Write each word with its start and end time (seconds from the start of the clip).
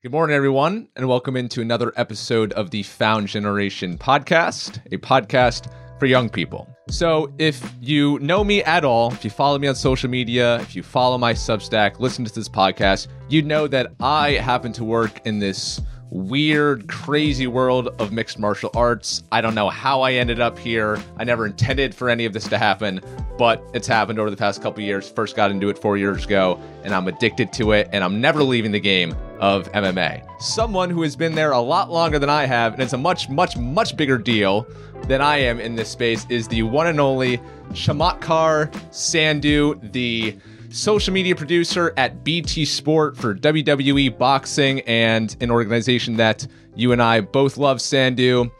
Good 0.00 0.12
morning, 0.12 0.36
everyone, 0.36 0.86
and 0.94 1.08
welcome 1.08 1.36
into 1.36 1.60
another 1.60 1.92
episode 1.96 2.52
of 2.52 2.70
the 2.70 2.84
Found 2.84 3.26
Generation 3.26 3.98
podcast, 3.98 4.80
a 4.92 4.96
podcast 4.96 5.72
for 5.98 6.06
young 6.06 6.28
people. 6.28 6.68
So, 6.88 7.34
if 7.38 7.74
you 7.80 8.20
know 8.20 8.44
me 8.44 8.62
at 8.62 8.84
all, 8.84 9.12
if 9.12 9.24
you 9.24 9.30
follow 9.30 9.58
me 9.58 9.66
on 9.66 9.74
social 9.74 10.08
media, 10.08 10.60
if 10.60 10.76
you 10.76 10.84
follow 10.84 11.18
my 11.18 11.32
Substack, 11.32 11.98
listen 11.98 12.24
to 12.24 12.32
this 12.32 12.48
podcast, 12.48 13.08
you 13.28 13.42
know 13.42 13.66
that 13.66 13.92
I 13.98 14.34
happen 14.34 14.72
to 14.74 14.84
work 14.84 15.26
in 15.26 15.40
this 15.40 15.80
weird, 16.10 16.88
crazy 16.88 17.46
world 17.46 17.88
of 17.98 18.12
mixed 18.12 18.38
martial 18.38 18.70
arts. 18.74 19.22
I 19.30 19.40
don't 19.40 19.54
know 19.54 19.68
how 19.68 20.00
I 20.00 20.14
ended 20.14 20.40
up 20.40 20.58
here. 20.58 21.02
I 21.18 21.24
never 21.24 21.46
intended 21.46 21.94
for 21.94 22.08
any 22.08 22.24
of 22.24 22.32
this 22.32 22.48
to 22.48 22.58
happen, 22.58 23.00
but 23.36 23.62
it's 23.74 23.86
happened 23.86 24.18
over 24.18 24.30
the 24.30 24.36
past 24.36 24.62
couple 24.62 24.82
years. 24.82 25.08
First 25.08 25.36
got 25.36 25.50
into 25.50 25.68
it 25.68 25.78
four 25.78 25.96
years 25.96 26.24
ago, 26.24 26.60
and 26.82 26.94
I'm 26.94 27.08
addicted 27.08 27.52
to 27.54 27.72
it, 27.72 27.88
and 27.92 28.02
I'm 28.02 28.20
never 28.20 28.42
leaving 28.42 28.72
the 28.72 28.80
game 28.80 29.14
of 29.38 29.70
MMA. 29.72 30.22
Someone 30.40 30.90
who 30.90 31.02
has 31.02 31.14
been 31.16 31.34
there 31.34 31.52
a 31.52 31.60
lot 31.60 31.90
longer 31.90 32.18
than 32.18 32.30
I 32.30 32.46
have, 32.46 32.74
and 32.74 32.82
it's 32.82 32.92
a 32.92 32.98
much, 32.98 33.28
much, 33.28 33.56
much 33.56 33.96
bigger 33.96 34.18
deal 34.18 34.66
than 35.06 35.20
I 35.20 35.38
am 35.38 35.60
in 35.60 35.76
this 35.76 35.88
space, 35.88 36.26
is 36.28 36.48
the 36.48 36.62
one 36.62 36.86
and 36.86 37.00
only 37.00 37.38
Chamatkar 37.72 38.72
Sandhu, 38.90 39.92
the 39.92 40.36
social 40.70 41.14
media 41.14 41.34
producer 41.34 41.94
at 41.96 42.22
BT 42.24 42.64
Sport 42.64 43.16
for 43.16 43.34
WWE 43.34 44.16
Boxing 44.18 44.80
and 44.82 45.34
an 45.40 45.50
organization 45.50 46.16
that 46.16 46.46
you 46.74 46.92
and 46.92 47.02
I 47.02 47.20
both 47.20 47.56
love, 47.56 47.78
Sandhu, 47.78 48.50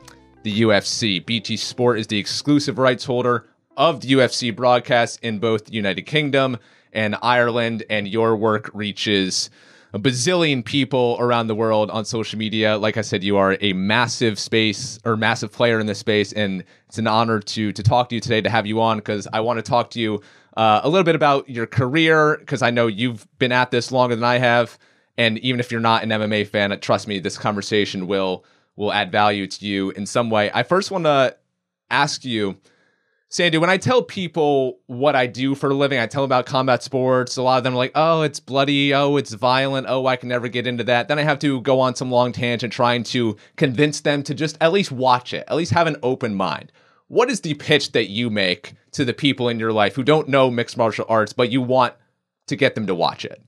the 0.42 0.62
UFC. 0.62 1.24
BT 1.24 1.56
Sport 1.56 1.98
is 1.98 2.06
the 2.06 2.18
exclusive 2.18 2.78
rights 2.78 3.04
holder 3.04 3.46
of 3.76 4.00
the 4.00 4.08
UFC 4.08 4.54
broadcast 4.54 5.20
in 5.22 5.38
both 5.38 5.66
the 5.66 5.72
United 5.72 6.02
Kingdom 6.02 6.56
and 6.92 7.16
Ireland, 7.20 7.84
and 7.90 8.08
your 8.08 8.36
work 8.36 8.70
reaches 8.72 9.50
a 9.92 9.98
bazillion 9.98 10.64
people 10.64 11.16
around 11.20 11.46
the 11.46 11.54
world 11.54 11.90
on 11.90 12.04
social 12.04 12.38
media. 12.38 12.76
Like 12.76 12.96
I 12.96 13.02
said, 13.02 13.22
you 13.22 13.36
are 13.36 13.56
a 13.60 13.72
massive 13.72 14.38
space 14.38 14.98
or 15.04 15.16
massive 15.16 15.52
player 15.52 15.78
in 15.78 15.86
this 15.86 15.98
space, 15.98 16.32
and 16.32 16.64
it's 16.88 16.98
an 16.98 17.06
honor 17.06 17.40
to 17.40 17.72
to 17.72 17.82
talk 17.82 18.08
to 18.08 18.14
you 18.14 18.20
today 18.20 18.40
to 18.40 18.50
have 18.50 18.66
you 18.66 18.80
on 18.80 18.98
because 18.98 19.28
I 19.32 19.40
want 19.40 19.58
to 19.58 19.62
talk 19.62 19.90
to 19.90 20.00
you 20.00 20.22
uh, 20.58 20.80
a 20.82 20.88
little 20.88 21.04
bit 21.04 21.14
about 21.14 21.48
your 21.48 21.66
career 21.66 22.36
because 22.38 22.62
I 22.62 22.70
know 22.70 22.88
you've 22.88 23.26
been 23.38 23.52
at 23.52 23.70
this 23.70 23.92
longer 23.92 24.16
than 24.16 24.24
I 24.24 24.38
have, 24.38 24.76
and 25.16 25.38
even 25.38 25.60
if 25.60 25.70
you're 25.70 25.80
not 25.80 26.02
an 26.02 26.10
MMA 26.10 26.48
fan, 26.48 26.78
trust 26.80 27.06
me, 27.06 27.20
this 27.20 27.38
conversation 27.38 28.08
will 28.08 28.44
will 28.74 28.92
add 28.92 29.10
value 29.12 29.46
to 29.46 29.66
you 29.66 29.90
in 29.90 30.04
some 30.04 30.30
way. 30.30 30.50
I 30.52 30.64
first 30.64 30.90
want 30.90 31.04
to 31.04 31.36
ask 31.90 32.24
you 32.24 32.58
Sandy, 33.30 33.58
when 33.58 33.68
I 33.68 33.76
tell 33.76 34.02
people 34.02 34.80
what 34.86 35.14
I 35.14 35.26
do 35.26 35.54
for 35.54 35.70
a 35.70 35.74
living, 35.74 36.00
I 36.00 36.06
tell 36.06 36.22
them 36.22 36.28
about 36.28 36.46
combat 36.46 36.82
sports. 36.82 37.36
A 37.36 37.42
lot 37.42 37.58
of 37.58 37.64
them 37.64 37.74
are 37.74 37.76
like, 37.76 37.92
oh, 37.94 38.22
it's 38.22 38.40
bloody. 38.40 38.94
Oh, 38.94 39.16
it's 39.16 39.34
violent. 39.34 39.86
Oh, 39.88 40.06
I 40.06 40.16
can 40.16 40.30
never 40.30 40.48
get 40.48 40.66
into 40.66 40.82
that. 40.84 41.08
Then 41.08 41.18
I 41.18 41.22
have 41.22 41.38
to 41.40 41.60
go 41.60 41.78
on 41.78 41.94
some 41.94 42.10
long 42.10 42.32
tangent 42.32 42.72
trying 42.72 43.04
to 43.04 43.36
convince 43.56 44.00
them 44.00 44.22
to 44.22 44.34
just 44.34 44.56
at 44.62 44.72
least 44.72 44.90
watch 44.90 45.34
it, 45.34 45.44
at 45.46 45.56
least 45.56 45.72
have 45.72 45.86
an 45.86 45.96
open 46.02 46.34
mind. 46.34 46.72
What 47.08 47.30
is 47.30 47.40
the 47.40 47.54
pitch 47.54 47.92
that 47.92 48.08
you 48.08 48.30
make 48.30 48.74
to 48.92 49.04
the 49.04 49.14
people 49.14 49.48
in 49.48 49.58
your 49.58 49.72
life 49.72 49.96
who 49.96 50.02
don't 50.02 50.28
know 50.28 50.50
mixed 50.50 50.76
martial 50.76 51.06
arts, 51.08 51.32
but 51.32 51.50
you 51.50 51.62
want 51.62 51.94
to 52.46 52.56
get 52.56 52.74
them 52.74 52.86
to 52.86 52.94
watch 52.94 53.24
it? 53.24 53.42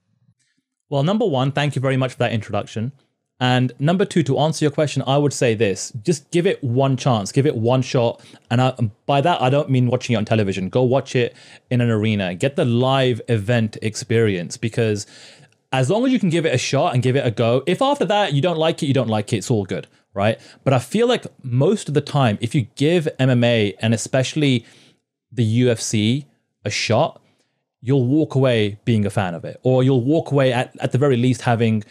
Well, 0.89 1.03
number 1.03 1.27
one, 1.27 1.53
thank 1.53 1.77
you 1.77 1.83
very 1.83 1.97
much 1.97 2.13
for 2.13 2.19
that 2.19 2.33
introduction. 2.33 2.93
And 3.39 3.73
number 3.79 4.05
two, 4.05 4.23
to 4.25 4.39
answer 4.39 4.65
your 4.65 4.73
question, 4.73 5.03
I 5.07 5.17
would 5.17 5.33
say 5.33 5.55
this: 5.55 5.93
just 6.03 6.31
give 6.31 6.47
it 6.47 6.63
one 6.63 6.97
chance, 6.97 7.33
give 7.33 7.47
it 7.47 7.57
one 7.57 7.81
shot. 7.81 8.23
And 8.51 8.61
I, 8.61 8.73
by 9.07 9.21
that, 9.23 9.41
I 9.41 9.49
don't 9.49 9.71
mean 9.71 9.87
watching 9.87 10.15
it 10.15 10.17
on 10.17 10.25
television. 10.27 10.69
Go 10.69 10.83
watch 10.83 11.17
it 11.17 11.35
in 11.71 11.81
an 11.81 11.91
arena, 11.91 12.35
get 12.35 12.57
the 12.57 12.67
live 12.67 13.21
event 13.29 13.79
experience. 13.81 14.57
Because 14.59 15.07
as 15.73 15.89
long 15.89 16.05
as 16.05 16.13
you 16.13 16.19
can 16.19 16.29
give 16.29 16.45
it 16.45 16.55
a 16.55 16.59
shot 16.59 16.93
and 16.93 17.03
give 17.03 17.17
it 17.17 17.27
a 17.27 17.31
go, 17.31 17.63
if 17.67 17.81
after 17.81 18.05
that 18.07 18.35
you 18.35 18.43
don't 18.43 18.59
like 18.59 18.83
it, 18.83 18.87
you 18.87 18.95
don't 18.95 19.09
like 19.09 19.33
it. 19.33 19.39
It's 19.39 19.51
all 19.51 19.65
good, 19.65 19.87
right? 20.15 20.39
But 20.65 20.73
I 20.73 20.79
feel 20.79 21.07
like 21.07 21.27
most 21.43 21.89
of 21.89 21.95
the 21.95 22.01
time, 22.01 22.39
if 22.41 22.55
you 22.55 22.67
give 22.77 23.09
MMA 23.19 23.75
and 23.81 23.95
especially 23.95 24.67
the 25.33 25.63
UFC 25.63 26.27
a 26.65 26.71
shot, 26.71 27.23
you'll 27.81 28.07
walk 28.07 28.35
away 28.35 28.79
being 28.85 29.07
a 29.07 29.11
fan 29.11 29.35
of 29.35 29.45
it, 29.45 29.59
or 29.63 29.83
you'll 29.83 30.05
walk 30.05 30.33
away 30.33 30.53
at, 30.53 30.77
at 30.81 30.93
the 30.93 30.99
very 30.99 31.17
least 31.17 31.43
having 31.43 31.83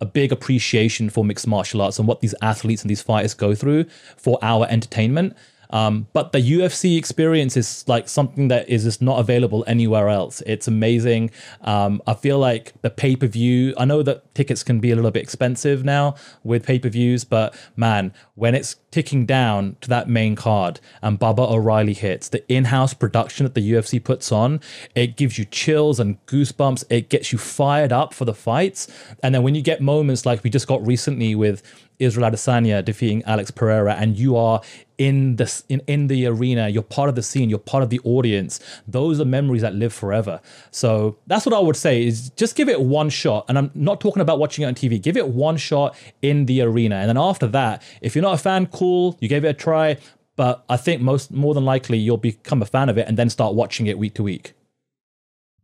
a 0.00 0.04
big 0.04 0.32
appreciation 0.32 1.08
for 1.08 1.24
mixed 1.24 1.46
martial 1.46 1.80
arts 1.80 1.98
and 1.98 2.08
what 2.08 2.20
these 2.20 2.34
athletes 2.42 2.82
and 2.82 2.90
these 2.90 3.00
fighters 3.00 3.34
go 3.34 3.54
through 3.54 3.84
for 4.16 4.38
our 4.42 4.66
entertainment. 4.68 5.36
Um, 5.72 6.06
but 6.12 6.32
the 6.32 6.38
UFC 6.38 6.98
experience 6.98 7.56
is 7.56 7.84
like 7.88 8.08
something 8.08 8.48
that 8.48 8.68
is 8.68 8.84
just 8.84 9.02
not 9.02 9.18
available 9.18 9.64
anywhere 9.66 10.08
else. 10.08 10.42
It's 10.46 10.68
amazing. 10.68 11.30
Um, 11.62 12.02
I 12.06 12.14
feel 12.14 12.38
like 12.38 12.74
the 12.82 12.90
pay 12.90 13.16
per 13.16 13.26
view, 13.26 13.74
I 13.78 13.84
know 13.84 14.02
that 14.02 14.34
tickets 14.34 14.62
can 14.62 14.80
be 14.80 14.90
a 14.90 14.96
little 14.96 15.10
bit 15.10 15.22
expensive 15.22 15.84
now 15.84 16.14
with 16.44 16.64
pay 16.66 16.78
per 16.78 16.88
views, 16.88 17.24
but 17.24 17.54
man, 17.76 18.12
when 18.34 18.54
it's 18.54 18.76
ticking 18.92 19.26
down 19.26 19.76
to 19.80 19.88
that 19.88 20.08
main 20.08 20.36
card 20.36 20.78
and 21.00 21.18
Baba 21.18 21.42
O'Riley 21.42 21.94
hits, 21.94 22.28
the 22.28 22.46
in 22.52 22.66
house 22.66 22.94
production 22.94 23.44
that 23.44 23.54
the 23.54 23.72
UFC 23.72 24.02
puts 24.02 24.30
on, 24.30 24.60
it 24.94 25.16
gives 25.16 25.38
you 25.38 25.44
chills 25.46 25.98
and 25.98 26.24
goosebumps. 26.26 26.84
It 26.90 27.08
gets 27.08 27.32
you 27.32 27.38
fired 27.38 27.90
up 27.90 28.14
for 28.14 28.24
the 28.24 28.34
fights. 28.34 28.86
And 29.22 29.34
then 29.34 29.42
when 29.42 29.56
you 29.56 29.62
get 29.62 29.80
moments 29.80 30.24
like 30.24 30.44
we 30.44 30.50
just 30.50 30.68
got 30.68 30.86
recently 30.86 31.34
with 31.34 31.62
Israel 31.98 32.30
Adesanya 32.30 32.84
defeating 32.84 33.22
Alex 33.24 33.50
Pereira, 33.50 33.94
and 33.94 34.18
you 34.18 34.36
are 34.36 34.60
in 34.98 35.36
the 35.36 35.62
in, 35.68 35.80
in 35.86 36.06
the 36.06 36.26
arena, 36.26 36.68
you're 36.68 36.82
part 36.82 37.08
of 37.08 37.14
the 37.14 37.22
scene, 37.22 37.48
you're 37.48 37.58
part 37.58 37.82
of 37.82 37.90
the 37.90 38.00
audience. 38.04 38.60
Those 38.86 39.20
are 39.20 39.24
memories 39.24 39.62
that 39.62 39.74
live 39.74 39.92
forever. 39.92 40.40
So 40.70 41.18
that's 41.26 41.46
what 41.46 41.54
I 41.54 41.58
would 41.58 41.76
say 41.76 42.04
is 42.04 42.30
just 42.30 42.56
give 42.56 42.68
it 42.68 42.80
one 42.80 43.08
shot. 43.08 43.46
And 43.48 43.58
I'm 43.58 43.70
not 43.74 44.00
talking 44.00 44.20
about 44.20 44.38
watching 44.38 44.64
it 44.64 44.66
on 44.66 44.74
TV. 44.74 45.00
Give 45.00 45.16
it 45.16 45.28
one 45.28 45.56
shot 45.56 45.96
in 46.20 46.46
the 46.46 46.62
arena. 46.62 46.96
And 46.96 47.08
then 47.08 47.18
after 47.18 47.46
that, 47.48 47.82
if 48.00 48.14
you're 48.14 48.22
not 48.22 48.34
a 48.34 48.38
fan, 48.38 48.66
cool, 48.82 49.16
you 49.20 49.28
gave 49.28 49.44
it 49.44 49.48
a 49.48 49.54
try. 49.54 49.96
But 50.34 50.64
I 50.68 50.76
think 50.76 51.00
most 51.00 51.30
more 51.30 51.54
than 51.54 51.64
likely 51.64 51.98
you'll 51.98 52.16
become 52.16 52.62
a 52.62 52.66
fan 52.66 52.88
of 52.88 52.98
it 52.98 53.06
and 53.06 53.16
then 53.16 53.30
start 53.30 53.54
watching 53.54 53.86
it 53.86 53.96
week 53.96 54.14
to 54.14 54.24
week. 54.24 54.54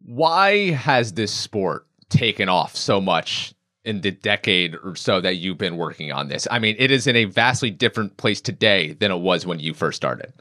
Why 0.04 0.70
has 0.70 1.14
this 1.14 1.32
sport 1.32 1.84
taken 2.10 2.48
off 2.48 2.76
so 2.76 3.00
much 3.00 3.54
in 3.84 4.02
the 4.02 4.12
decade 4.12 4.76
or 4.84 4.94
so 4.94 5.20
that 5.20 5.36
you've 5.36 5.58
been 5.58 5.76
working 5.76 6.12
on 6.12 6.28
this? 6.28 6.46
I 6.48 6.60
mean, 6.60 6.76
it 6.78 6.92
is 6.92 7.08
in 7.08 7.16
a 7.16 7.24
vastly 7.24 7.70
different 7.70 8.16
place 8.18 8.40
today 8.40 8.92
than 8.92 9.10
it 9.10 9.18
was 9.18 9.44
when 9.44 9.58
you 9.58 9.74
first 9.74 9.96
started. 9.96 10.32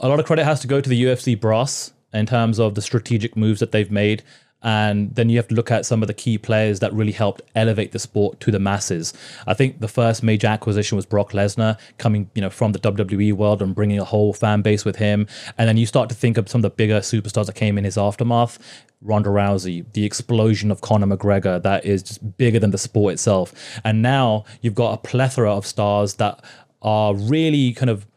A 0.00 0.08
lot 0.08 0.20
of 0.20 0.26
credit 0.26 0.44
has 0.44 0.60
to 0.60 0.66
go 0.66 0.82
to 0.82 0.88
the 0.88 1.04
UFC 1.04 1.40
brass 1.40 1.94
in 2.12 2.26
terms 2.26 2.58
of 2.58 2.74
the 2.74 2.82
strategic 2.82 3.34
moves 3.34 3.60
that 3.60 3.72
they've 3.72 3.90
made. 3.90 4.22
And 4.62 5.14
then 5.14 5.28
you 5.28 5.36
have 5.36 5.48
to 5.48 5.54
look 5.54 5.70
at 5.70 5.86
some 5.86 6.02
of 6.02 6.08
the 6.08 6.14
key 6.14 6.36
players 6.36 6.80
that 6.80 6.92
really 6.92 7.12
helped 7.12 7.42
elevate 7.54 7.92
the 7.92 7.98
sport 7.98 8.40
to 8.40 8.50
the 8.50 8.58
masses. 8.58 9.14
I 9.46 9.54
think 9.54 9.80
the 9.80 9.88
first 9.88 10.22
major 10.22 10.48
acquisition 10.48 10.96
was 10.96 11.06
Brock 11.06 11.30
Lesnar 11.30 11.78
coming, 11.98 12.28
you 12.34 12.42
know, 12.42 12.50
from 12.50 12.72
the 12.72 12.80
WWE 12.80 13.34
world 13.34 13.62
and 13.62 13.74
bringing 13.74 14.00
a 14.00 14.04
whole 14.04 14.32
fan 14.32 14.62
base 14.62 14.84
with 14.84 14.96
him. 14.96 15.28
And 15.56 15.68
then 15.68 15.76
you 15.76 15.86
start 15.86 16.08
to 16.08 16.14
think 16.14 16.38
of 16.38 16.48
some 16.48 16.58
of 16.58 16.62
the 16.62 16.70
bigger 16.70 17.00
superstars 17.00 17.46
that 17.46 17.54
came 17.54 17.78
in 17.78 17.84
his 17.84 17.96
aftermath. 17.96 18.58
Ronda 19.00 19.30
Rousey, 19.30 19.84
the 19.92 20.04
explosion 20.04 20.72
of 20.72 20.80
Conor 20.80 21.06
McGregor 21.06 21.62
that 21.62 21.84
is 21.84 22.02
just 22.02 22.36
bigger 22.36 22.58
than 22.58 22.72
the 22.72 22.78
sport 22.78 23.12
itself. 23.12 23.54
And 23.84 24.02
now 24.02 24.44
you've 24.60 24.74
got 24.74 24.92
a 24.92 24.96
plethora 24.96 25.54
of 25.54 25.66
stars 25.66 26.14
that 26.14 26.44
are 26.82 27.14
really 27.14 27.72
kind 27.74 27.90
of 27.90 28.08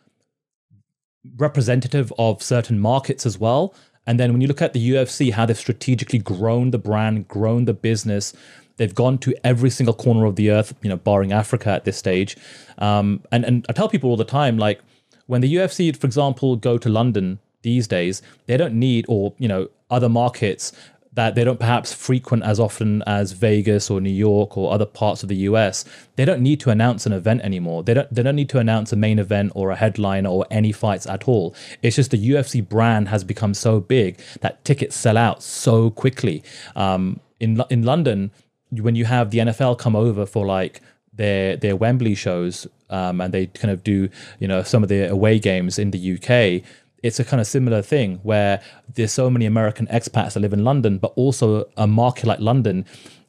representative 1.38 2.12
of 2.18 2.41
certain 2.41 2.80
markets 2.80 3.28
as 3.28 3.38
well. 3.38 3.75
And 4.07 4.19
then 4.19 4.31
when 4.31 4.41
you 4.41 4.47
look 4.47 4.62
at 4.62 4.73
the 4.73 4.91
UFC, 4.91 5.31
how 5.31 5.45
they've 5.45 5.57
strategically 5.57 6.19
grown 6.19 6.72
the 6.72 6.79
brand, 6.79 7.28
grown 7.28 7.66
the 7.66 7.73
business, 7.73 8.34
they've 8.78 8.95
gone 8.95 9.17
to 9.19 9.35
every 9.44 9.69
single 9.69 9.94
corner 9.94 10.25
of 10.25 10.35
the 10.35 10.50
earth, 10.50 10.73
you 10.81 10.89
know, 10.89 10.97
barring 10.97 11.31
Africa 11.31 11.69
at 11.69 11.85
this 11.85 11.97
stage. 11.97 12.35
Um, 12.78 13.22
and 13.31 13.45
and 13.45 13.66
I 13.69 13.73
tell 13.73 13.89
people 13.89 14.09
all 14.09 14.17
the 14.17 14.25
time, 14.25 14.57
like 14.57 14.81
when 15.28 15.41
the 15.41 15.56
UFC, 15.56 15.95
for 15.95 16.07
example, 16.07 16.56
go 16.56 16.78
to 16.78 16.89
London 16.89 17.39
these 17.62 17.88
days, 17.88 18.22
they 18.47 18.57
don't 18.57 18.73
need 18.73 19.06
or 19.07 19.34
you 19.38 19.47
know 19.47 19.69
other 19.89 20.09
markets 20.09 20.72
that 21.14 21.36
they 21.36 21.44
don't 21.44 21.60
perhaps 21.60 21.92
frequent 21.92 22.44
as 22.44 22.60
often 22.60 23.04
as 23.06 23.34
Vegas 23.34 23.90
or 23.90 24.00
New 24.00 24.10
York 24.10 24.58
or 24.58 24.72
other 24.72 24.86
parts 24.86 25.24
of 25.24 25.30
the 25.30 25.36
US, 25.38 25.84
they 26.16 26.24
don't 26.24 26.42
need 26.42 26.60
to 26.62 26.69
announce 26.69 27.06
an 27.06 27.12
event 27.12 27.42
anymore. 27.42 27.84
They 27.84 27.94
don't 27.94 28.13
they 28.13 28.24
don't 28.24 28.36
need 28.36 28.50
to 28.50 28.60
announce 28.60 28.94
a 28.94 28.96
main 28.96 29.19
event 29.19 29.52
or 29.54 29.72
a 29.72 29.75
headliner 29.75 30.30
or 30.30 30.46
any 30.50 30.72
fights 30.72 31.06
at 31.08 31.28
all. 31.28 31.54
It's 31.81 31.98
just 31.98 32.12
the 32.12 32.30
UFC 32.30 32.68
brand 32.68 33.10
has 33.10 33.24
become 33.24 33.54
so 33.54 33.80
big 33.81 34.19
that 34.40 34.63
tickets 34.63 34.96
sell 34.96 35.18
out 35.18 35.44
so 35.44 35.90
quickly. 35.90 36.44
Um, 36.75 37.19
in 37.40 37.62
in 37.69 37.84
London, 37.84 38.31
when 38.69 38.96
you 38.96 39.06
have 39.06 39.31
the 39.31 39.40
NFL 39.40 39.78
come 39.78 39.96
over 39.96 40.25
for 40.25 40.46
like 40.46 40.81
their 41.14 41.57
their 41.57 41.75
Wembley 41.75 42.16
shows, 42.16 42.68
um, 42.90 43.19
and 43.19 43.34
they 43.34 43.48
kind 43.48 43.72
of 43.72 43.84
do 43.84 44.07
you 44.40 44.48
know 44.48 44.64
some 44.64 44.81
of 44.81 44.88
the 44.88 45.10
away 45.10 45.40
games 45.40 45.78
in 45.78 45.92
the 45.92 46.14
UK 46.16 46.64
it's 47.03 47.19
a 47.19 47.25
kind 47.25 47.42
of 47.42 47.48
similar 47.48 47.81
thing 47.81 48.19
where 48.24 48.62
there's 48.94 49.12
so 49.12 49.30
many 49.30 49.45
American 49.45 49.88
expats 49.88 50.33
that 50.33 50.39
live 50.39 50.53
in 50.53 50.63
London, 50.63 50.98
but 50.98 51.13
also 51.15 51.65
a 51.77 51.88
market 51.88 52.25
like 52.25 52.39
London 52.39 52.86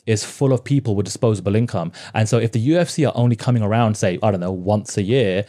is 0.07 0.25
full 0.25 0.53
of 0.53 0.65
people 0.65 0.95
with 0.95 1.07
disposable 1.07 1.55
income. 1.55 1.93
And 2.15 2.29
so 2.29 2.39
if 2.39 2.53
the 2.53 2.69
UFC 2.71 3.07
are 3.09 3.13
only 3.17 3.37
coming 3.37 3.63
around, 3.63 3.97
say, 3.97 4.19
I 4.23 4.31
don't 4.31 4.41
know, 4.41 4.53
once 4.53 4.97
a 4.97 5.03
year, 5.03 5.45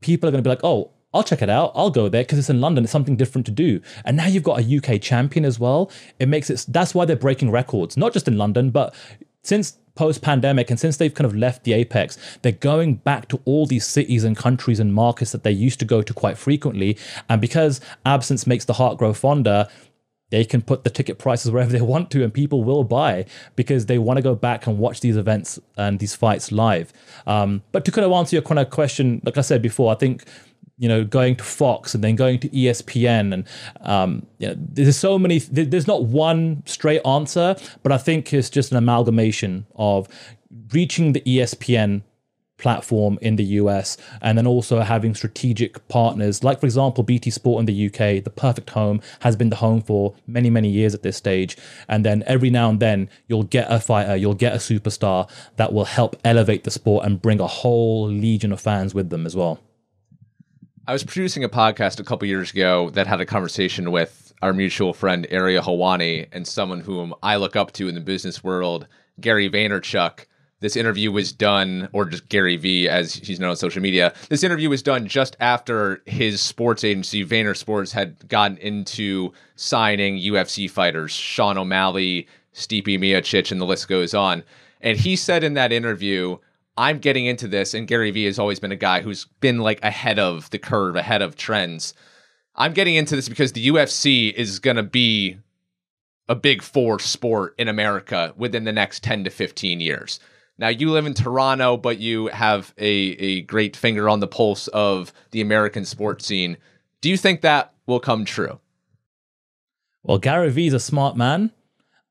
people 0.00 0.28
are 0.28 0.32
going 0.32 0.42
to 0.42 0.48
be 0.48 0.50
like, 0.50 0.64
oh, 0.64 0.90
I'll 1.12 1.22
check 1.22 1.42
it 1.42 1.50
out. 1.50 1.72
I'll 1.76 1.90
go 1.90 2.08
there 2.08 2.22
because 2.22 2.38
it's 2.38 2.50
in 2.50 2.60
London. 2.60 2.82
It's 2.82 2.92
something 2.92 3.16
different 3.16 3.46
to 3.46 3.52
do. 3.52 3.80
And 4.04 4.16
now 4.16 4.26
you've 4.26 4.42
got 4.42 4.60
a 4.60 4.76
UK 4.76 5.00
champion 5.00 5.44
as 5.44 5.60
well. 5.60 5.92
It 6.18 6.28
makes 6.28 6.50
it, 6.50 6.64
that's 6.68 6.92
why 6.94 7.04
they're 7.04 7.14
breaking 7.14 7.52
records, 7.52 7.96
not 7.96 8.12
just 8.12 8.26
in 8.26 8.36
London, 8.36 8.70
but 8.70 8.94
since 9.42 9.78
post 9.94 10.22
pandemic 10.22 10.70
and 10.70 10.80
since 10.80 10.96
they've 10.96 11.14
kind 11.14 11.26
of 11.26 11.36
left 11.36 11.64
the 11.64 11.72
apex, 11.72 12.18
they're 12.42 12.52
going 12.52 12.96
back 12.96 13.28
to 13.28 13.40
all 13.44 13.66
these 13.66 13.86
cities 13.86 14.24
and 14.24 14.36
countries 14.36 14.80
and 14.80 14.94
markets 14.94 15.32
that 15.32 15.44
they 15.44 15.52
used 15.52 15.78
to 15.78 15.84
go 15.84 16.02
to 16.02 16.12
quite 16.12 16.36
frequently. 16.36 16.96
And 17.28 17.40
because 17.40 17.80
absence 18.04 18.46
makes 18.46 18.64
the 18.64 18.74
heart 18.74 18.98
grow 18.98 19.12
fonder, 19.12 19.68
they 20.30 20.44
can 20.44 20.62
put 20.62 20.82
the 20.82 20.90
ticket 20.90 21.18
prices 21.18 21.52
wherever 21.52 21.70
they 21.70 21.80
want 21.80 22.10
to 22.10 22.24
and 22.24 22.34
people 22.34 22.64
will 22.64 22.82
buy 22.82 23.24
because 23.54 23.86
they 23.86 23.98
want 23.98 24.16
to 24.16 24.22
go 24.22 24.34
back 24.34 24.66
and 24.66 24.78
watch 24.78 25.00
these 25.00 25.16
events 25.16 25.60
and 25.76 26.00
these 26.00 26.16
fights 26.16 26.50
live 26.50 26.92
um, 27.26 27.62
but 27.70 27.84
to 27.84 27.92
kind 27.92 28.04
of 28.04 28.10
answer 28.10 28.34
your 28.34 28.42
kind 28.42 28.58
of 28.58 28.68
question 28.70 29.20
like 29.24 29.38
i 29.38 29.40
said 29.40 29.62
before 29.62 29.92
i 29.92 29.94
think 29.94 30.24
you 30.78 30.88
know 30.88 31.04
going 31.04 31.36
to 31.36 31.44
fox 31.44 31.94
and 31.94 32.02
then 32.02 32.16
going 32.16 32.38
to 32.38 32.48
espn 32.50 33.32
and 33.32 33.46
um, 33.82 34.26
you 34.38 34.48
know, 34.48 34.54
there's 34.56 34.96
so 34.96 35.18
many 35.18 35.38
there's 35.38 35.86
not 35.86 36.04
one 36.04 36.62
straight 36.66 37.00
answer 37.06 37.56
but 37.82 37.92
i 37.92 37.98
think 37.98 38.32
it's 38.32 38.50
just 38.50 38.70
an 38.70 38.76
amalgamation 38.76 39.66
of 39.76 40.08
reaching 40.72 41.12
the 41.12 41.22
espn 41.22 42.02
platform 42.58 43.18
in 43.20 43.36
the 43.36 43.44
US, 43.60 43.96
and 44.22 44.38
then 44.38 44.46
also 44.46 44.80
having 44.80 45.14
strategic 45.14 45.86
partners, 45.88 46.44
like 46.44 46.60
for 46.60 46.66
example, 46.66 47.02
BT 47.04 47.30
Sport 47.30 47.60
in 47.60 47.66
the 47.66 47.86
UK, 47.86 48.24
the 48.24 48.32
perfect 48.34 48.70
home 48.70 49.00
has 49.20 49.36
been 49.36 49.50
the 49.50 49.56
home 49.56 49.82
for 49.82 50.14
many, 50.26 50.50
many 50.50 50.70
years 50.70 50.94
at 50.94 51.02
this 51.02 51.16
stage. 51.16 51.56
And 51.88 52.04
then 52.04 52.22
every 52.26 52.50
now 52.50 52.70
and 52.70 52.80
then 52.80 53.10
you'll 53.28 53.42
get 53.42 53.70
a 53.70 53.80
fighter, 53.80 54.16
you'll 54.16 54.34
get 54.34 54.54
a 54.54 54.58
superstar 54.58 55.28
that 55.56 55.72
will 55.72 55.84
help 55.84 56.16
elevate 56.24 56.64
the 56.64 56.70
sport 56.70 57.04
and 57.04 57.20
bring 57.20 57.40
a 57.40 57.46
whole 57.46 58.08
legion 58.08 58.52
of 58.52 58.60
fans 58.60 58.94
with 58.94 59.10
them 59.10 59.26
as 59.26 59.34
well. 59.36 59.60
I 60.86 60.92
was 60.92 61.04
producing 61.04 61.44
a 61.44 61.48
podcast 61.48 61.98
a 61.98 62.04
couple 62.04 62.28
years 62.28 62.52
ago 62.52 62.90
that 62.90 63.06
had 63.06 63.20
a 63.20 63.26
conversation 63.26 63.90
with 63.90 64.34
our 64.42 64.52
mutual 64.52 64.92
friend 64.92 65.26
Ariel 65.30 65.64
Helwani 65.64 66.28
and 66.32 66.46
someone 66.46 66.80
whom 66.80 67.14
I 67.22 67.36
look 67.36 67.56
up 67.56 67.72
to 67.72 67.88
in 67.88 67.94
the 67.94 68.00
business 68.00 68.44
world, 68.44 68.86
Gary 69.20 69.48
Vaynerchuk 69.48 70.26
this 70.64 70.76
interview 70.76 71.12
was 71.12 71.30
done, 71.30 71.90
or 71.92 72.06
just 72.06 72.30
Gary 72.30 72.56
Vee, 72.56 72.88
as 72.88 73.12
he's 73.12 73.38
known 73.38 73.50
on 73.50 73.56
social 73.56 73.82
media. 73.82 74.14
This 74.30 74.42
interview 74.42 74.70
was 74.70 74.82
done 74.82 75.06
just 75.06 75.36
after 75.38 76.00
his 76.06 76.40
sports 76.40 76.84
agency, 76.84 77.22
Vayner 77.22 77.54
Sports, 77.54 77.92
had 77.92 78.26
gotten 78.28 78.56
into 78.56 79.30
signing 79.56 80.16
UFC 80.16 80.70
fighters, 80.70 81.12
Sean 81.12 81.58
O'Malley, 81.58 82.26
Stipe 82.54 82.86
Miocic, 82.86 83.52
and 83.52 83.60
the 83.60 83.66
list 83.66 83.88
goes 83.88 84.14
on. 84.14 84.42
And 84.80 84.96
he 84.96 85.16
said 85.16 85.44
in 85.44 85.52
that 85.52 85.70
interview, 85.70 86.38
I'm 86.76 86.98
getting 86.98 87.26
into 87.26 87.46
this, 87.46 87.74
and 87.74 87.86
Gary 87.86 88.10
Vee 88.10 88.24
has 88.24 88.38
always 88.38 88.58
been 88.58 88.72
a 88.72 88.76
guy 88.76 89.00
who's 89.00 89.26
been 89.40 89.58
like 89.58 89.82
ahead 89.84 90.18
of 90.18 90.50
the 90.50 90.58
curve, 90.58 90.96
ahead 90.96 91.22
of 91.22 91.36
trends. 91.36 91.94
I'm 92.56 92.72
getting 92.72 92.94
into 92.94 93.16
this 93.16 93.28
because 93.28 93.52
the 93.52 93.68
UFC 93.68 94.32
is 94.32 94.58
going 94.58 94.76
to 94.76 94.82
be 94.82 95.38
a 96.28 96.34
big 96.34 96.62
four 96.62 96.98
sport 96.98 97.54
in 97.58 97.68
America 97.68 98.32
within 98.36 98.64
the 98.64 98.72
next 98.72 99.02
10 99.02 99.24
to 99.24 99.30
15 99.30 99.80
years. 99.80 100.20
Now 100.56 100.68
you 100.68 100.90
live 100.90 101.06
in 101.06 101.14
Toronto, 101.14 101.76
but 101.76 101.98
you 101.98 102.28
have 102.28 102.72
a, 102.78 102.86
a 102.86 103.40
great 103.42 103.76
finger 103.76 104.08
on 104.08 104.20
the 104.20 104.28
pulse 104.28 104.68
of 104.68 105.12
the 105.32 105.40
American 105.40 105.84
sports 105.84 106.26
scene. 106.26 106.56
Do 107.00 107.10
you 107.10 107.16
think 107.16 107.40
that 107.40 107.74
will 107.86 108.00
come 108.00 108.24
true? 108.24 108.60
Well, 110.02 110.18
Gary 110.18 110.50
Vee 110.50 110.68
is 110.68 110.74
a 110.74 110.80
smart 110.80 111.16
man. 111.16 111.50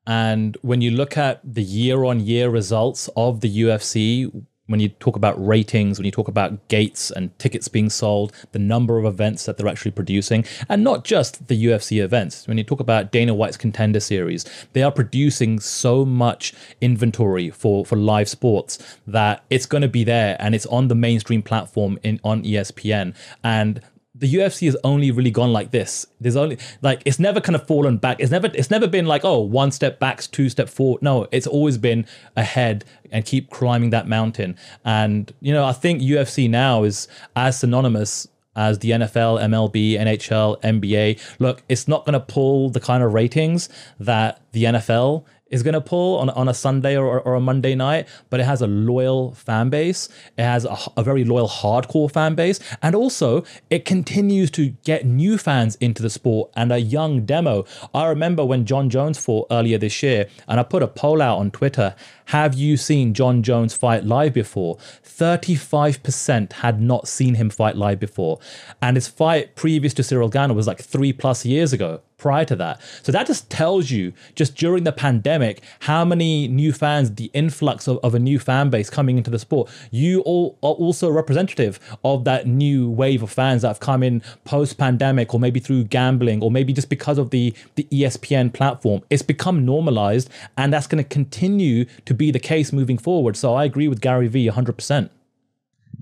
And 0.06 0.56
when 0.60 0.82
you 0.82 0.90
look 0.90 1.16
at 1.16 1.40
the 1.42 1.62
year 1.62 2.04
on 2.04 2.20
year 2.20 2.50
results 2.50 3.08
of 3.16 3.40
the 3.40 3.62
UFC, 3.62 4.30
when 4.66 4.80
you 4.80 4.88
talk 4.88 5.16
about 5.16 5.44
ratings, 5.44 5.98
when 5.98 6.06
you 6.06 6.10
talk 6.10 6.28
about 6.28 6.68
gates 6.68 7.10
and 7.10 7.36
tickets 7.38 7.68
being 7.68 7.90
sold, 7.90 8.32
the 8.52 8.58
number 8.58 8.98
of 8.98 9.04
events 9.04 9.44
that 9.44 9.56
they're 9.56 9.68
actually 9.68 9.90
producing, 9.90 10.44
and 10.68 10.82
not 10.82 11.04
just 11.04 11.48
the 11.48 11.66
UFC 11.66 12.02
events. 12.02 12.46
When 12.48 12.56
you 12.56 12.64
talk 12.64 12.80
about 12.80 13.12
Dana 13.12 13.34
White's 13.34 13.56
contender 13.56 14.00
series, 14.00 14.44
they 14.72 14.82
are 14.82 14.92
producing 14.92 15.60
so 15.60 16.04
much 16.04 16.54
inventory 16.80 17.50
for, 17.50 17.84
for 17.84 17.96
live 17.96 18.28
sports 18.28 18.78
that 19.06 19.44
it's 19.50 19.66
going 19.66 19.82
to 19.82 19.88
be 19.88 20.04
there 20.04 20.36
and 20.40 20.54
it's 20.54 20.66
on 20.66 20.88
the 20.88 20.94
mainstream 20.94 21.42
platform 21.42 21.98
in 22.02 22.20
on 22.24 22.42
ESPN. 22.42 23.14
And 23.42 23.80
the 24.14 24.32
UFC 24.32 24.66
has 24.66 24.76
only 24.84 25.10
really 25.10 25.30
gone 25.30 25.52
like 25.52 25.72
this. 25.72 26.06
There's 26.20 26.36
only 26.36 26.58
like 26.82 27.02
it's 27.04 27.18
never 27.18 27.40
kind 27.40 27.56
of 27.56 27.66
fallen 27.66 27.98
back. 27.98 28.20
It's 28.20 28.30
never 28.30 28.48
it's 28.54 28.70
never 28.70 28.86
been 28.86 29.06
like 29.06 29.24
oh 29.24 29.40
one 29.40 29.72
step 29.72 29.98
back, 29.98 30.20
two 30.30 30.48
step 30.48 30.68
forward. 30.68 31.02
No, 31.02 31.26
it's 31.32 31.46
always 31.46 31.78
been 31.78 32.06
ahead 32.36 32.84
and 33.10 33.24
keep 33.24 33.50
climbing 33.50 33.90
that 33.90 34.06
mountain. 34.06 34.56
And 34.84 35.32
you 35.40 35.52
know 35.52 35.64
I 35.64 35.72
think 35.72 36.00
UFC 36.00 36.48
now 36.48 36.84
is 36.84 37.08
as 37.34 37.58
synonymous 37.58 38.28
as 38.56 38.78
the 38.78 38.90
NFL, 38.92 39.42
MLB, 39.42 39.94
NHL, 39.94 40.60
NBA. 40.62 41.20
Look, 41.40 41.62
it's 41.68 41.88
not 41.88 42.04
going 42.04 42.12
to 42.12 42.20
pull 42.20 42.70
the 42.70 42.80
kind 42.80 43.02
of 43.02 43.12
ratings 43.12 43.68
that 43.98 44.40
the 44.52 44.64
NFL 44.64 45.24
is 45.54 45.62
going 45.62 45.74
to 45.74 45.80
pull 45.80 46.18
on, 46.18 46.30
on 46.30 46.48
a 46.48 46.54
Sunday 46.54 46.96
or, 46.96 47.20
or 47.20 47.36
a 47.36 47.40
Monday 47.40 47.76
night, 47.76 48.08
but 48.28 48.40
it 48.40 48.44
has 48.44 48.60
a 48.60 48.66
loyal 48.66 49.32
fan 49.34 49.70
base. 49.70 50.08
It 50.36 50.42
has 50.42 50.64
a, 50.64 50.76
a, 50.96 51.04
very 51.04 51.24
loyal 51.24 51.48
hardcore 51.48 52.10
fan 52.10 52.34
base. 52.34 52.58
And 52.82 52.96
also, 52.96 53.44
it 53.70 53.84
continues 53.84 54.50
to 54.52 54.70
get 54.84 55.06
new 55.06 55.38
fans 55.38 55.76
into 55.76 56.02
the 56.02 56.10
sport 56.10 56.50
and 56.56 56.72
a 56.72 56.78
young 56.78 57.24
demo. 57.24 57.64
I 57.94 58.08
remember 58.08 58.44
when 58.44 58.66
Jon 58.66 58.90
Jones 58.90 59.16
fought 59.16 59.46
earlier 59.50 59.78
this 59.78 60.02
year, 60.02 60.26
and 60.48 60.58
I 60.58 60.64
put 60.64 60.82
a 60.82 60.88
poll 60.88 61.22
out 61.22 61.38
on 61.38 61.52
Twitter 61.52 61.94
Have 62.26 62.54
you 62.54 62.76
seen 62.76 63.14
Jon 63.14 63.42
Jones 63.42 63.74
fight 63.74 64.04
live 64.04 64.32
before? 64.32 64.76
35% 65.04 66.52
had 66.54 66.80
not 66.80 67.06
seen 67.06 67.34
him 67.34 67.50
fight 67.50 67.76
live 67.76 68.00
before. 68.00 68.40
And 68.82 68.96
his 68.96 69.06
fight 69.06 69.54
previous 69.54 69.94
to 69.94 70.02
Ciryl 70.02 70.32
Gane 70.32 70.54
was 70.54 70.66
like 70.66 70.80
three 70.80 71.12
plus 71.12 71.44
years 71.44 71.72
ago 71.72 72.00
prior 72.16 72.44
to 72.44 72.56
that. 72.56 72.80
So 73.02 73.12
that 73.12 73.26
just 73.26 73.50
tells 73.50 73.90
you, 73.90 74.12
just 74.34 74.56
during 74.56 74.84
the 74.84 74.92
pandemic, 74.92 75.62
how 75.80 76.04
many 76.04 76.48
new 76.48 76.72
fans, 76.72 77.14
the 77.14 77.30
influx 77.34 77.88
of, 77.88 77.98
of 78.02 78.14
a 78.14 78.18
new 78.18 78.38
fan 78.38 78.70
base 78.70 78.90
coming 78.90 79.16
into 79.16 79.30
the 79.30 79.38
sport. 79.38 79.70
You 79.90 80.20
all 80.20 80.58
are 80.62 80.72
also 80.72 81.10
representative 81.10 81.78
of 82.04 82.24
that 82.24 82.46
new 82.46 82.90
wave 82.90 83.22
of 83.22 83.30
fans 83.30 83.62
that 83.62 83.68
have 83.68 83.80
come 83.80 84.02
in 84.02 84.22
post 84.44 84.78
pandemic 84.78 85.34
or 85.34 85.40
maybe 85.40 85.60
through 85.60 85.84
gambling 85.84 86.42
or 86.42 86.50
maybe 86.50 86.72
just 86.72 86.88
because 86.88 87.18
of 87.18 87.30
the, 87.30 87.54
the 87.74 87.86
ESPN 87.90 88.52
platform. 88.52 89.02
It's 89.10 89.22
become 89.22 89.64
normalized 89.64 90.30
and 90.56 90.72
that's 90.72 90.86
going 90.86 91.02
to 91.02 91.08
continue 91.08 91.84
to 92.04 92.14
be 92.14 92.30
the 92.30 92.38
case 92.38 92.72
moving 92.72 92.98
forward. 92.98 93.36
So 93.36 93.54
I 93.54 93.64
agree 93.64 93.88
with 93.88 94.00
Gary 94.00 94.28
Vee 94.28 94.48
100%. 94.48 95.10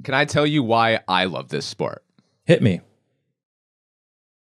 Can 0.05 0.15
I 0.15 0.25
tell 0.25 0.47
you 0.47 0.63
why 0.63 1.01
I 1.07 1.25
love 1.27 1.49
this 1.49 1.67
sport? 1.67 2.03
Hit 2.45 2.63
me. 2.63 2.81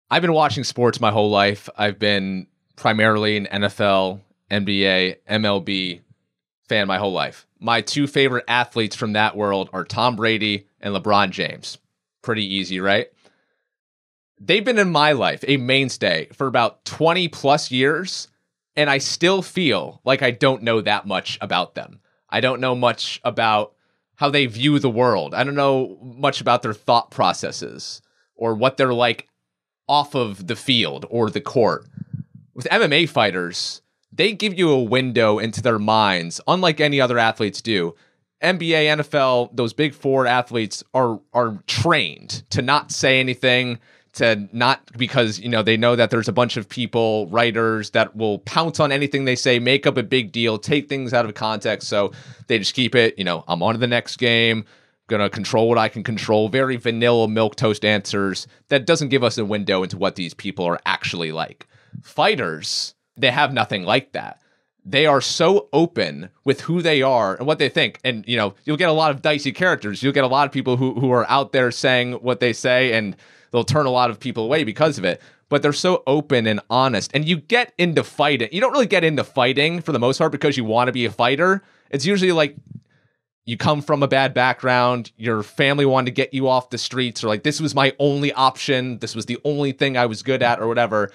I've 0.09 0.21
been 0.21 0.33
watching 0.33 0.63
sports 0.63 1.01
my 1.01 1.11
whole 1.11 1.29
life. 1.29 1.67
I've 1.77 1.99
been 1.99 2.47
primarily 2.77 3.35
an 3.37 3.47
NFL, 3.51 4.21
NBA, 4.49 5.17
MLB 5.29 6.01
fan 6.69 6.87
my 6.87 6.97
whole 6.97 7.11
life. 7.11 7.45
My 7.59 7.81
two 7.81 8.07
favorite 8.07 8.45
athletes 8.47 8.95
from 8.95 9.13
that 9.13 9.35
world 9.35 9.69
are 9.73 9.83
Tom 9.83 10.15
Brady 10.15 10.67
and 10.79 10.95
LeBron 10.95 11.31
James. 11.31 11.77
Pretty 12.21 12.45
easy, 12.45 12.79
right? 12.79 13.07
They've 14.39 14.63
been 14.63 14.79
in 14.79 14.91
my 14.91 15.13
life 15.13 15.43
a 15.47 15.57
mainstay 15.57 16.27
for 16.33 16.47
about 16.47 16.85
20 16.85 17.27
plus 17.29 17.71
years, 17.71 18.27
and 18.75 18.89
I 18.89 18.99
still 18.99 19.41
feel 19.41 19.99
like 20.05 20.21
I 20.21 20.31
don't 20.31 20.63
know 20.63 20.79
that 20.81 21.07
much 21.07 21.37
about 21.41 21.75
them. 21.75 21.99
I 22.29 22.39
don't 22.39 22.61
know 22.61 22.75
much 22.75 23.19
about 23.23 23.73
how 24.15 24.29
they 24.29 24.45
view 24.45 24.79
the 24.79 24.89
world. 24.89 25.33
I 25.33 25.43
don't 25.43 25.55
know 25.55 25.97
much 26.01 26.39
about 26.39 26.61
their 26.61 26.73
thought 26.73 27.11
processes 27.11 28.01
or 28.35 28.53
what 28.53 28.77
they're 28.77 28.93
like 28.93 29.27
off 29.87 30.15
of 30.15 30.47
the 30.47 30.55
field 30.55 31.05
or 31.09 31.29
the 31.29 31.41
court. 31.41 31.85
With 32.53 32.67
MMA 32.71 33.07
fighters, 33.09 33.81
they 34.11 34.33
give 34.33 34.57
you 34.57 34.71
a 34.71 34.81
window 34.81 35.39
into 35.39 35.61
their 35.61 35.79
minds, 35.79 36.41
unlike 36.47 36.79
any 36.79 36.99
other 36.99 37.17
athletes 37.17 37.61
do. 37.61 37.95
NBA, 38.41 38.97
NFL, 38.97 39.55
those 39.55 39.73
big 39.73 39.93
four 39.93 40.27
athletes 40.27 40.83
are 40.93 41.19
are 41.33 41.63
trained 41.67 42.43
to 42.51 42.61
not 42.61 42.91
say 42.91 43.19
anything, 43.19 43.79
to 44.13 44.47
not 44.51 44.81
because 44.97 45.39
you 45.39 45.49
know 45.49 45.63
they 45.63 45.77
know 45.77 45.95
that 45.95 46.11
there's 46.11 46.27
a 46.27 46.33
bunch 46.33 46.57
of 46.57 46.69
people, 46.69 47.27
writers 47.27 47.91
that 47.91 48.15
will 48.15 48.39
pounce 48.39 48.79
on 48.79 48.91
anything 48.91 49.25
they 49.25 49.35
say, 49.35 49.57
make 49.59 49.87
up 49.87 49.97
a 49.97 50.03
big 50.03 50.31
deal, 50.31 50.57
take 50.57 50.87
things 50.87 51.13
out 51.13 51.25
of 51.25 51.33
context. 51.33 51.87
So 51.87 52.11
they 52.47 52.59
just 52.59 52.75
keep 52.75 52.93
it, 52.93 53.17
you 53.17 53.23
know, 53.23 53.43
I'm 53.47 53.63
on 53.63 53.73
to 53.73 53.79
the 53.79 53.87
next 53.87 54.17
game 54.17 54.65
gonna 55.07 55.29
control 55.29 55.69
what 55.69 55.77
I 55.77 55.89
can 55.89 56.03
control. 56.03 56.49
Very 56.49 56.75
vanilla 56.75 57.27
milk 57.27 57.55
toast 57.55 57.83
answers 57.83 58.47
that 58.69 58.85
doesn't 58.85 59.09
give 59.09 59.23
us 59.23 59.37
a 59.37 59.45
window 59.45 59.83
into 59.83 59.97
what 59.97 60.15
these 60.15 60.33
people 60.33 60.65
are 60.65 60.79
actually 60.85 61.31
like. 61.31 61.65
Fighters, 62.01 62.93
they 63.15 63.31
have 63.31 63.53
nothing 63.53 63.83
like 63.83 64.11
that. 64.11 64.39
They 64.85 65.05
are 65.05 65.19
so 65.19 65.67
open 65.73 66.29
with 66.45 66.61
who 66.61 66.81
they 66.81 67.01
are 67.01 67.35
and 67.35 67.45
what 67.45 67.59
they 67.59 67.69
think. 67.69 67.99
And 68.03 68.25
you 68.27 68.37
know, 68.37 68.53
you'll 68.65 68.77
get 68.77 68.89
a 68.89 68.93
lot 68.93 69.11
of 69.11 69.21
dicey 69.21 69.51
characters. 69.51 70.03
You'll 70.03 70.13
get 70.13 70.23
a 70.23 70.27
lot 70.27 70.45
of 70.45 70.53
people 70.53 70.77
who, 70.77 70.93
who 70.93 71.11
are 71.11 71.29
out 71.29 71.51
there 71.51 71.71
saying 71.71 72.13
what 72.13 72.39
they 72.39 72.53
say 72.53 72.93
and 72.93 73.15
they'll 73.51 73.63
turn 73.63 73.85
a 73.85 73.91
lot 73.91 74.09
of 74.09 74.19
people 74.19 74.43
away 74.45 74.63
because 74.63 74.97
of 74.97 75.05
it. 75.05 75.21
But 75.49 75.61
they're 75.61 75.73
so 75.73 76.03
open 76.07 76.45
and 76.45 76.59
honest. 76.69 77.11
And 77.13 77.25
you 77.25 77.37
get 77.37 77.73
into 77.77 78.03
fighting. 78.03 78.49
You 78.51 78.59
don't 78.59 78.73
really 78.73 78.85
get 78.85 79.05
into 79.05 79.23
fighting 79.23 79.81
for 79.81 79.93
the 79.93 79.99
most 79.99 80.17
part 80.17 80.33
because 80.33 80.57
you 80.57 80.65
want 80.65 80.89
to 80.89 80.91
be 80.91 81.05
a 81.05 81.11
fighter. 81.11 81.63
It's 81.89 82.05
usually 82.05 82.33
like 82.33 82.55
you 83.47 83.55
come 83.55 83.81
from 83.81 84.03
a 84.03 84.07
bad 84.09 84.33
background, 84.33 85.11
your 85.15 85.41
family 85.41 85.85
wanted 85.85 86.05
to 86.07 86.11
get 86.11 86.33
you 86.33 86.49
off 86.49 86.69
the 86.69 86.77
streets, 86.77 87.23
or 87.23 87.29
like, 87.29 87.43
this 87.43 87.61
was 87.61 87.73
my 87.73 87.93
only 87.97 88.33
option, 88.33 88.99
this 88.99 89.15
was 89.15 89.25
the 89.25 89.39
only 89.45 89.71
thing 89.71 89.97
I 89.97 90.05
was 90.05 90.21
good 90.21 90.43
at, 90.43 90.59
or 90.59 90.67
whatever. 90.67 91.11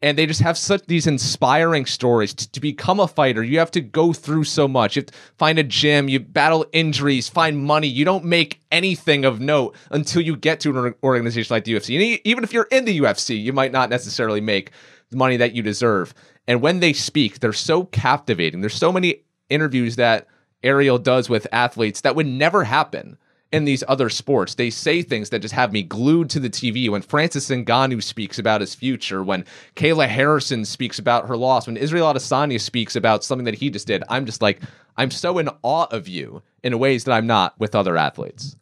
and 0.00 0.16
they 0.16 0.26
just 0.26 0.40
have 0.40 0.56
such 0.58 0.86
these 0.86 1.06
inspiring 1.06 1.86
stories. 1.86 2.34
To, 2.34 2.50
to, 2.52 2.60
become 2.60 3.00
a 3.00 3.08
fighter 3.08 3.42
you 3.42 3.58
have 3.58 3.70
to 3.72 3.80
go 3.80 4.12
through 4.12 4.44
so 4.44 4.68
much. 4.68 4.96
You 4.96 5.02
have 5.02 5.06
to 5.06 5.18
find 5.36 5.58
a 5.58 5.62
gym 5.62 6.08
you 6.08 6.20
battle 6.20 6.66
injuries 6.72 7.28
find 7.28 7.58
money. 7.58 7.88
You 7.88 8.04
don't 8.04 8.24
make 8.24 8.60
anything 8.70 9.24
of 9.24 9.40
note 9.40 9.76
until 9.90 10.22
you 10.22 10.36
get 10.36 10.60
to 10.60 10.86
an 10.86 10.94
organization 11.02 11.54
like 11.54 11.64
the 11.64 11.74
ufc 11.74 11.94
and 11.94 12.20
even 12.24 12.44
if 12.44 12.52
you're 12.52 12.68
in 12.70 12.84
the 12.84 13.00
ufc 13.00 13.40
you 13.40 13.52
might 13.52 13.72
not 13.72 13.90
necessarily 13.90 14.40
make 14.40 14.70
the 15.10 15.16
money 15.16 15.36
that 15.36 15.52
you 15.54 15.62
deserve. 15.62 16.14
And 16.46 16.60
when 16.60 16.80
they 16.80 16.92
speak 16.92 17.40
they're 17.40 17.52
so 17.52 17.84
captivating. 17.84 18.60
There's 18.60 18.74
so 18.74 18.92
many 18.92 19.22
interviews 19.48 19.96
that 19.96 20.26
ariel 20.62 20.98
does 20.98 21.28
with 21.28 21.46
athletes 21.52 22.00
that 22.02 22.16
would 22.16 22.26
never 22.26 22.64
happen 22.64 23.18
in 23.52 23.64
these 23.64 23.82
other 23.88 24.10
sports. 24.10 24.54
They 24.54 24.70
say 24.70 25.02
things 25.02 25.30
that 25.30 25.40
just 25.40 25.54
have 25.54 25.72
me 25.72 25.82
glued 25.82 26.30
to 26.30 26.40
the 26.40 26.50
TV. 26.50 26.90
When 26.90 27.02
Francis 27.02 27.48
Ngannou 27.48 28.02
speaks 28.02 28.38
about 28.38 28.60
his 28.60 28.74
future, 28.74 29.22
when 29.22 29.44
Kayla 29.74 30.08
Harrison 30.08 30.64
speaks 30.64 30.98
about 30.98 31.28
her 31.28 31.36
loss, 31.36 31.66
when 31.66 31.76
Israel 31.76 32.12
Adesanya 32.12 32.60
speaks 32.60 32.94
about 32.94 33.24
something 33.24 33.46
that 33.46 33.54
he 33.54 33.70
just 33.70 33.86
did, 33.86 34.02
I'm 34.08 34.26
just 34.26 34.42
like, 34.42 34.60
I'm 34.96 35.10
so 35.10 35.38
in 35.38 35.48
awe 35.62 35.86
of 35.90 36.08
you 36.08 36.42
in 36.62 36.78
ways 36.78 37.04
that 37.04 37.12
I'm 37.12 37.26
not 37.26 37.58
with 37.58 37.74
other 37.74 37.96
athletes. 37.96 38.56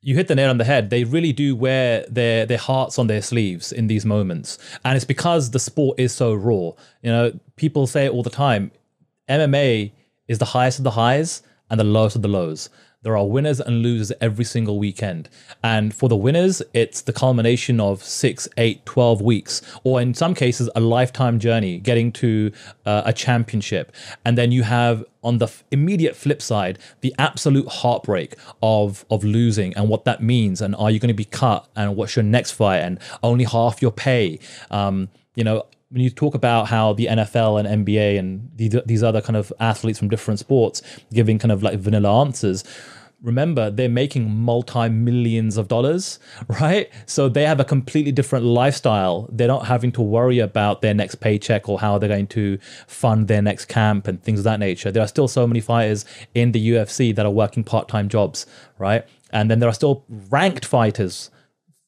You 0.00 0.14
hit 0.14 0.28
the 0.28 0.36
nail 0.36 0.50
on 0.50 0.58
the 0.58 0.64
head. 0.64 0.90
They 0.90 1.02
really 1.02 1.32
do 1.32 1.56
wear 1.56 2.06
their 2.08 2.46
their 2.46 2.58
hearts 2.58 3.00
on 3.00 3.08
their 3.08 3.20
sleeves 3.20 3.72
in 3.72 3.88
these 3.88 4.06
moments, 4.06 4.56
and 4.84 4.94
it's 4.94 5.04
because 5.04 5.50
the 5.50 5.58
sport 5.58 5.98
is 5.98 6.14
so 6.14 6.34
raw. 6.34 6.70
You 7.02 7.10
know, 7.10 7.40
people 7.56 7.88
say 7.88 8.06
it 8.06 8.12
all 8.12 8.22
the 8.22 8.30
time. 8.30 8.70
MMA 9.28 9.90
is 10.28 10.38
the 10.38 10.44
highest 10.46 10.78
of 10.78 10.84
the 10.84 10.92
highs 10.92 11.42
and 11.70 11.80
the 11.80 11.84
lowest 11.84 12.16
of 12.16 12.22
the 12.22 12.28
lows. 12.28 12.70
There 13.02 13.16
are 13.16 13.26
winners 13.26 13.60
and 13.60 13.80
losers 13.80 14.10
every 14.20 14.44
single 14.44 14.76
weekend. 14.76 15.28
And 15.62 15.94
for 15.94 16.08
the 16.08 16.16
winners, 16.16 16.62
it's 16.74 17.02
the 17.02 17.12
culmination 17.12 17.78
of 17.80 18.02
six, 18.02 18.48
eight, 18.56 18.84
12 18.86 19.22
weeks, 19.22 19.62
or 19.84 20.00
in 20.00 20.14
some 20.14 20.34
cases, 20.34 20.68
a 20.74 20.80
lifetime 20.80 21.38
journey 21.38 21.78
getting 21.78 22.10
to 22.12 22.50
uh, 22.84 23.02
a 23.04 23.12
championship. 23.12 23.94
And 24.24 24.36
then 24.36 24.50
you 24.50 24.64
have 24.64 25.04
on 25.22 25.38
the 25.38 25.46
f- 25.46 25.62
immediate 25.70 26.16
flip 26.16 26.42
side, 26.42 26.80
the 27.00 27.14
absolute 27.18 27.68
heartbreak 27.68 28.34
of 28.62 29.04
of 29.10 29.22
losing 29.22 29.74
and 29.74 29.88
what 29.88 30.04
that 30.04 30.20
means, 30.20 30.60
and 30.60 30.74
are 30.74 30.90
you 30.90 30.98
going 30.98 31.08
to 31.08 31.14
be 31.14 31.24
cut, 31.24 31.68
and 31.76 31.94
what's 31.94 32.16
your 32.16 32.24
next 32.24 32.52
fight, 32.52 32.78
and 32.78 32.98
only 33.22 33.44
half 33.44 33.80
your 33.80 33.92
pay. 33.92 34.40
Um, 34.72 35.08
you 35.36 35.44
know, 35.44 35.66
when 35.90 36.02
you 36.02 36.10
talk 36.10 36.34
about 36.34 36.68
how 36.68 36.92
the 36.92 37.06
NFL 37.06 37.64
and 37.64 37.86
NBA 37.86 38.18
and 38.18 38.50
these 38.54 39.02
other 39.02 39.20
kind 39.20 39.36
of 39.36 39.52
athletes 39.58 39.98
from 39.98 40.08
different 40.08 40.38
sports 40.38 40.82
giving 41.12 41.38
kind 41.38 41.50
of 41.50 41.62
like 41.62 41.78
vanilla 41.78 42.20
answers, 42.20 42.62
remember 43.22 43.70
they're 43.70 43.88
making 43.88 44.30
multi 44.30 44.88
millions 44.88 45.56
of 45.56 45.68
dollars, 45.68 46.18
right? 46.60 46.90
So 47.06 47.28
they 47.28 47.44
have 47.44 47.58
a 47.58 47.64
completely 47.64 48.12
different 48.12 48.44
lifestyle. 48.44 49.28
They're 49.32 49.48
not 49.48 49.66
having 49.66 49.92
to 49.92 50.02
worry 50.02 50.38
about 50.38 50.82
their 50.82 50.94
next 50.94 51.16
paycheck 51.16 51.68
or 51.68 51.80
how 51.80 51.98
they're 51.98 52.08
going 52.08 52.28
to 52.28 52.58
fund 52.86 53.28
their 53.28 53.42
next 53.42 53.66
camp 53.66 54.06
and 54.06 54.22
things 54.22 54.40
of 54.40 54.44
that 54.44 54.60
nature. 54.60 54.90
There 54.90 55.02
are 55.02 55.08
still 55.08 55.28
so 55.28 55.46
many 55.46 55.60
fighters 55.60 56.04
in 56.34 56.52
the 56.52 56.70
UFC 56.70 57.14
that 57.14 57.24
are 57.24 57.32
working 57.32 57.64
part 57.64 57.88
time 57.88 58.08
jobs, 58.08 58.46
right? 58.78 59.06
And 59.30 59.50
then 59.50 59.58
there 59.58 59.68
are 59.68 59.74
still 59.74 60.04
ranked 60.08 60.64
fighters 60.64 61.30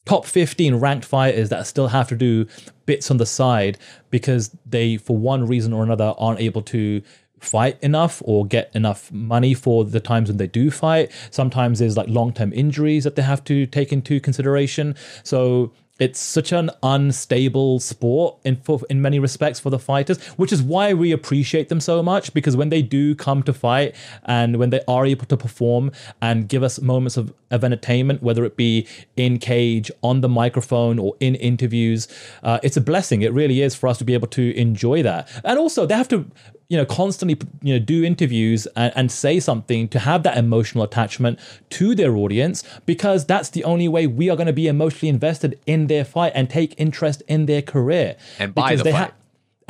top 0.04 0.24
15 0.26 0.76
ranked 0.76 1.04
fighters 1.04 1.48
that 1.50 1.66
still 1.66 1.88
have 1.88 2.08
to 2.08 2.16
do 2.16 2.46
bits 2.86 3.10
on 3.10 3.18
the 3.18 3.26
side 3.26 3.78
because 4.10 4.56
they, 4.66 4.96
for 4.96 5.16
one 5.16 5.46
reason 5.46 5.72
or 5.72 5.82
another, 5.82 6.14
aren't 6.18 6.40
able 6.40 6.62
to 6.62 7.02
fight 7.38 7.78
enough 7.82 8.22
or 8.24 8.46
get 8.46 8.70
enough 8.74 9.10
money 9.10 9.54
for 9.54 9.84
the 9.84 10.00
times 10.00 10.28
when 10.28 10.36
they 10.36 10.46
do 10.46 10.70
fight. 10.70 11.10
Sometimes 11.30 11.78
there's 11.78 11.96
like 11.96 12.08
long 12.08 12.32
term 12.32 12.52
injuries 12.52 13.04
that 13.04 13.16
they 13.16 13.22
have 13.22 13.42
to 13.44 13.66
take 13.66 13.92
into 13.92 14.20
consideration. 14.20 14.94
So 15.22 15.72
it's 16.00 16.18
such 16.18 16.50
an 16.50 16.70
unstable 16.82 17.78
sport 17.78 18.38
in 18.44 18.56
for, 18.56 18.80
in 18.88 19.00
many 19.02 19.18
respects 19.18 19.60
for 19.60 19.70
the 19.70 19.78
fighters, 19.78 20.20
which 20.32 20.52
is 20.52 20.62
why 20.62 20.94
we 20.94 21.12
appreciate 21.12 21.68
them 21.68 21.80
so 21.80 22.02
much 22.02 22.32
because 22.34 22.56
when 22.56 22.70
they 22.70 22.82
do 22.82 23.14
come 23.14 23.42
to 23.42 23.52
fight 23.52 23.94
and 24.24 24.56
when 24.56 24.70
they 24.70 24.80
are 24.88 25.06
able 25.06 25.26
to 25.26 25.36
perform 25.36 25.92
and 26.22 26.48
give 26.48 26.62
us 26.62 26.80
moments 26.80 27.16
of, 27.16 27.32
of 27.50 27.62
entertainment, 27.62 28.22
whether 28.22 28.44
it 28.44 28.56
be 28.56 28.86
in 29.16 29.38
cage, 29.38 29.90
on 30.02 30.22
the 30.22 30.28
microphone, 30.28 30.98
or 30.98 31.14
in 31.20 31.34
interviews, 31.36 32.08
uh, 32.42 32.58
it's 32.62 32.76
a 32.76 32.80
blessing. 32.80 33.22
It 33.22 33.32
really 33.32 33.60
is 33.60 33.74
for 33.74 33.86
us 33.88 33.98
to 33.98 34.04
be 34.04 34.14
able 34.14 34.28
to 34.28 34.56
enjoy 34.56 35.02
that. 35.02 35.28
And 35.44 35.58
also, 35.58 35.84
they 35.84 35.94
have 35.94 36.08
to 36.08 36.30
you 36.70 36.76
know 36.76 36.86
constantly 36.86 37.36
you 37.60 37.74
know 37.74 37.84
do 37.84 38.02
interviews 38.02 38.66
and, 38.76 38.92
and, 38.96 39.10
say 39.12 39.40
something 39.40 39.88
to 39.88 39.98
have 39.98 40.22
that 40.22 40.38
emotional 40.38 40.84
attachment 40.84 41.38
to 41.68 41.94
their 41.94 42.16
audience 42.16 42.62
because 42.86 43.26
that's 43.26 43.50
the 43.50 43.64
only 43.64 43.88
way 43.88 44.06
we 44.06 44.30
are 44.30 44.36
going 44.36 44.46
to 44.46 44.52
be 44.52 44.68
emotionally 44.68 45.10
invested 45.10 45.58
in 45.66 45.88
their 45.88 46.04
fight 46.04 46.32
and 46.34 46.48
take 46.48 46.74
interest 46.78 47.22
in 47.28 47.46
their 47.46 47.60
career 47.60 48.16
and 48.38 48.54
buy 48.54 48.70
because 48.70 48.84
the 48.84 48.92
fight. 48.92 49.10
Ha- 49.10 49.14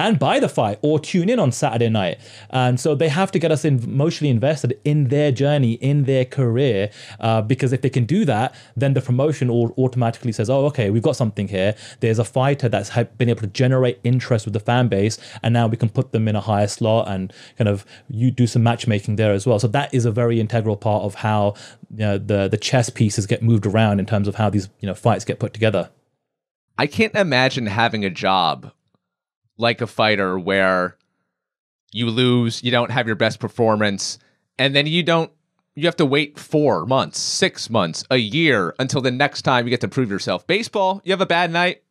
and 0.00 0.18
buy 0.18 0.40
the 0.40 0.48
fight 0.48 0.78
or 0.82 0.98
tune 0.98 1.28
in 1.28 1.38
on 1.38 1.52
Saturday 1.52 1.88
night. 1.88 2.18
And 2.50 2.80
so 2.80 2.94
they 2.94 3.08
have 3.08 3.30
to 3.32 3.38
get 3.38 3.52
us 3.52 3.64
emotionally 3.64 4.30
invested 4.30 4.78
in 4.84 5.08
their 5.08 5.30
journey, 5.30 5.72
in 5.74 6.04
their 6.04 6.24
career, 6.24 6.90
uh, 7.20 7.42
because 7.42 7.72
if 7.72 7.82
they 7.82 7.90
can 7.90 8.04
do 8.04 8.24
that, 8.24 8.54
then 8.76 8.94
the 8.94 9.00
promotion 9.00 9.50
automatically 9.50 10.32
says, 10.32 10.48
oh, 10.48 10.66
okay, 10.66 10.90
we've 10.90 11.02
got 11.02 11.16
something 11.16 11.48
here. 11.48 11.74
There's 12.00 12.18
a 12.18 12.24
fighter 12.24 12.68
that's 12.68 12.90
been 13.18 13.28
able 13.28 13.42
to 13.42 13.46
generate 13.48 14.00
interest 14.02 14.46
with 14.46 14.54
the 14.54 14.60
fan 14.60 14.88
base, 14.88 15.18
and 15.42 15.52
now 15.52 15.66
we 15.66 15.76
can 15.76 15.88
put 15.88 16.12
them 16.12 16.28
in 16.28 16.36
a 16.36 16.40
higher 16.40 16.68
slot 16.68 17.08
and 17.08 17.32
kind 17.58 17.68
of 17.68 17.84
you 18.08 18.30
do 18.30 18.46
some 18.46 18.62
matchmaking 18.62 19.16
there 19.16 19.32
as 19.32 19.46
well. 19.46 19.58
So 19.58 19.68
that 19.68 19.92
is 19.92 20.04
a 20.04 20.10
very 20.10 20.40
integral 20.40 20.76
part 20.76 21.02
of 21.04 21.16
how 21.16 21.54
you 21.90 21.98
know, 21.98 22.18
the 22.18 22.48
the 22.48 22.56
chess 22.56 22.90
pieces 22.90 23.26
get 23.26 23.42
moved 23.42 23.66
around 23.66 24.00
in 24.00 24.06
terms 24.06 24.28
of 24.28 24.36
how 24.36 24.50
these 24.50 24.68
you 24.80 24.86
know 24.86 24.94
fights 24.94 25.24
get 25.24 25.38
put 25.38 25.52
together. 25.52 25.90
I 26.78 26.86
can't 26.86 27.14
imagine 27.14 27.66
having 27.66 28.04
a 28.04 28.10
job 28.10 28.72
like 29.60 29.80
a 29.80 29.86
fighter 29.86 30.38
where 30.38 30.96
you 31.92 32.06
lose, 32.10 32.62
you 32.62 32.70
don't 32.70 32.90
have 32.90 33.06
your 33.06 33.16
best 33.16 33.40
performance, 33.40 34.18
and 34.58 34.74
then 34.74 34.86
you 34.86 35.02
don't 35.02 35.30
you 35.76 35.86
have 35.86 35.96
to 35.96 36.06
wait 36.06 36.38
four 36.38 36.84
months, 36.84 37.18
six 37.18 37.70
months, 37.70 38.04
a 38.10 38.16
year 38.16 38.74
until 38.78 39.00
the 39.00 39.10
next 39.10 39.42
time 39.42 39.66
you 39.66 39.70
get 39.70 39.80
to 39.80 39.88
prove 39.88 40.10
yourself. 40.10 40.46
Baseball, 40.46 41.00
you 41.04 41.12
have 41.12 41.20
a 41.20 41.26
bad 41.26 41.50
night, 41.52 41.82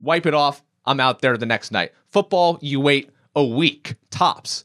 wipe 0.00 0.26
it 0.26 0.34
off. 0.34 0.62
I'm 0.84 1.00
out 1.00 1.20
there 1.20 1.36
the 1.36 1.46
next 1.46 1.72
night. 1.72 1.92
Football, 2.08 2.58
you 2.60 2.80
wait 2.80 3.10
a 3.34 3.44
week 3.44 3.96
tops. 4.10 4.64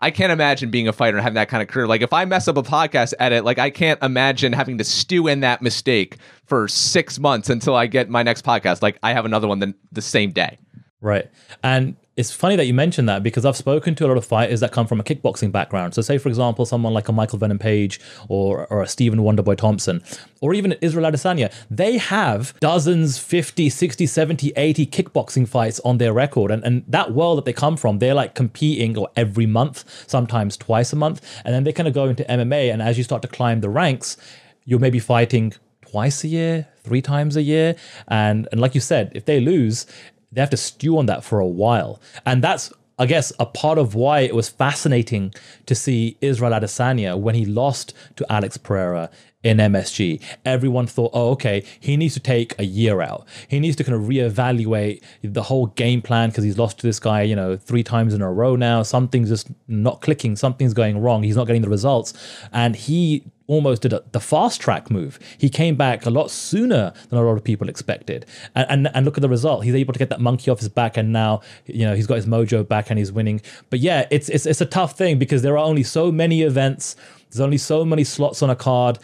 I 0.00 0.10
can't 0.10 0.32
imagine 0.32 0.70
being 0.70 0.88
a 0.88 0.92
fighter 0.92 1.16
and 1.16 1.22
having 1.22 1.36
that 1.36 1.48
kind 1.48 1.62
of 1.62 1.68
career. 1.68 1.86
Like 1.86 2.02
if 2.02 2.12
I 2.12 2.24
mess 2.26 2.46
up 2.48 2.56
a 2.56 2.62
podcast 2.62 3.14
edit, 3.18 3.44
like 3.44 3.58
I 3.58 3.70
can't 3.70 4.02
imagine 4.02 4.52
having 4.52 4.78
to 4.78 4.84
stew 4.84 5.28
in 5.28 5.40
that 5.40 5.62
mistake 5.62 6.18
for 6.44 6.68
six 6.68 7.18
months 7.18 7.48
until 7.48 7.74
I 7.74 7.86
get 7.86 8.10
my 8.10 8.22
next 8.22 8.44
podcast. 8.44 8.82
Like 8.82 8.98
I 9.02 9.12
have 9.12 9.24
another 9.24 9.48
one 9.48 9.60
the, 9.60 9.74
the 9.92 10.02
same 10.02 10.30
day. 10.30 10.58
Right. 11.04 11.30
And 11.62 11.96
it's 12.16 12.32
funny 12.32 12.56
that 12.56 12.64
you 12.64 12.72
mentioned 12.72 13.10
that 13.10 13.22
because 13.22 13.44
I've 13.44 13.58
spoken 13.58 13.94
to 13.96 14.06
a 14.06 14.08
lot 14.08 14.16
of 14.16 14.24
fighters 14.24 14.60
that 14.60 14.72
come 14.72 14.86
from 14.86 15.00
a 15.00 15.02
kickboxing 15.02 15.52
background. 15.52 15.92
So, 15.92 16.00
say, 16.00 16.16
for 16.16 16.30
example, 16.30 16.64
someone 16.64 16.94
like 16.94 17.10
a 17.10 17.12
Michael 17.12 17.38
Venom 17.38 17.58
Page 17.58 18.00
or, 18.28 18.66
or 18.68 18.80
a 18.80 18.86
Stephen 18.88 19.18
Wonderboy 19.18 19.58
Thompson 19.58 20.02
or 20.40 20.54
even 20.54 20.72
Israel 20.80 21.12
Adesanya, 21.12 21.52
they 21.70 21.98
have 21.98 22.58
dozens, 22.58 23.18
50, 23.18 23.68
60, 23.68 24.06
70, 24.06 24.52
80 24.56 24.86
kickboxing 24.86 25.46
fights 25.46 25.78
on 25.80 25.98
their 25.98 26.14
record. 26.14 26.50
And, 26.50 26.64
and 26.64 26.84
that 26.88 27.12
world 27.12 27.36
that 27.36 27.44
they 27.44 27.52
come 27.52 27.76
from, 27.76 27.98
they're 27.98 28.14
like 28.14 28.34
competing 28.34 28.96
or 28.96 29.10
every 29.14 29.44
month, 29.44 30.08
sometimes 30.08 30.56
twice 30.56 30.90
a 30.94 30.96
month. 30.96 31.20
And 31.44 31.54
then 31.54 31.64
they 31.64 31.72
kind 31.74 31.86
of 31.86 31.92
go 31.92 32.06
into 32.06 32.24
MMA. 32.24 32.72
And 32.72 32.80
as 32.80 32.96
you 32.96 33.04
start 33.04 33.20
to 33.22 33.28
climb 33.28 33.60
the 33.60 33.68
ranks, 33.68 34.16
you're 34.64 34.80
maybe 34.80 35.00
fighting 35.00 35.52
twice 35.94 36.24
a 36.24 36.28
year, 36.28 36.66
three 36.82 37.00
times 37.00 37.36
a 37.36 37.42
year. 37.42 37.76
And, 38.08 38.48
and 38.50 38.60
like 38.60 38.74
you 38.74 38.80
said, 38.80 39.12
if 39.14 39.26
they 39.26 39.38
lose, 39.38 39.86
they 40.34 40.40
have 40.40 40.50
to 40.50 40.56
stew 40.56 40.98
on 40.98 41.06
that 41.06 41.24
for 41.24 41.38
a 41.40 41.46
while. 41.46 42.00
And 42.26 42.42
that's 42.42 42.72
I 42.96 43.06
guess 43.06 43.32
a 43.40 43.46
part 43.46 43.78
of 43.78 43.94
why 43.96 44.20
it 44.20 44.34
was 44.36 44.48
fascinating 44.48 45.34
to 45.66 45.74
see 45.74 46.16
Israel 46.20 46.52
Adesanya 46.52 47.18
when 47.18 47.34
he 47.34 47.44
lost 47.44 47.92
to 48.14 48.32
Alex 48.32 48.56
Pereira 48.56 49.10
in 49.42 49.58
MSG. 49.58 50.22
Everyone 50.44 50.86
thought, 50.86 51.10
oh, 51.12 51.30
okay, 51.30 51.64
he 51.80 51.96
needs 51.96 52.14
to 52.14 52.20
take 52.20 52.58
a 52.58 52.64
year 52.64 53.02
out. 53.02 53.26
He 53.48 53.58
needs 53.58 53.74
to 53.76 53.84
kind 53.84 53.96
of 53.96 54.08
reevaluate 54.08 55.02
the 55.22 55.42
whole 55.42 55.66
game 55.66 56.02
plan 56.02 56.30
because 56.30 56.44
he's 56.44 56.56
lost 56.56 56.78
to 56.78 56.86
this 56.86 57.00
guy, 57.00 57.22
you 57.22 57.34
know, 57.34 57.56
three 57.56 57.82
times 57.82 58.14
in 58.14 58.22
a 58.22 58.32
row 58.32 58.54
now. 58.54 58.82
Something's 58.82 59.28
just 59.28 59.48
not 59.66 60.00
clicking. 60.00 60.36
Something's 60.36 60.72
going 60.72 60.98
wrong. 60.98 61.24
He's 61.24 61.36
not 61.36 61.48
getting 61.48 61.62
the 61.62 61.68
results. 61.68 62.14
And 62.52 62.76
he 62.76 63.24
almost 63.46 63.82
did 63.82 63.92
a, 63.92 64.02
the 64.12 64.20
fast 64.20 64.60
track 64.60 64.90
move. 64.90 65.18
He 65.38 65.48
came 65.48 65.76
back 65.76 66.06
a 66.06 66.10
lot 66.10 66.30
sooner 66.30 66.92
than 67.08 67.18
a 67.18 67.22
lot 67.22 67.36
of 67.36 67.44
people 67.44 67.68
expected. 67.68 68.26
And, 68.54 68.66
and, 68.70 68.90
and 68.94 69.04
look 69.04 69.18
at 69.18 69.22
the 69.22 69.28
result. 69.28 69.64
He's 69.64 69.74
able 69.74 69.92
to 69.92 69.98
get 69.98 70.08
that 70.10 70.20
monkey 70.20 70.50
off 70.50 70.60
his 70.60 70.68
back, 70.68 70.96
and 70.96 71.12
now 71.12 71.42
you 71.66 71.86
know 71.86 71.94
he's 71.94 72.06
got 72.06 72.16
his 72.16 72.26
mojo 72.26 72.66
back 72.66 72.90
and 72.90 72.98
he's 72.98 73.12
winning. 73.12 73.40
But 73.70 73.80
yeah, 73.80 74.06
it's 74.10 74.28
it's 74.28 74.46
it's 74.46 74.60
a 74.60 74.66
tough 74.66 74.96
thing 74.96 75.18
because 75.18 75.42
there 75.42 75.54
are 75.54 75.64
only 75.64 75.82
so 75.82 76.10
many 76.10 76.42
events. 76.42 76.96
There's 77.30 77.40
only 77.40 77.58
so 77.58 77.84
many 77.84 78.04
slots 78.04 78.42
on 78.42 78.50
a 78.50 78.56
card. 78.56 78.98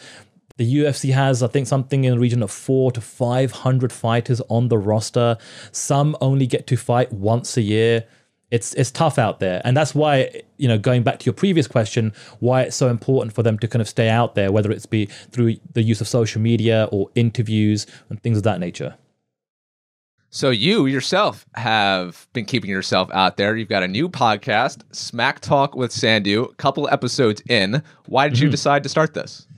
The 0.56 0.74
UFC 0.76 1.12
has, 1.14 1.42
I 1.42 1.46
think, 1.46 1.66
something 1.66 2.04
in 2.04 2.12
the 2.12 2.18
region 2.18 2.42
of 2.42 2.50
four 2.50 2.92
to 2.92 3.00
five 3.00 3.50
hundred 3.50 3.92
fighters 3.92 4.40
on 4.48 4.68
the 4.68 4.78
roster. 4.78 5.38
Some 5.72 6.16
only 6.20 6.46
get 6.46 6.66
to 6.68 6.76
fight 6.76 7.12
once 7.12 7.56
a 7.56 7.62
year 7.62 8.04
it's 8.50 8.74
it's 8.74 8.90
tough 8.90 9.18
out 9.18 9.40
there 9.40 9.60
and 9.64 9.76
that's 9.76 9.94
why 9.94 10.30
you 10.56 10.68
know 10.68 10.78
going 10.78 11.02
back 11.02 11.18
to 11.18 11.26
your 11.26 11.32
previous 11.32 11.66
question 11.66 12.12
why 12.40 12.62
it's 12.62 12.76
so 12.76 12.88
important 12.88 13.32
for 13.34 13.42
them 13.42 13.58
to 13.58 13.68
kind 13.68 13.80
of 13.80 13.88
stay 13.88 14.08
out 14.08 14.34
there 14.34 14.50
whether 14.50 14.70
it's 14.70 14.86
be 14.86 15.06
through 15.06 15.56
the 15.72 15.82
use 15.82 16.00
of 16.00 16.08
social 16.08 16.40
media 16.40 16.88
or 16.90 17.08
interviews 17.14 17.86
and 18.08 18.22
things 18.22 18.36
of 18.36 18.42
that 18.42 18.60
nature 18.60 18.96
So 20.32 20.50
you 20.50 20.86
yourself 20.86 21.44
have 21.54 22.28
been 22.32 22.44
keeping 22.44 22.70
yourself 22.70 23.10
out 23.12 23.36
there. 23.36 23.56
You've 23.56 23.68
got 23.68 23.82
a 23.82 23.88
new 23.88 24.08
podcast, 24.08 24.82
Smack 24.92 25.40
Talk 25.40 25.74
with 25.74 25.90
Sandhu 25.90 26.48
a 26.48 26.54
couple 26.54 26.88
episodes 26.88 27.42
in. 27.48 27.82
Why 28.06 28.28
did 28.28 28.38
you 28.38 28.46
mm-hmm. 28.46 28.52
decide 28.52 28.84
to 28.84 28.88
start 28.88 29.12
this? 29.12 29.48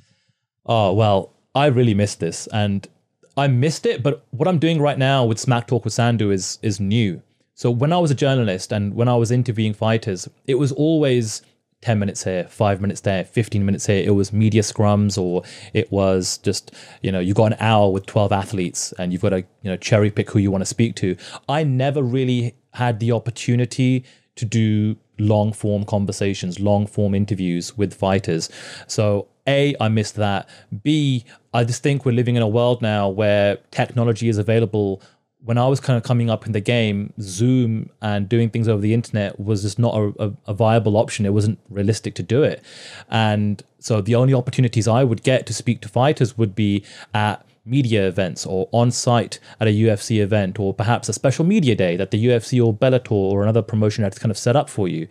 Oh, 0.65 0.95
well, 0.95 1.35
I 1.55 1.67
really 1.67 1.93
missed 1.93 2.21
this 2.21 2.47
and 2.55 2.89
I 3.37 3.49
missed 3.49 3.85
it, 3.85 4.03
but 4.03 4.25
what 4.31 4.49
I'm 4.49 4.59
doing 4.59 4.81
right 4.81 4.99
now 4.99 5.25
with 5.25 5.39
Smack 5.39 5.67
Talk 5.67 5.85
with 5.85 5.95
Sandhu 5.95 6.33
is 6.33 6.59
is 6.63 6.81
new. 6.81 7.23
So 7.55 7.71
when 7.71 7.93
I 7.93 7.99
was 7.99 8.11
a 8.11 8.15
journalist 8.15 8.73
and 8.73 8.95
when 8.95 9.09
I 9.09 9.17
was 9.17 9.31
interviewing 9.31 9.75
fighters, 9.75 10.29
it 10.47 10.57
was 10.57 10.73
always 10.73 11.43
10 11.83 11.99
minutes 11.99 12.25
here, 12.25 12.45
five 12.45 12.81
minutes 12.81 13.01
there, 13.01 13.25
15 13.25 13.65
minutes 13.65 13.87
here. 13.87 14.03
It 14.05 14.13
was 14.13 14.33
media 14.33 14.63
scrums 14.63 15.21
or 15.21 15.43
it 15.75 15.91
was 15.91 16.39
just, 16.39 16.73
you 17.03 17.13
know, 17.13 17.21
you 17.21 17.35
got 17.35 17.53
an 17.53 17.59
hour 17.61 17.91
with 17.91 18.07
12 18.07 18.33
athletes 18.33 18.93
and 18.99 19.13
you've 19.13 19.23
got 19.23 19.31
to, 19.31 19.39
you 19.39 19.71
know, 19.71 19.77
cherry 19.77 20.11
pick 20.11 20.31
who 20.31 20.39
you 20.39 20.51
want 20.51 20.63
to 20.63 20.67
speak 20.67 20.95
to. 20.97 21.17
I 21.49 21.65
never 21.65 22.03
really 22.03 22.55
had 22.75 23.01
the 23.01 23.13
opportunity 23.13 24.05
to 24.37 24.45
do 24.45 24.97
long 25.19 25.53
form 25.53 25.85
conversations, 25.85 26.59
long 26.59 26.87
form 26.87 27.15
interviews 27.15 27.77
with 27.77 27.93
fighters. 27.93 28.49
So 28.87 29.29
a, 29.47 29.75
I 29.81 29.89
missed 29.89 30.15
that. 30.17 30.49
B, 30.83 31.25
I 31.53 31.65
just 31.65 31.83
think 31.83 32.05
we're 32.05 32.13
living 32.13 32.37
in 32.37 32.43
a 32.43 32.49
world 32.49 32.81
now 32.81 33.09
where 33.09 33.57
technology 33.73 34.29
is 34.29 34.39
available 34.39 35.03
when 35.45 35.59
I 35.59 35.67
was 35.67 35.81
kind 35.81 35.97
of 35.97 36.03
coming 36.05 36.31
up 36.31 36.47
in 36.47 36.53
the 36.53 36.61
game, 36.61 37.13
Zoom 37.21 37.91
and 38.01 38.29
doing 38.29 38.49
things 38.51 38.69
over 38.69 38.81
the 38.81 38.95
internet 38.95 39.41
was 39.41 39.63
just 39.63 39.79
not 39.79 39.95
a, 39.95 40.13
a, 40.19 40.33
a, 40.47 40.55
viable 40.55 40.97
option. 40.97 41.27
It 41.27 41.33
wasn't 41.33 41.59
realistic 41.69 42.15
to 42.17 42.23
do 42.23 42.45
it. 42.45 42.63
And 43.11 43.63
so 43.79 44.01
the 44.01 44.15
only 44.15 44.35
opportunities 44.35 44.87
I 44.87 45.03
would 45.03 45.23
get 45.23 45.47
to 45.47 45.55
speak 45.55 45.81
to 45.83 45.89
fighters 45.89 46.39
would 46.39 46.55
be 46.55 46.85
at 47.13 47.45
media 47.65 48.07
events 48.09 48.45
or 48.45 48.69
on 48.73 48.91
site 48.91 49.39
at 49.61 49.69
a 49.69 49.71
UFC 49.71 50.21
event 50.21 50.59
or 50.59 50.75
perhaps 50.75 51.09
a 51.09 51.13
special 51.13 51.45
media 51.45 51.75
day 51.75 51.97
that 51.97 52.11
the 52.11 52.27
UFC 52.27 52.65
or 52.65 52.75
Bellator 52.75 53.13
or 53.13 53.43
another 53.43 53.63
promotion 53.63 54.05
had 54.05 54.19
kind 54.19 54.31
of 54.31 54.39
set 54.39 54.57
up 54.57 54.69
for 54.69 54.89
you. 54.89 55.09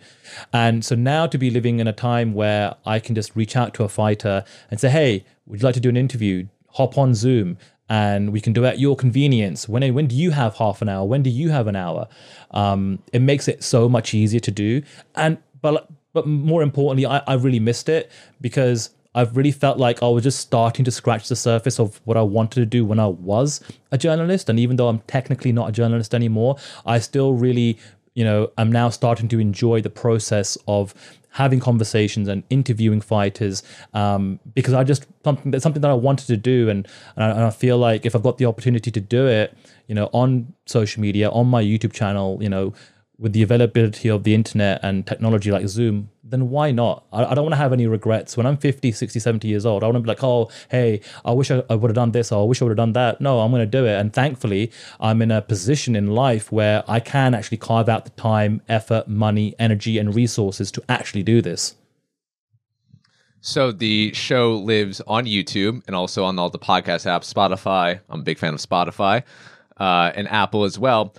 And 0.52 0.84
so 0.84 0.94
now 0.94 1.26
to 1.26 1.38
be 1.38 1.50
living 1.50 1.80
in 1.80 1.86
a 1.86 1.92
time 1.92 2.34
where 2.34 2.74
I 2.84 2.98
can 3.00 3.14
just 3.14 3.34
reach 3.36 3.56
out 3.56 3.74
to 3.74 3.84
a 3.84 3.88
fighter 3.88 4.44
and 4.70 4.78
say, 4.78 4.90
hey, 4.90 5.24
would 5.46 5.60
you 5.60 5.66
like 5.66 5.74
to 5.74 5.80
do 5.80 5.88
an 5.88 5.96
interview? 5.96 6.46
Hop 6.74 6.96
on 6.96 7.14
Zoom 7.14 7.58
and 7.88 8.32
we 8.32 8.40
can 8.40 8.52
do 8.52 8.64
it 8.64 8.68
at 8.68 8.78
your 8.78 8.96
convenience. 8.96 9.68
When 9.68 9.94
when 9.94 10.06
do 10.06 10.14
you 10.14 10.30
have 10.30 10.56
half 10.56 10.82
an 10.82 10.88
hour? 10.88 11.04
When 11.06 11.22
do 11.22 11.30
you 11.30 11.50
have 11.50 11.66
an 11.66 11.76
hour? 11.76 12.08
Um, 12.52 13.00
it 13.12 13.20
makes 13.20 13.48
it 13.48 13.62
so 13.62 13.88
much 13.88 14.14
easier 14.14 14.40
to 14.40 14.50
do. 14.50 14.82
And 15.14 15.38
but 15.60 15.88
but 16.12 16.26
more 16.26 16.62
importantly, 16.62 17.06
I, 17.06 17.18
I 17.26 17.34
really 17.34 17.60
missed 17.60 17.88
it 17.88 18.10
because 18.40 18.90
I've 19.14 19.36
really 19.36 19.50
felt 19.50 19.78
like 19.78 20.02
I 20.02 20.08
was 20.08 20.22
just 20.24 20.40
starting 20.40 20.84
to 20.84 20.90
scratch 20.90 21.28
the 21.28 21.36
surface 21.36 21.78
of 21.78 22.00
what 22.04 22.16
I 22.16 22.22
wanted 22.22 22.60
to 22.60 22.66
do 22.66 22.84
when 22.84 22.98
I 22.98 23.08
was 23.08 23.60
a 23.90 23.98
journalist. 23.98 24.48
And 24.48 24.58
even 24.58 24.76
though 24.76 24.88
I'm 24.88 25.00
technically 25.00 25.52
not 25.52 25.68
a 25.68 25.72
journalist 25.72 26.14
anymore, 26.14 26.56
I 26.86 26.98
still 26.98 27.34
really, 27.34 27.78
you 28.14 28.24
know, 28.24 28.50
I'm 28.56 28.72
now 28.72 28.88
starting 28.88 29.28
to 29.28 29.38
enjoy 29.38 29.82
the 29.82 29.90
process 29.90 30.56
of 30.66 30.94
having 31.32 31.60
conversations 31.60 32.28
and 32.28 32.42
interviewing 32.50 33.00
fighters 33.00 33.62
um, 33.94 34.38
because 34.54 34.74
I 34.74 34.84
just 34.84 35.06
something 35.24 35.50
that's 35.50 35.62
something 35.62 35.82
that 35.82 35.90
I 35.90 35.94
wanted 35.94 36.26
to 36.28 36.36
do 36.36 36.68
and, 36.68 36.86
and 37.16 37.24
I, 37.24 37.30
and 37.30 37.40
I 37.40 37.50
feel 37.50 37.78
like 37.78 38.06
if 38.06 38.14
I've 38.14 38.22
got 38.22 38.38
the 38.38 38.46
opportunity 38.46 38.90
to 38.90 39.00
do 39.00 39.26
it, 39.26 39.56
you 39.88 39.94
know, 39.94 40.10
on 40.12 40.52
social 40.66 41.00
media, 41.00 41.30
on 41.30 41.46
my 41.46 41.62
YouTube 41.62 41.92
channel, 41.92 42.38
you 42.40 42.48
know, 42.48 42.74
with 43.18 43.32
the 43.32 43.42
availability 43.42 44.08
of 44.08 44.24
the 44.24 44.34
internet 44.34 44.80
and 44.82 45.06
technology 45.06 45.50
like 45.50 45.68
Zoom, 45.68 46.10
then 46.24 46.50
why 46.50 46.72
not? 46.72 47.04
I, 47.12 47.24
I 47.24 47.34
don't 47.34 47.44
want 47.44 47.52
to 47.52 47.58
have 47.58 47.72
any 47.72 47.86
regrets. 47.86 48.36
When 48.36 48.46
I'm 48.46 48.56
50, 48.56 48.90
60, 48.90 49.20
70 49.20 49.48
years 49.48 49.66
old, 49.66 49.82
I 49.82 49.86
want 49.86 49.96
to 49.96 50.00
be 50.00 50.08
like, 50.08 50.24
oh, 50.24 50.50
hey, 50.70 51.00
I 51.24 51.32
wish 51.32 51.50
I, 51.50 51.62
I 51.70 51.74
would 51.74 51.90
have 51.90 51.94
done 51.94 52.12
this 52.12 52.32
or 52.32 52.42
I 52.42 52.46
wish 52.46 52.60
I 52.60 52.64
would 52.64 52.70
have 52.70 52.76
done 52.76 52.94
that. 52.94 53.20
No, 53.20 53.40
I'm 53.40 53.50
going 53.50 53.60
to 53.60 53.66
do 53.66 53.86
it. 53.86 53.98
And 53.98 54.12
thankfully, 54.12 54.72
I'm 54.98 55.22
in 55.22 55.30
a 55.30 55.42
position 55.42 55.94
in 55.94 56.08
life 56.08 56.50
where 56.50 56.82
I 56.88 57.00
can 57.00 57.34
actually 57.34 57.58
carve 57.58 57.88
out 57.88 58.04
the 58.04 58.10
time, 58.10 58.62
effort, 58.68 59.08
money, 59.08 59.54
energy, 59.58 59.98
and 59.98 60.14
resources 60.14 60.72
to 60.72 60.82
actually 60.88 61.22
do 61.22 61.42
this. 61.42 61.76
So 63.44 63.72
the 63.72 64.12
show 64.14 64.56
lives 64.56 65.00
on 65.06 65.26
YouTube 65.26 65.82
and 65.86 65.96
also 65.96 66.24
on 66.24 66.38
all 66.38 66.48
the 66.48 66.60
podcast 66.60 67.06
apps, 67.06 67.32
Spotify. 67.32 68.00
I'm 68.08 68.20
a 68.20 68.22
big 68.22 68.38
fan 68.38 68.54
of 68.54 68.60
Spotify 68.60 69.24
uh, 69.78 70.12
and 70.14 70.28
Apple 70.28 70.64
as 70.64 70.78
well. 70.78 71.14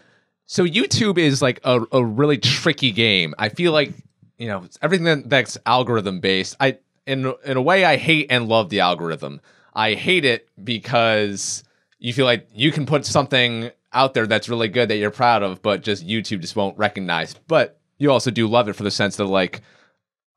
So 0.53 0.65
YouTube 0.65 1.17
is 1.17 1.41
like 1.41 1.59
a, 1.63 1.81
a 1.91 2.05
really 2.05 2.37
tricky 2.37 2.91
game. 2.91 3.33
I 3.39 3.49
feel 3.49 3.71
like 3.71 3.91
you 4.37 4.47
know 4.47 4.67
everything 4.83 5.05
that, 5.05 5.27
that's 5.27 5.57
algorithm 5.65 6.19
based. 6.19 6.55
I 6.59 6.77
in 7.07 7.33
in 7.43 7.57
a 7.57 7.61
way 7.61 7.85
I 7.85 7.97
hate 7.97 8.27
and 8.29 8.47
love 8.47 8.69
the 8.69 8.81
algorithm. 8.81 9.41
I 9.73 9.95
hate 9.95 10.25
it 10.25 10.47
because 10.63 11.63
you 11.97 12.13
feel 12.13 12.27
like 12.27 12.47
you 12.53 12.71
can 12.71 12.85
put 12.85 13.03
something 13.03 13.71
out 13.93 14.13
there 14.13 14.27
that's 14.27 14.47
really 14.47 14.67
good 14.67 14.89
that 14.89 14.97
you're 14.97 15.09
proud 15.09 15.41
of, 15.41 15.63
but 15.63 15.81
just 15.81 16.05
YouTube 16.05 16.41
just 16.41 16.55
won't 16.55 16.77
recognize. 16.77 17.33
But 17.47 17.79
you 17.97 18.11
also 18.11 18.29
do 18.29 18.47
love 18.47 18.69
it 18.69 18.73
for 18.73 18.83
the 18.83 18.91
sense 18.91 19.15
that 19.15 19.25
like, 19.25 19.61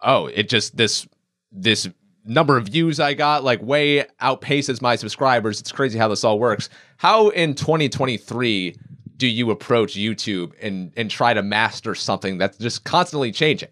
oh, 0.00 0.28
it 0.28 0.48
just 0.48 0.78
this 0.78 1.06
this 1.52 1.90
number 2.24 2.56
of 2.56 2.64
views 2.64 3.00
I 3.00 3.12
got 3.12 3.44
like 3.44 3.60
way 3.60 4.06
outpaces 4.22 4.80
my 4.80 4.96
subscribers. 4.96 5.60
It's 5.60 5.72
crazy 5.72 5.98
how 5.98 6.08
this 6.08 6.24
all 6.24 6.38
works. 6.38 6.70
How 6.96 7.28
in 7.28 7.54
2023 7.54 8.76
do 9.16 9.26
you 9.26 9.50
approach 9.50 9.94
YouTube 9.94 10.52
and 10.60 10.92
and 10.96 11.10
try 11.10 11.34
to 11.34 11.42
master 11.42 11.94
something 11.94 12.38
that's 12.38 12.58
just 12.58 12.84
constantly 12.84 13.32
changing? 13.32 13.70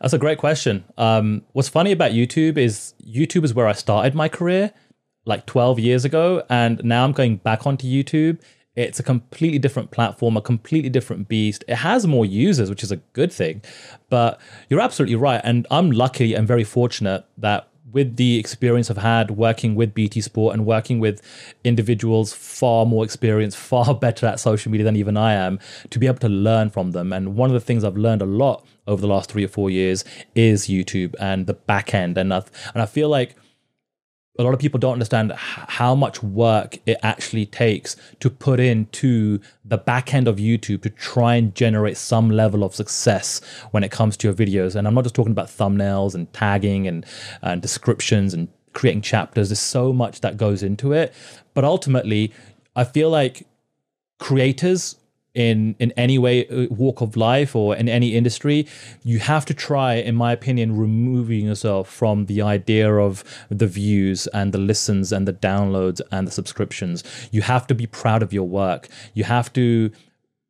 That's 0.00 0.12
a 0.12 0.18
great 0.18 0.38
question. 0.38 0.84
Um, 0.96 1.42
what's 1.52 1.68
funny 1.68 1.92
about 1.92 2.12
YouTube 2.12 2.56
is 2.56 2.94
YouTube 3.04 3.44
is 3.44 3.54
where 3.54 3.66
I 3.66 3.72
started 3.72 4.14
my 4.14 4.28
career 4.28 4.72
like 5.26 5.46
12 5.46 5.78
years 5.78 6.04
ago, 6.04 6.42
and 6.48 6.82
now 6.82 7.04
I'm 7.04 7.12
going 7.12 7.36
back 7.36 7.66
onto 7.66 7.86
YouTube. 7.86 8.40
It's 8.76 9.00
a 9.00 9.02
completely 9.02 9.58
different 9.58 9.90
platform, 9.90 10.36
a 10.36 10.40
completely 10.40 10.90
different 10.90 11.28
beast. 11.28 11.64
It 11.68 11.76
has 11.76 12.06
more 12.06 12.24
users, 12.24 12.70
which 12.70 12.82
is 12.82 12.92
a 12.92 12.96
good 12.96 13.32
thing. 13.32 13.62
But 14.08 14.40
you're 14.68 14.80
absolutely 14.80 15.16
right. 15.16 15.40
And 15.44 15.66
I'm 15.70 15.90
lucky 15.90 16.34
and 16.34 16.46
very 16.46 16.64
fortunate 16.64 17.24
that 17.36 17.68
with 17.92 18.16
the 18.16 18.38
experience 18.38 18.90
I've 18.90 18.98
had 18.98 19.32
working 19.32 19.74
with 19.74 19.94
BT 19.94 20.20
Sport 20.20 20.54
and 20.54 20.66
working 20.66 21.00
with 21.00 21.20
individuals 21.64 22.32
far 22.32 22.86
more 22.86 23.04
experienced, 23.04 23.56
far 23.72 23.94
better 23.94 24.26
at 24.26 24.40
social 24.40 24.70
media 24.70 24.84
than 24.84 24.96
even 24.96 25.16
I 25.16 25.34
am, 25.34 25.58
to 25.90 25.98
be 25.98 26.06
able 26.06 26.18
to 26.18 26.28
learn 26.28 26.70
from 26.70 26.92
them. 26.92 27.12
And 27.12 27.36
one 27.36 27.50
of 27.50 27.54
the 27.54 27.60
things 27.60 27.84
I've 27.84 27.96
learned 27.96 28.22
a 28.22 28.26
lot 28.26 28.66
over 28.86 29.00
the 29.00 29.08
last 29.08 29.30
three 29.30 29.44
or 29.44 29.48
four 29.48 29.70
years 29.70 30.04
is 30.34 30.66
YouTube 30.66 31.14
and 31.20 31.46
the 31.46 31.54
back 31.54 31.94
end. 31.94 32.18
And 32.18 32.32
I, 32.32 32.42
and 32.74 32.82
I 32.82 32.86
feel 32.86 33.08
like 33.08 33.36
a 34.40 34.44
lot 34.44 34.54
of 34.54 34.60
people 34.60 34.80
don't 34.80 34.94
understand 34.94 35.32
how 35.32 35.94
much 35.94 36.22
work 36.22 36.78
it 36.86 36.98
actually 37.02 37.46
takes 37.46 37.94
to 38.20 38.30
put 38.30 38.58
into 38.58 39.38
the 39.64 39.76
back 39.76 40.14
end 40.14 40.26
of 40.26 40.36
YouTube 40.36 40.82
to 40.82 40.90
try 40.90 41.34
and 41.34 41.54
generate 41.54 41.96
some 41.96 42.30
level 42.30 42.64
of 42.64 42.74
success 42.74 43.40
when 43.70 43.84
it 43.84 43.90
comes 43.90 44.16
to 44.16 44.28
your 44.28 44.34
videos. 44.34 44.74
And 44.74 44.88
I'm 44.88 44.94
not 44.94 45.04
just 45.04 45.14
talking 45.14 45.32
about 45.32 45.48
thumbnails 45.48 46.14
and 46.14 46.32
tagging 46.32 46.86
and, 46.86 47.04
and 47.42 47.60
descriptions 47.60 48.32
and 48.32 48.48
creating 48.72 49.02
chapters. 49.02 49.50
There's 49.50 49.60
so 49.60 49.92
much 49.92 50.20
that 50.20 50.36
goes 50.36 50.62
into 50.62 50.92
it. 50.92 51.12
But 51.54 51.64
ultimately, 51.64 52.32
I 52.74 52.84
feel 52.84 53.10
like 53.10 53.46
creators 54.18 54.96
in 55.34 55.76
in 55.78 55.92
any 55.92 56.18
way 56.18 56.46
uh, 56.48 56.66
walk 56.70 57.00
of 57.00 57.16
life 57.16 57.54
or 57.54 57.76
in 57.76 57.88
any 57.88 58.16
industry 58.16 58.66
you 59.04 59.20
have 59.20 59.44
to 59.44 59.54
try 59.54 59.94
in 59.94 60.16
my 60.16 60.32
opinion 60.32 60.76
removing 60.76 61.46
yourself 61.46 61.88
from 61.88 62.26
the 62.26 62.42
idea 62.42 62.92
of 62.92 63.22
the 63.48 63.66
views 63.66 64.26
and 64.28 64.52
the 64.52 64.58
listens 64.58 65.12
and 65.12 65.26
the 65.26 65.32
downloads 65.32 66.00
and 66.10 66.26
the 66.26 66.32
subscriptions. 66.32 67.04
You 67.30 67.42
have 67.42 67.66
to 67.68 67.74
be 67.74 67.86
proud 67.86 68.22
of 68.22 68.32
your 68.32 68.48
work. 68.48 68.88
You 69.14 69.24
have 69.24 69.52
to 69.54 69.90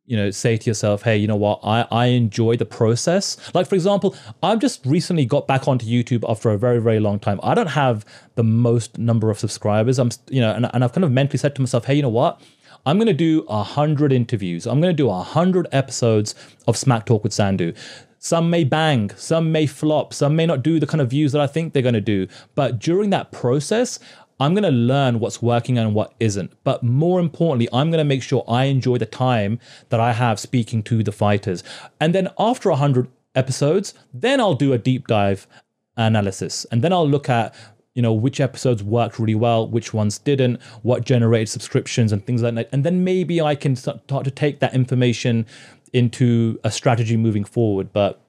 you 0.06 0.16
know 0.16 0.30
say 0.32 0.56
to 0.56 0.68
yourself 0.68 1.02
hey 1.02 1.16
you 1.16 1.28
know 1.28 1.36
what? 1.36 1.60
I 1.62 1.86
i 1.90 2.06
enjoy 2.06 2.56
the 2.56 2.64
process. 2.64 3.36
Like 3.54 3.68
for 3.68 3.74
example 3.74 4.16
i've 4.42 4.58
just 4.58 4.84
recently 4.84 5.24
got 5.24 5.46
back 5.46 5.68
onto 5.68 5.86
youtube 5.86 6.24
after 6.28 6.50
a 6.50 6.58
very 6.58 6.80
very 6.80 7.00
long 7.00 7.18
time. 7.18 7.38
I 7.42 7.54
don't 7.54 7.68
have 7.68 8.04
the 8.34 8.44
most 8.44 8.98
number 8.98 9.30
of 9.30 9.38
subscribers. 9.38 9.98
I'm 9.98 10.10
you 10.30 10.40
know 10.40 10.52
and, 10.52 10.68
and 10.72 10.82
i've 10.82 10.92
kind 10.92 11.04
of 11.04 11.12
mentally 11.12 11.38
said 11.38 11.54
to 11.56 11.60
myself 11.60 11.84
hey 11.84 11.94
you 11.94 12.02
know 12.02 12.08
what 12.08 12.40
I'm 12.86 12.96
going 12.96 13.06
to 13.08 13.12
do 13.12 13.44
a 13.48 13.62
hundred 13.62 14.12
interviews. 14.12 14.66
I'm 14.66 14.80
going 14.80 14.94
to 14.94 15.02
do 15.02 15.10
a 15.10 15.22
hundred 15.22 15.68
episodes 15.72 16.34
of 16.66 16.76
Smack 16.76 17.06
Talk 17.06 17.22
with 17.22 17.32
Sandhu. 17.32 17.76
Some 18.18 18.50
may 18.50 18.64
bang, 18.64 19.10
some 19.16 19.50
may 19.52 19.66
flop, 19.66 20.12
some 20.12 20.36
may 20.36 20.46
not 20.46 20.62
do 20.62 20.78
the 20.78 20.86
kind 20.86 21.00
of 21.00 21.10
views 21.10 21.32
that 21.32 21.40
I 21.40 21.46
think 21.46 21.72
they're 21.72 21.82
going 21.82 21.94
to 21.94 22.00
do. 22.00 22.26
But 22.54 22.78
during 22.78 23.10
that 23.10 23.32
process, 23.32 23.98
I'm 24.38 24.54
going 24.54 24.64
to 24.64 24.70
learn 24.70 25.20
what's 25.20 25.42
working 25.42 25.78
and 25.78 25.94
what 25.94 26.14
isn't. 26.20 26.52
But 26.64 26.82
more 26.82 27.20
importantly, 27.20 27.68
I'm 27.72 27.90
going 27.90 27.98
to 27.98 28.04
make 28.04 28.22
sure 28.22 28.44
I 28.48 28.64
enjoy 28.64 28.96
the 28.96 29.06
time 29.06 29.58
that 29.90 30.00
I 30.00 30.12
have 30.12 30.40
speaking 30.40 30.82
to 30.84 31.02
the 31.02 31.12
fighters. 31.12 31.62
And 32.00 32.14
then 32.14 32.28
after 32.38 32.70
100 32.70 33.08
episodes, 33.34 33.94
then 34.14 34.40
I'll 34.40 34.54
do 34.54 34.72
a 34.72 34.78
deep 34.78 35.06
dive 35.06 35.46
analysis. 35.96 36.64
And 36.72 36.82
then 36.82 36.92
I'll 36.92 37.08
look 37.08 37.28
at 37.28 37.54
you 37.94 38.02
know 38.02 38.12
which 38.12 38.40
episodes 38.40 38.82
worked 38.82 39.18
really 39.18 39.34
well 39.34 39.66
which 39.66 39.92
ones 39.92 40.18
didn't 40.18 40.60
what 40.82 41.04
generated 41.04 41.48
subscriptions 41.48 42.12
and 42.12 42.24
things 42.24 42.42
like 42.42 42.54
that 42.54 42.68
and 42.72 42.84
then 42.84 43.02
maybe 43.04 43.40
i 43.40 43.54
can 43.54 43.74
start 43.74 44.24
to 44.24 44.30
take 44.30 44.60
that 44.60 44.74
information 44.74 45.46
into 45.92 46.58
a 46.62 46.70
strategy 46.70 47.16
moving 47.16 47.44
forward 47.44 47.92
but 47.92 48.20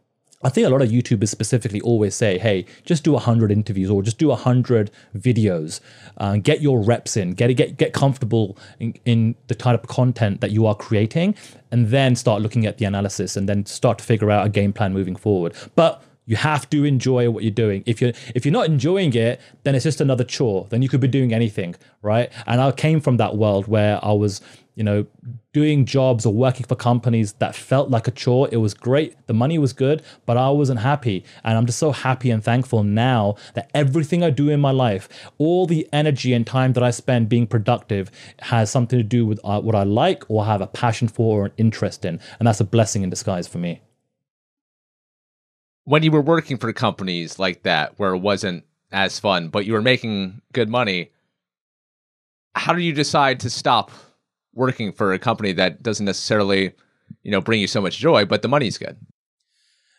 I 0.44 0.50
think 0.50 0.66
a 0.66 0.70
lot 0.70 0.82
of 0.82 0.90
YouTubers 0.90 1.28
specifically 1.28 1.82
always 1.82 2.16
say, 2.16 2.38
"Hey, 2.40 2.66
just 2.84 3.04
do 3.04 3.16
hundred 3.18 3.52
interviews 3.52 3.90
or 3.90 4.02
just 4.02 4.18
do 4.18 4.32
hundred 4.32 4.90
videos, 5.16 5.82
uh, 6.18 6.38
get 6.38 6.62
your 6.62 6.82
reps 6.82 7.16
in, 7.16 7.32
get 7.34 7.56
get 7.56 7.78
get 7.78 7.94
comfortable 7.94 8.58
in, 8.80 8.96
in 9.06 9.36
the 9.48 9.56
type 9.56 9.84
of 9.84 9.90
content 9.90 10.42
that 10.42 10.52
you 10.52 10.66
are 10.66 10.76
creating, 10.76 11.36
and 11.72 11.90
then 11.90 12.16
start 12.16 12.42
looking 12.42 12.66
at 12.66 12.80
the 12.80 12.86
analysis 12.86 13.38
and 13.38 13.48
then 13.48 13.66
start 13.66 14.00
to 14.00 14.04
figure 14.04 14.32
out 14.32 14.46
a 14.46 14.50
game 14.50 14.74
plan 14.74 14.94
moving 14.94 15.16
forward." 15.16 15.54
But 15.76 16.04
you 16.32 16.38
have 16.38 16.70
to 16.70 16.86
enjoy 16.86 17.30
what 17.30 17.44
you're 17.44 17.60
doing. 17.66 17.84
If 17.86 18.02
you're 18.02 18.14
if 18.34 18.46
you're 18.46 18.54
not 18.54 18.68
enjoying 18.68 19.14
it, 19.14 19.42
then 19.64 19.76
it's 19.76 19.84
just 19.84 20.00
another 20.00 20.24
chore. 20.24 20.66
Then 20.70 20.82
you 20.82 20.88
could 20.88 21.02
be 21.02 21.10
doing 21.10 21.34
anything, 21.34 21.76
right? 22.02 22.32
And 22.48 22.62
I 22.62 22.72
came 22.72 23.02
from 23.02 23.18
that 23.18 23.36
world 23.36 23.68
where 23.68 24.00
I 24.04 24.14
was 24.14 24.40
you 24.76 24.84
know, 24.86 25.06
doing 25.52 25.86
jobs 25.86 26.26
or 26.26 26.34
working 26.34 26.66
for 26.66 26.76
companies 26.76 27.34
that 27.34 27.54
felt 27.54 27.90
like 27.90 28.08
a 28.08 28.12
chore. 28.12 28.48
It 28.50 28.58
was 28.58 28.74
great. 28.74 29.28
The 29.28 29.34
money 29.34 29.58
was 29.58 29.74
good, 29.74 30.02
but 30.26 30.38
I 30.38 30.50
wasn't 30.50 30.80
happy. 30.80 31.26
And 31.44 31.58
I'm 31.58 31.66
just 31.66 31.78
so 31.78 31.92
happy 31.92 32.32
and 32.32 32.42
thankful 32.42 32.82
now 32.84 33.36
that 33.56 33.70
everything 33.74 34.24
I 34.24 34.30
do 34.30 34.48
in 34.50 34.62
my 34.62 34.72
life, 34.72 35.10
all 35.38 35.66
the 35.66 35.86
energy 35.92 36.32
and 36.32 36.48
time 36.48 36.72
that 36.74 36.84
I 36.84 36.92
spend 36.92 37.28
being 37.28 37.46
productive, 37.46 38.10
has 38.40 38.72
something 38.72 38.98
to 38.98 39.04
do 39.04 39.26
with 39.26 39.42
uh, 39.44 39.60
what 39.60 39.76
I 39.76 39.84
like 39.84 40.24
or 40.30 40.46
have 40.46 40.62
a 40.62 40.68
passion 40.68 41.10
for 41.10 41.42
or 41.42 41.46
an 41.48 41.54
interest 41.58 42.06
in. 42.06 42.22
And 42.40 42.48
that's 42.48 42.62
a 42.62 42.66
blessing 42.66 43.04
in 43.04 43.10
disguise 43.10 43.50
for 43.50 43.58
me. 43.58 43.82
When 45.86 46.04
you 46.04 46.12
were 46.12 46.22
working 46.22 46.58
for 46.58 46.72
companies 46.74 47.40
like 47.40 47.64
that, 47.64 47.98
where 47.98 48.14
it 48.14 48.20
wasn't 48.20 48.64
as 48.92 49.20
fun, 49.20 49.50
but 49.50 49.66
you 49.66 49.74
were 49.74 49.82
making 49.82 50.42
good 50.54 50.70
money, 50.70 51.12
how 52.56 52.74
do 52.74 52.82
you 52.82 52.94
decide 52.94 53.40
to 53.42 53.50
stop 53.50 53.92
working 54.54 54.92
for 54.92 55.14
a 55.14 55.20
company 55.20 55.54
that 55.54 55.82
doesn't 55.82 56.06
necessarily, 56.06 56.74
you 57.24 57.32
know, 57.32 57.42
bring 57.42 57.62
you 57.62 57.68
so 57.68 57.82
much 57.82 57.98
joy, 57.98 58.26
but 58.26 58.42
the 58.42 58.48
money's 58.48 58.78
good. 58.78 58.98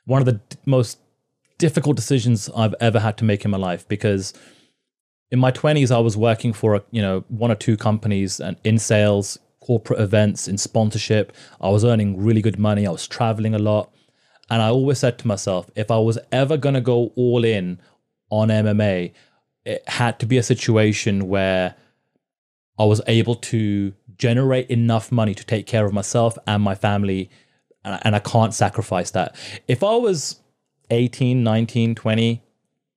One 0.05 0.21
of 0.21 0.27
the 0.27 0.33
d- 0.33 0.57
most 0.67 0.99
difficult 1.59 1.97
decisions 1.97 2.51
I've 2.55 2.75
ever 2.81 3.01
had 3.01 3.17
to 3.19 3.25
make 3.25 3.45
in 3.45 3.51
my 3.51 3.59
life 3.59 3.87
because 3.89 4.35
in 5.31 5.39
my 5.39 5.51
20s 5.51 5.91
I 5.91 5.99
was 5.99 6.17
working 6.17 6.53
for 6.53 6.75
a, 6.77 6.83
you 6.91 7.01
know, 7.01 7.25
one 7.29 7.51
or 7.51 7.55
two 7.55 7.77
companies 7.77 8.41
and 8.41 8.57
in 8.65 8.79
sales, 8.79 9.39
corporate 9.61 10.01
events, 10.01 10.49
in 10.49 10.59
sponsorship. 10.59 11.33
I 11.61 11.71
was 11.71 11.85
earning 11.85 12.23
really 12.23 12.43
good 12.43 12.59
money. 12.59 12.87
I 12.87 12.91
was 12.91 13.07
traveling 13.07 13.55
a 13.55 13.59
lot. 13.59 13.91
And 14.53 14.61
I 14.61 14.69
always 14.69 14.99
said 14.99 15.19
to 15.21 15.27
myself, 15.27 15.71
if 15.77 15.91
I 15.91 15.97
was 15.97 16.19
ever 16.31 16.59
going 16.59 16.75
to 16.75 16.83
go 16.83 17.11
all 17.17 17.43
in 17.43 17.81
on 18.29 18.49
MMA, 18.49 19.13
it 19.65 19.89
had 19.89 20.19
to 20.19 20.27
be 20.27 20.37
a 20.37 20.43
situation 20.43 21.27
where 21.29 21.75
I 22.79 22.85
was 22.85 23.01
able 23.07 23.37
to 23.37 23.95
generate 24.19 24.69
enough 24.69 25.11
money 25.11 25.35
to 25.35 25.47
take 25.47 25.67
care 25.67 25.87
of 25.87 25.95
myself 25.95 26.37
and 26.47 26.63
my 26.63 26.75
family 26.75 27.31
and 27.83 28.15
I 28.15 28.19
can't 28.19 28.53
sacrifice 28.53 29.11
that. 29.13 29.35
If 29.69 29.83
I 29.83 29.97
was 29.97 30.41
18, 30.91 31.43
19, 31.43 31.95
20, 31.95 32.43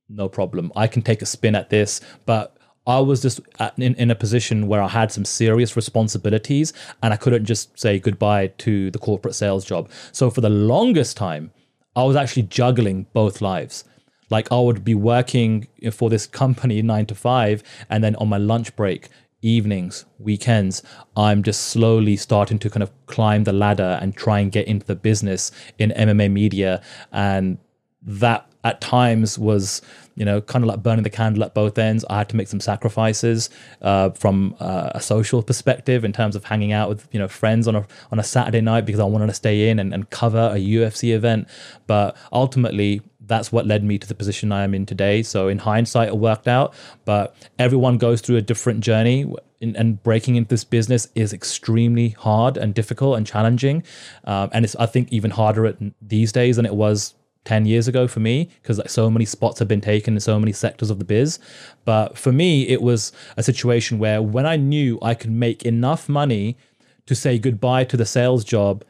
no 0.09 0.27
problem. 0.27 0.73
I 0.75 0.87
can 0.87 1.03
take 1.03 1.21
a 1.21 1.25
spin 1.25 1.55
at 1.55 1.69
this, 1.69 2.01
but 2.25 2.54
I 2.87 2.99
was 2.99 3.21
just 3.21 3.39
uh, 3.59 3.71
in, 3.77 3.95
in 3.95 4.11
a 4.11 4.15
position 4.15 4.67
where 4.67 4.81
I 4.81 4.87
had 4.87 5.11
some 5.11 5.25
serious 5.25 5.75
responsibilities 5.75 6.73
and 7.01 7.13
I 7.13 7.17
couldn't 7.17 7.45
just 7.45 7.77
say 7.79 7.99
goodbye 7.99 8.47
to 8.59 8.91
the 8.91 8.99
corporate 8.99 9.35
sales 9.35 9.65
job. 9.65 9.89
So 10.11 10.29
for 10.29 10.41
the 10.41 10.49
longest 10.49 11.17
time, 11.17 11.51
I 11.95 12.03
was 12.03 12.15
actually 12.15 12.43
juggling 12.43 13.07
both 13.13 13.41
lives. 13.41 13.85
Like 14.29 14.51
I 14.51 14.59
would 14.59 14.83
be 14.83 14.95
working 14.95 15.67
for 15.91 16.09
this 16.09 16.27
company 16.27 16.81
nine 16.81 17.05
to 17.07 17.15
five, 17.15 17.63
and 17.89 18.03
then 18.03 18.15
on 18.15 18.27
my 18.27 18.37
lunch 18.37 18.75
break, 18.75 19.09
evenings, 19.41 20.05
weekends, 20.17 20.81
I'm 21.15 21.43
just 21.43 21.61
slowly 21.61 22.17
starting 22.17 22.57
to 22.59 22.69
kind 22.69 22.81
of 22.81 22.91
climb 23.05 23.43
the 23.43 23.53
ladder 23.53 23.99
and 24.01 24.15
try 24.15 24.39
and 24.39 24.51
get 24.51 24.67
into 24.67 24.85
the 24.85 24.95
business 24.95 25.51
in 25.77 25.91
MMA 25.91 26.31
media. 26.31 26.81
And 27.11 27.59
that 28.01 28.49
at 28.63 28.81
times 28.81 29.37
was, 29.37 29.81
you 30.15 30.25
know, 30.25 30.41
kind 30.41 30.63
of 30.63 30.67
like 30.67 30.82
burning 30.82 31.04
the 31.04 31.10
candle 31.10 31.43
at 31.43 31.54
both 31.54 31.78
ends. 31.78 32.06
I 32.10 32.17
had 32.17 32.30
to 32.30 32.36
make 32.36 32.47
some 32.47 32.60
sacrifices 32.60 33.49
uh, 33.82 34.12
from 34.12 34.56
uh, 34.60 34.91
a 34.95 35.01
social 35.01 35.43
perspective 35.43 36.04
in 36.06 36.13
terms 36.13 36.36
of 36.36 36.45
hanging 36.45 36.71
out 36.71 36.89
with, 36.89 37.08
you 37.12 37.19
know, 37.19 37.28
friends 37.28 37.67
on 37.67 37.75
a 37.75 37.86
on 38.12 38.19
a 38.19 38.23
Saturday 38.23 38.62
night 38.62 38.86
because 38.86 38.99
I 38.99 39.06
wanted 39.06 39.28
to 39.28 39.34
stay 39.34 39.69
in 39.69 39.80
and, 39.80 39.93
and 39.93 40.10
cover 40.10 40.51
a 40.54 40.58
UFC 40.58 41.13
event. 41.13 41.47
But 41.86 42.15
ultimately, 42.32 43.01
that's 43.28 43.51
what 43.51 43.65
led 43.65 43.84
me 43.84 43.97
to 43.97 44.08
the 44.08 44.15
position 44.15 44.51
I 44.51 44.63
am 44.63 44.73
in 44.73 44.86
today. 44.86 45.23
So 45.23 45.47
in 45.47 45.60
hindsight, 45.60 46.10
it 46.10 46.17
worked 46.17 46.47
out, 46.47 46.73
but 47.06 47.36
everyone 47.60 47.97
goes 47.97 48.21
through 48.21 48.38
a 48.38 48.41
different 48.41 48.82
journey. 48.82 49.32
and 49.62 50.04
breaking 50.04 50.36
into 50.36 50.49
this 50.49 50.63
business 50.63 51.08
is 51.15 51.34
extremely 51.34 52.10
hard 52.10 52.56
and 52.56 52.73
difficult 52.73 53.17
and 53.17 53.25
challenging, 53.25 53.84
um, 54.25 54.49
and 54.54 54.63
it's 54.63 54.75
I 54.75 54.86
think 54.86 55.12
even 55.12 55.32
harder 55.32 55.65
at, 55.65 55.78
these 56.01 56.32
days 56.32 56.58
than 56.58 56.65
it 56.65 56.75
was 56.75 57.15
10 57.45 57.65
years 57.65 57.88
ago 57.88 58.08
for 58.08 58.19
me 58.19 58.49
because 58.62 58.77
like 58.77 58.89
so 58.89 59.10
many 59.10 59.25
spots 59.25 59.60
have 59.60 59.67
been 59.67 59.81
taken 59.81 60.15
in 60.15 60.19
so 60.19 60.39
many 60.39 60.51
sectors 60.51 60.89
of 60.89 60.99
the 60.99 61.05
biz 61.05 61.39
but 61.86 62.17
for 62.17 62.31
me 62.31 62.67
it 62.67 62.81
was 62.81 63.12
a 63.38 63.43
situation 63.43 63.99
where 63.99 64.21
when 64.21 64.45
i 64.45 64.55
knew 64.55 64.99
i 65.01 65.13
could 65.13 65.31
make 65.31 65.63
enough 65.63 66.10
money 66.10 66.58
to 67.05 67.15
say 67.15 67.38
goodbye 67.38 67.84
to 67.84 67.95
the 67.95 68.05
sales 68.05 68.43
job 68.43 68.84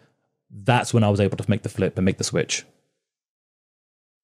that's 0.49 0.93
when 0.93 1.03
i 1.03 1.09
was 1.09 1.19
able 1.19 1.37
to 1.37 1.49
make 1.49 1.63
the 1.63 1.69
flip 1.69 1.97
and 1.97 2.05
make 2.05 2.17
the 2.17 2.23
switch 2.23 2.65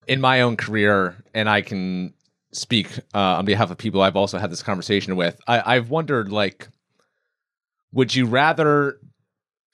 in 0.08 0.22
my 0.22 0.42
own 0.42 0.58
career, 0.58 1.16
and 1.34 1.50
I 1.50 1.62
can 1.62 2.14
speak 2.52 2.98
uh, 3.14 3.38
on 3.38 3.46
behalf 3.46 3.72
of 3.72 3.78
people 3.78 4.02
I've 4.02 4.16
also 4.16 4.38
had 4.38 4.52
this 4.52 4.64
conversation 4.64 5.16
with. 5.16 5.40
I, 5.48 5.76
I've 5.76 5.90
wondered, 5.90 6.32
like, 6.32 6.68
would 7.94 8.14
you 8.14 8.26
rather 8.26 9.00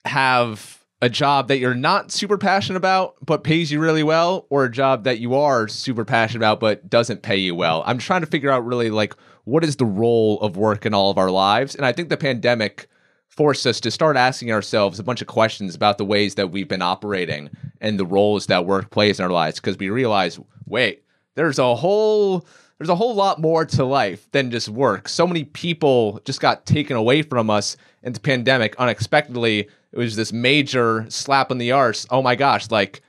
have 0.05 0.76
a 1.01 1.09
job 1.09 1.47
that 1.47 1.59
you're 1.59 1.75
not 1.75 2.11
super 2.11 2.37
passionate 2.37 2.77
about 2.77 3.15
but 3.23 3.43
pays 3.43 3.71
you 3.71 3.79
really 3.79 4.03
well, 4.03 4.45
or 4.49 4.65
a 4.65 4.71
job 4.71 5.03
that 5.03 5.19
you 5.19 5.35
are 5.35 5.67
super 5.67 6.05
passionate 6.05 6.39
about 6.39 6.59
but 6.59 6.89
doesn't 6.89 7.21
pay 7.21 7.37
you 7.37 7.55
well? 7.55 7.83
I'm 7.85 7.97
trying 7.97 8.21
to 8.21 8.27
figure 8.27 8.51
out 8.51 8.65
really 8.65 8.89
like 8.89 9.15
what 9.45 9.63
is 9.63 9.77
the 9.77 9.85
role 9.85 10.41
of 10.41 10.57
work 10.57 10.85
in 10.85 10.93
all 10.93 11.11
of 11.11 11.17
our 11.17 11.31
lives, 11.31 11.75
and 11.75 11.85
I 11.85 11.91
think 11.91 12.09
the 12.09 12.17
pandemic 12.17 12.87
forced 13.29 13.67
us 13.67 13.79
to 13.81 13.91
start 13.91 14.17
asking 14.17 14.51
ourselves 14.51 14.99
a 14.99 15.03
bunch 15.03 15.21
of 15.21 15.27
questions 15.27 15.75
about 15.75 15.99
the 15.99 16.05
ways 16.05 16.35
that 16.35 16.49
we've 16.49 16.67
been 16.67 16.81
operating 16.81 17.49
and 17.79 17.99
the 17.99 18.05
roles 18.05 18.47
that 18.47 18.65
work 18.65 18.89
plays 18.89 19.19
in 19.19 19.25
our 19.25 19.31
lives 19.31 19.59
because 19.59 19.77
we 19.77 19.89
realize 19.89 20.39
wait 20.65 21.03
there's 21.35 21.59
a 21.59 21.75
whole 21.75 22.47
there's 22.77 22.89
a 22.89 22.95
whole 22.95 23.15
lot 23.15 23.39
more 23.39 23.65
to 23.65 23.83
life 23.83 24.29
than 24.31 24.51
just 24.51 24.69
work 24.69 25.07
so 25.07 25.27
many 25.27 25.43
people 25.43 26.21
just 26.25 26.41
got 26.41 26.65
taken 26.65 26.95
away 26.95 27.21
from 27.21 27.49
us 27.49 27.77
in 28.03 28.13
the 28.13 28.19
pandemic 28.19 28.75
unexpectedly 28.77 29.67
it 29.91 29.97
was 29.97 30.15
this 30.15 30.33
major 30.33 31.05
slap 31.09 31.51
in 31.51 31.57
the 31.57 31.71
arse 31.71 32.05
oh 32.09 32.21
my 32.21 32.35
gosh 32.35 32.69
like 32.71 33.01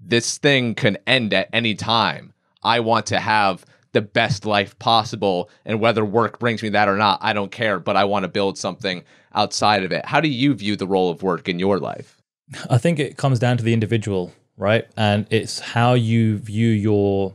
this 0.00 0.38
thing 0.38 0.74
can 0.74 0.96
end 1.06 1.32
at 1.32 1.48
any 1.52 1.74
time 1.74 2.32
i 2.62 2.80
want 2.80 3.06
to 3.06 3.18
have 3.18 3.64
the 3.92 4.02
best 4.02 4.44
life 4.44 4.76
possible 4.80 5.48
and 5.64 5.78
whether 5.78 6.04
work 6.04 6.38
brings 6.40 6.62
me 6.62 6.68
that 6.68 6.88
or 6.88 6.96
not 6.96 7.18
i 7.22 7.32
don't 7.32 7.52
care 7.52 7.78
but 7.78 7.96
i 7.96 8.04
want 8.04 8.24
to 8.24 8.28
build 8.28 8.58
something 8.58 9.04
outside 9.34 9.84
of 9.84 9.92
it. 9.92 10.06
How 10.06 10.20
do 10.20 10.28
you 10.28 10.54
view 10.54 10.76
the 10.76 10.86
role 10.86 11.10
of 11.10 11.22
work 11.22 11.48
in 11.48 11.58
your 11.58 11.78
life? 11.78 12.22
I 12.70 12.78
think 12.78 12.98
it 12.98 13.16
comes 13.16 13.38
down 13.38 13.56
to 13.58 13.64
the 13.64 13.72
individual, 13.72 14.32
right? 14.56 14.86
And 14.96 15.26
it's 15.30 15.58
how 15.58 15.94
you 15.94 16.38
view 16.38 16.68
your 16.68 17.34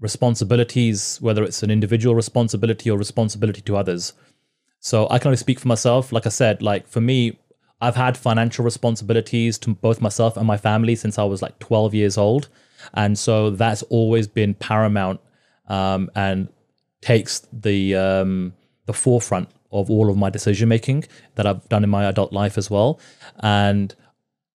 responsibilities, 0.00 1.18
whether 1.20 1.42
it's 1.44 1.62
an 1.62 1.70
individual 1.70 2.14
responsibility 2.14 2.90
or 2.90 2.98
responsibility 2.98 3.60
to 3.62 3.76
others. 3.76 4.14
So 4.80 5.06
I 5.10 5.18
can 5.18 5.28
only 5.28 5.36
speak 5.36 5.60
for 5.60 5.68
myself. 5.68 6.10
Like 6.12 6.26
I 6.26 6.30
said, 6.30 6.62
like 6.62 6.88
for 6.88 7.00
me, 7.00 7.38
I've 7.82 7.96
had 7.96 8.16
financial 8.16 8.64
responsibilities 8.64 9.58
to 9.58 9.74
both 9.74 10.00
myself 10.00 10.36
and 10.36 10.46
my 10.46 10.56
family 10.56 10.96
since 10.96 11.18
I 11.18 11.24
was 11.24 11.42
like 11.42 11.58
12 11.58 11.94
years 11.94 12.18
old. 12.18 12.48
And 12.94 13.18
so 13.18 13.50
that's 13.50 13.82
always 13.84 14.26
been 14.26 14.54
paramount 14.54 15.20
um, 15.68 16.10
and 16.14 16.48
takes 17.00 17.46
the 17.52 17.94
um, 17.94 18.54
the 18.86 18.92
forefront 18.92 19.48
of 19.72 19.90
all 19.90 20.10
of 20.10 20.16
my 20.16 20.30
decision 20.30 20.68
making 20.68 21.04
that 21.36 21.46
I've 21.46 21.66
done 21.68 21.84
in 21.84 21.90
my 21.90 22.04
adult 22.04 22.32
life 22.32 22.58
as 22.58 22.70
well. 22.70 22.98
And 23.40 23.94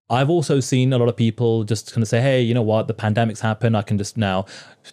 I've 0.08 0.30
also 0.30 0.60
seen 0.60 0.94
a 0.94 1.00
lot 1.00 1.10
of 1.10 1.16
people 1.16 1.64
just 1.64 1.92
kind 1.92 2.04
of 2.04 2.08
say, 2.08 2.22
hey, 2.22 2.40
you 2.42 2.54
know 2.54 2.62
what, 2.62 2.88
the 2.88 2.94
pandemic's 2.94 3.40
happened. 3.40 3.76
I 3.76 3.82
can 3.82 3.98
just 3.98 4.18
now 4.18 4.46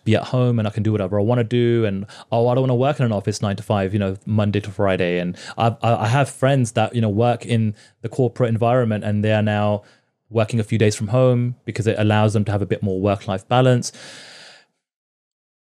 be 0.05 0.17
at 0.17 0.25
home 0.25 0.59
and 0.59 0.67
I 0.67 0.71
can 0.71 0.83
do 0.83 0.91
whatever 0.91 1.21
I 1.21 1.23
want 1.23 1.39
to 1.39 1.45
do. 1.45 1.85
And 1.85 2.07
oh, 2.31 2.49
I 2.49 2.55
don't 2.55 2.63
want 2.63 2.71
to 2.71 2.77
work 2.77 2.99
in 2.99 3.05
an 3.05 3.13
office 3.13 3.43
nine 3.43 3.57
to 3.57 3.63
five, 3.63 3.93
you 3.93 3.99
know, 3.99 4.17
Monday 4.25 4.61
to 4.61 4.71
Friday. 4.71 5.19
And 5.19 5.37
I've, 5.59 5.77
I 5.83 6.07
have 6.07 6.31
friends 6.31 6.73
that, 6.73 6.95
you 6.95 7.03
know, 7.03 7.11
work 7.11 7.45
in 7.45 7.75
the 8.01 8.09
corporate 8.09 8.49
environment 8.49 9.05
and 9.05 9.23
they 9.23 9.33
are 9.33 9.43
now 9.43 9.83
working 10.31 10.59
a 10.59 10.65
few 10.65 10.79
days 10.79 10.97
from 10.97 11.09
home 11.09 11.57
because 11.67 11.87
it 11.87 11.99
allows 11.99 12.33
them 12.33 12.45
to 12.47 12.53
have 12.53 12.63
a 12.63 12.67
bit 12.67 12.83
more 12.83 12.99
work 12.99 13.29
life 13.29 13.47
balance 13.49 13.93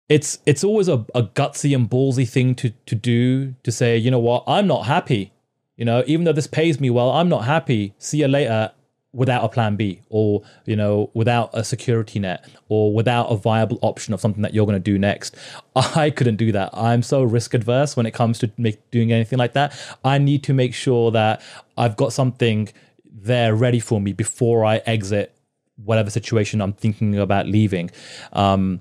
it's 0.09 0.39
it's 0.45 0.63
always 0.63 0.87
a, 0.89 1.05
a 1.15 1.23
gutsy 1.23 1.75
and 1.75 1.89
ballsy 1.89 2.29
thing 2.29 2.55
to 2.57 2.71
to 2.85 2.97
do 2.97 3.55
to 3.63 3.71
say, 3.71 3.97
you 3.97 4.11
know 4.11 4.19
what, 4.19 4.43
I'm 4.47 4.67
not 4.67 4.87
happy. 4.87 5.33
You 5.77 5.85
know, 5.85 6.03
even 6.07 6.25
though 6.25 6.33
this 6.33 6.49
pays 6.49 6.81
me 6.81 6.91
well, 6.91 7.11
I'm 7.11 7.29
not 7.29 7.45
happy. 7.45 7.95
See 7.99 8.19
you 8.19 8.29
later 8.29 8.73
without 9.12 9.44
a 9.44 9.49
plan 9.49 9.77
B 9.77 10.01
or, 10.09 10.42
you 10.66 10.77
know, 10.77 11.11
without 11.14 11.51
a 11.53 11.64
security 11.64 12.18
net 12.18 12.49
or 12.68 12.94
without 12.94 13.25
a 13.25 13.37
viable 13.37 13.79
option 13.83 14.14
of 14.14 14.20
something 14.20 14.42
that 14.42 14.55
you're 14.55 14.66
going 14.66 14.77
to 14.77 14.81
do 14.81 14.99
next. 14.99 15.37
I 15.77 16.11
couldn't 16.11 16.37
do 16.37 16.53
that. 16.53 16.70
I'm 16.73 17.03
so 17.03 17.23
risk 17.23 17.55
adverse 17.55 17.96
when 17.96 18.07
it 18.07 18.12
comes 18.12 18.38
to 18.40 18.51
make, 18.57 18.90
doing 18.90 19.12
anything 19.12 19.38
like 19.38 19.55
that. 19.55 19.73
I 20.05 20.18
need 20.18 20.44
to 20.44 20.55
make 20.55 20.75
sure 20.75 21.11
that 21.11 21.42
I've 21.77 21.96
got 21.96 22.12
something 22.12 22.68
there 23.05 23.55
ready 23.55 23.81
for 23.81 24.01
me 24.01 24.12
before 24.12 24.64
I 24.64 24.77
exit 24.87 25.37
whatever 25.85 26.11
situation 26.11 26.61
I'm 26.61 26.73
thinking 26.73 27.18
about 27.18 27.46
leaving. 27.46 27.90
Um, 28.33 28.81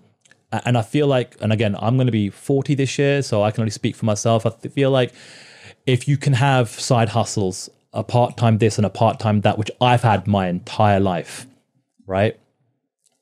and 0.51 0.77
I 0.77 0.81
feel 0.81 1.07
like, 1.07 1.37
and 1.41 1.53
again, 1.53 1.75
I'm 1.79 1.95
going 1.95 2.07
to 2.07 2.11
be 2.11 2.29
40 2.29 2.75
this 2.75 2.97
year, 2.97 3.21
so 3.21 3.43
I 3.43 3.51
can 3.51 3.61
only 3.61 3.71
speak 3.71 3.95
for 3.95 4.05
myself. 4.05 4.45
I 4.45 4.49
feel 4.49 4.91
like 4.91 5.13
if 5.85 6.07
you 6.07 6.17
can 6.17 6.33
have 6.33 6.69
side 6.69 7.09
hustles, 7.09 7.69
a 7.93 8.03
part 8.03 8.37
time 8.37 8.57
this 8.57 8.77
and 8.77 8.85
a 8.85 8.89
part 8.89 9.19
time 9.19 9.41
that, 9.41 9.57
which 9.57 9.71
I've 9.81 10.03
had 10.03 10.27
my 10.27 10.47
entire 10.47 10.99
life, 10.99 11.47
right? 12.05 12.39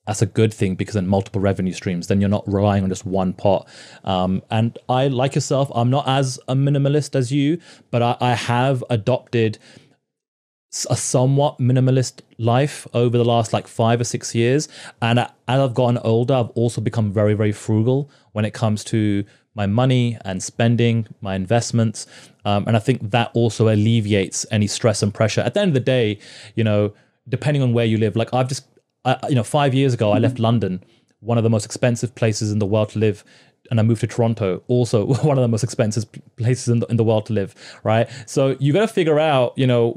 That's 0.06 0.22
a 0.22 0.26
good 0.26 0.54
thing 0.54 0.76
because 0.76 0.96
then 0.96 1.08
multiple 1.08 1.42
revenue 1.42 1.74
streams, 1.74 2.08
then 2.08 2.22
you're 2.22 2.30
not 2.30 2.48
relying 2.48 2.84
on 2.84 2.90
just 2.90 3.06
one 3.06 3.34
pot. 3.34 3.68
Um, 4.06 4.42
and 4.50 4.78
I, 4.88 5.08
like 5.08 5.36
yourself, 5.36 5.70
I'm 5.76 5.90
not 5.90 6.08
as 6.08 6.40
a 6.48 6.56
minimalist 6.56 7.14
as 7.14 7.32
you, 7.32 7.60
but 7.92 8.02
I, 8.02 8.18
I 8.22 8.34
have 8.36 8.84
adopted 8.90 9.60
a 10.90 10.96
somewhat 10.96 11.60
minimalist 11.60 12.22
life 12.38 12.88
over 12.94 13.18
the 13.18 13.26
last 13.26 13.52
like 13.52 13.68
five 13.68 14.00
or 14.00 14.04
six 14.04 14.36
years. 14.36 14.70
And 15.02 15.20
as 15.20 15.30
I've 15.48 15.74
gotten 15.74 15.98
older, 16.00 16.36
I've 16.36 16.50
also 16.52 16.82
become 16.82 17.12
very, 17.12 17.34
very 17.34 17.52
frugal 17.52 18.10
when 18.32 18.46
it 18.46 18.54
comes 18.54 18.84
to 18.86 19.26
my 19.56 19.66
money 19.66 20.18
and 20.24 20.42
spending, 20.42 21.08
my 21.20 21.36
investments. 21.36 22.06
Um, 22.48 22.64
and 22.66 22.78
I 22.78 22.80
think 22.80 23.12
that 23.12 23.30
also 23.34 23.68
alleviates 23.68 24.46
any 24.52 24.68
stress 24.68 25.04
and 25.04 25.14
pressure. 25.14 25.42
At 25.42 25.54
the 25.54 25.60
end 25.60 25.72
of 25.72 25.74
the 25.74 25.82
day, 25.82 26.18
you 26.56 26.64
know, 26.64 26.94
depending 27.28 27.62
on 27.62 27.74
where 27.74 27.84
you 27.84 27.98
live, 27.98 28.16
like 28.16 28.34
I've 28.34 28.48
just, 28.48 28.66
uh, 29.04 29.18
you 29.28 29.36
know, 29.36 29.44
five 29.44 29.74
years 29.74 29.94
ago, 29.94 30.14
I 30.14 30.20
left 30.20 30.40
London, 30.40 30.82
one 31.20 31.38
of 31.38 31.44
the 31.44 31.50
most 31.50 31.66
expensive 31.66 32.16
places 32.16 32.54
in 32.54 32.60
the 32.60 32.66
world 32.66 32.88
to 32.92 33.00
live, 33.00 33.26
and 33.70 33.82
I 33.82 33.84
moved 33.84 34.00
to 34.00 34.08
Toronto, 34.08 34.64
also 34.70 35.06
one 35.26 35.38
of 35.38 35.42
the 35.42 35.50
most 35.50 35.66
expensive 35.66 36.06
places 36.38 36.70
in 36.70 36.80
the, 36.80 36.88
in 36.88 36.96
the 36.96 37.04
world 37.04 37.26
to 37.26 37.34
live, 37.34 37.54
right? 37.84 38.08
So 38.28 38.56
you 38.62 38.72
got 38.72 38.80
to 38.80 38.88
figure 38.88 39.20
out, 39.20 39.52
you 39.58 39.68
know, 39.68 39.92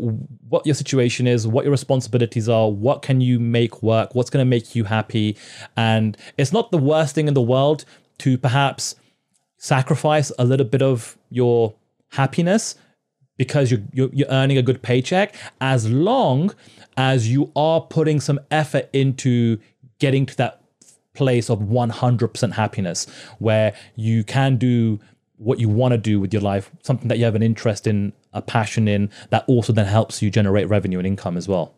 what 0.49 0.67
your 0.67 0.75
situation 0.75 1.29
is, 1.29 1.47
what 1.47 1.65
your 1.65 1.71
responsibilities 1.71 2.49
are, 2.49 2.69
what 2.69 3.03
can 3.03 3.21
you 3.21 3.39
make 3.39 3.81
work, 3.81 4.17
what's 4.17 4.29
going 4.29 4.45
to 4.45 4.51
make 4.51 4.75
you 4.75 4.83
happy. 4.83 5.37
And 5.77 6.17
it's 6.37 6.53
not 6.53 6.73
the 6.73 6.79
worst 6.79 7.15
thing 7.15 7.29
in 7.29 7.35
the 7.35 7.43
world 7.43 7.85
to 8.19 8.37
perhaps 8.37 8.97
sacrifice 9.57 10.33
a 10.37 10.45
little 10.45 10.67
bit 10.67 10.83
of 10.83 11.17
your 11.31 11.75
happiness 12.11 12.77
because 13.37 13.71
you're, 13.71 13.81
you're, 13.93 14.29
earning 14.29 14.59
a 14.59 14.63
good 14.63 14.83
paycheck 14.83 15.35
as 15.61 15.89
long 15.91 16.53
as 16.97 17.29
you 17.29 17.51
are 17.57 17.81
putting 17.81 18.21
some 18.21 18.39
effort 18.51 18.91
into 18.93 19.59
getting 19.99 20.27
to 20.27 20.37
that 20.37 20.63
place 21.15 21.49
of 21.49 21.61
100% 21.61 22.53
happiness 22.53 23.07
where 23.39 23.75
you 23.97 24.25
can 24.25 24.57
do 24.57 25.01
what 25.37 25.59
you 25.59 25.69
want 25.69 25.93
to 25.93 25.99
do 25.99 26.21
with 26.21 26.35
your 26.35 26.43
life, 26.43 26.71
something 26.83 27.09
that 27.09 27.19
you 27.19 27.25
have 27.25 27.35
an 27.35 27.43
interest 27.43 27.87
in, 27.87 28.13
a 28.35 28.43
passion 28.43 28.87
in, 28.87 29.11
that 29.31 29.45
also 29.47 29.73
then 29.73 29.87
helps 29.87 30.21
you 30.21 30.31
generate 30.31 30.69
revenue 30.69 30.99
and 30.99 31.07
income 31.07 31.37
as 31.37 31.49
well. 31.49 31.75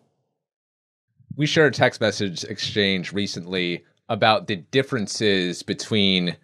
We 1.37 1.47
shared 1.47 1.75
a 1.75 1.77
text 1.77 2.01
message 2.01 2.45
exchange 2.45 3.13
recently 3.13 3.85
about 4.09 4.49
the 4.49 4.57
differences 4.57 5.63
between 5.63 6.37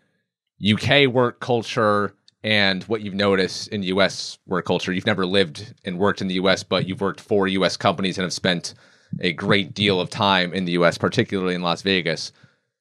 UK 0.64 1.09
work 1.09 1.40
culture 1.40 2.14
and 2.49 2.83
what 2.85 3.03
you've 3.03 3.13
noticed 3.13 3.69
in 3.69 3.83
US 3.83 4.39
work 4.47 4.65
culture. 4.65 4.91
You've 4.91 5.05
never 5.05 5.27
lived 5.27 5.75
and 5.85 5.99
worked 5.99 6.23
in 6.23 6.29
the 6.29 6.37
US, 6.37 6.63
but 6.63 6.89
you've 6.89 7.03
worked 7.03 7.21
for 7.21 7.47
US 7.47 7.77
companies 7.77 8.17
and 8.17 8.23
have 8.23 8.33
spent 8.33 8.73
a 9.21 9.35
great 9.35 9.75
deal 9.75 10.01
of 10.01 10.09
time 10.09 10.55
in 10.55 10.65
the 10.65 10.73
US, 10.73 10.97
particularly 10.97 11.55
in 11.55 11.61
Las 11.61 11.83
Vegas. 11.83 12.33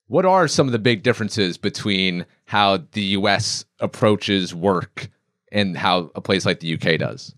What 0.08 0.24
are 0.24 0.48
some 0.48 0.70
of 0.70 0.72
the 0.72 0.80
big 0.80 1.04
differences 1.04 1.58
between 1.58 2.26
how 2.46 2.78
the 2.94 3.04
US 3.18 3.66
approaches 3.82 4.56
work 4.56 5.10
and 5.52 5.78
how 5.78 6.12
a 6.16 6.22
place 6.22 6.46
like 6.46 6.62
the 6.62 6.74
UK 6.74 6.98
does? 6.98 7.36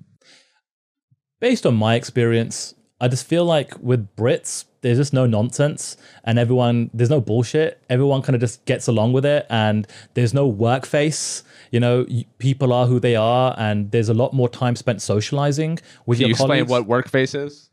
Based 1.39 1.65
on 1.65 1.75
my 1.75 1.95
experience, 1.95 2.75
I 3.01 3.07
just 3.07 3.25
feel 3.25 3.45
like 3.45 3.73
with 3.79 4.15
Brits, 4.15 4.65
there's 4.81 4.97
just 4.97 5.13
no 5.13 5.25
nonsense 5.25 5.97
and 6.23 6.39
everyone, 6.39 6.89
there's 6.93 7.09
no 7.09 7.21
bullshit. 7.21 7.81
Everyone 7.89 8.21
kind 8.21 8.35
of 8.35 8.41
just 8.41 8.63
gets 8.65 8.87
along 8.87 9.13
with 9.13 9.25
it 9.25 9.45
and 9.49 9.87
there's 10.13 10.33
no 10.33 10.47
work 10.47 10.85
face. 10.85 11.43
You 11.71 11.79
know, 11.79 12.05
people 12.37 12.73
are 12.73 12.87
who 12.87 12.99
they 12.99 13.15
are 13.15 13.55
and 13.57 13.91
there's 13.91 14.09
a 14.09 14.13
lot 14.13 14.33
more 14.33 14.49
time 14.49 14.75
spent 14.75 15.01
socializing 15.01 15.79
with 16.05 16.17
Can 16.17 16.21
your 16.21 16.29
you 16.29 16.35
colleagues. 16.35 16.61
explain 16.63 16.79
what 16.79 16.87
work 16.87 17.09
face 17.09 17.35
is? 17.35 17.69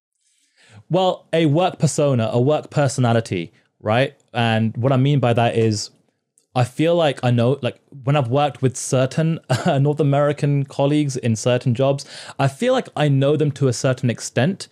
Well, 0.91 1.27
a 1.33 1.47
work 1.47 1.79
persona, 1.79 2.29
a 2.33 2.41
work 2.41 2.71
personality 2.71 3.53
right? 3.87 4.15
And 4.33 4.77
what 4.77 4.93
I 4.93 4.97
mean 4.97 5.21
by 5.21 5.33
that 5.33 5.57
is 5.57 5.91
I 6.55 6.65
feel 6.65 6.97
like 6.97 7.21
I 7.23 7.31
know, 7.31 7.59
like 7.63 7.79
when 8.05 8.17
I've 8.17 8.29
worked 8.29 8.63
with 8.63 8.77
certain 8.77 9.39
North 9.67 10.01
American 10.01 10.65
colleagues 10.65 11.17
in 11.17 11.37
certain 11.37 11.75
jobs, 11.75 12.05
I 12.39 12.49
feel 12.49 12.73
like 12.73 12.89
I 12.97 13.09
know 13.09 13.37
them 13.37 13.53
to 13.53 13.69
a 13.69 13.73
certain 13.73 14.11
extent 14.11 14.69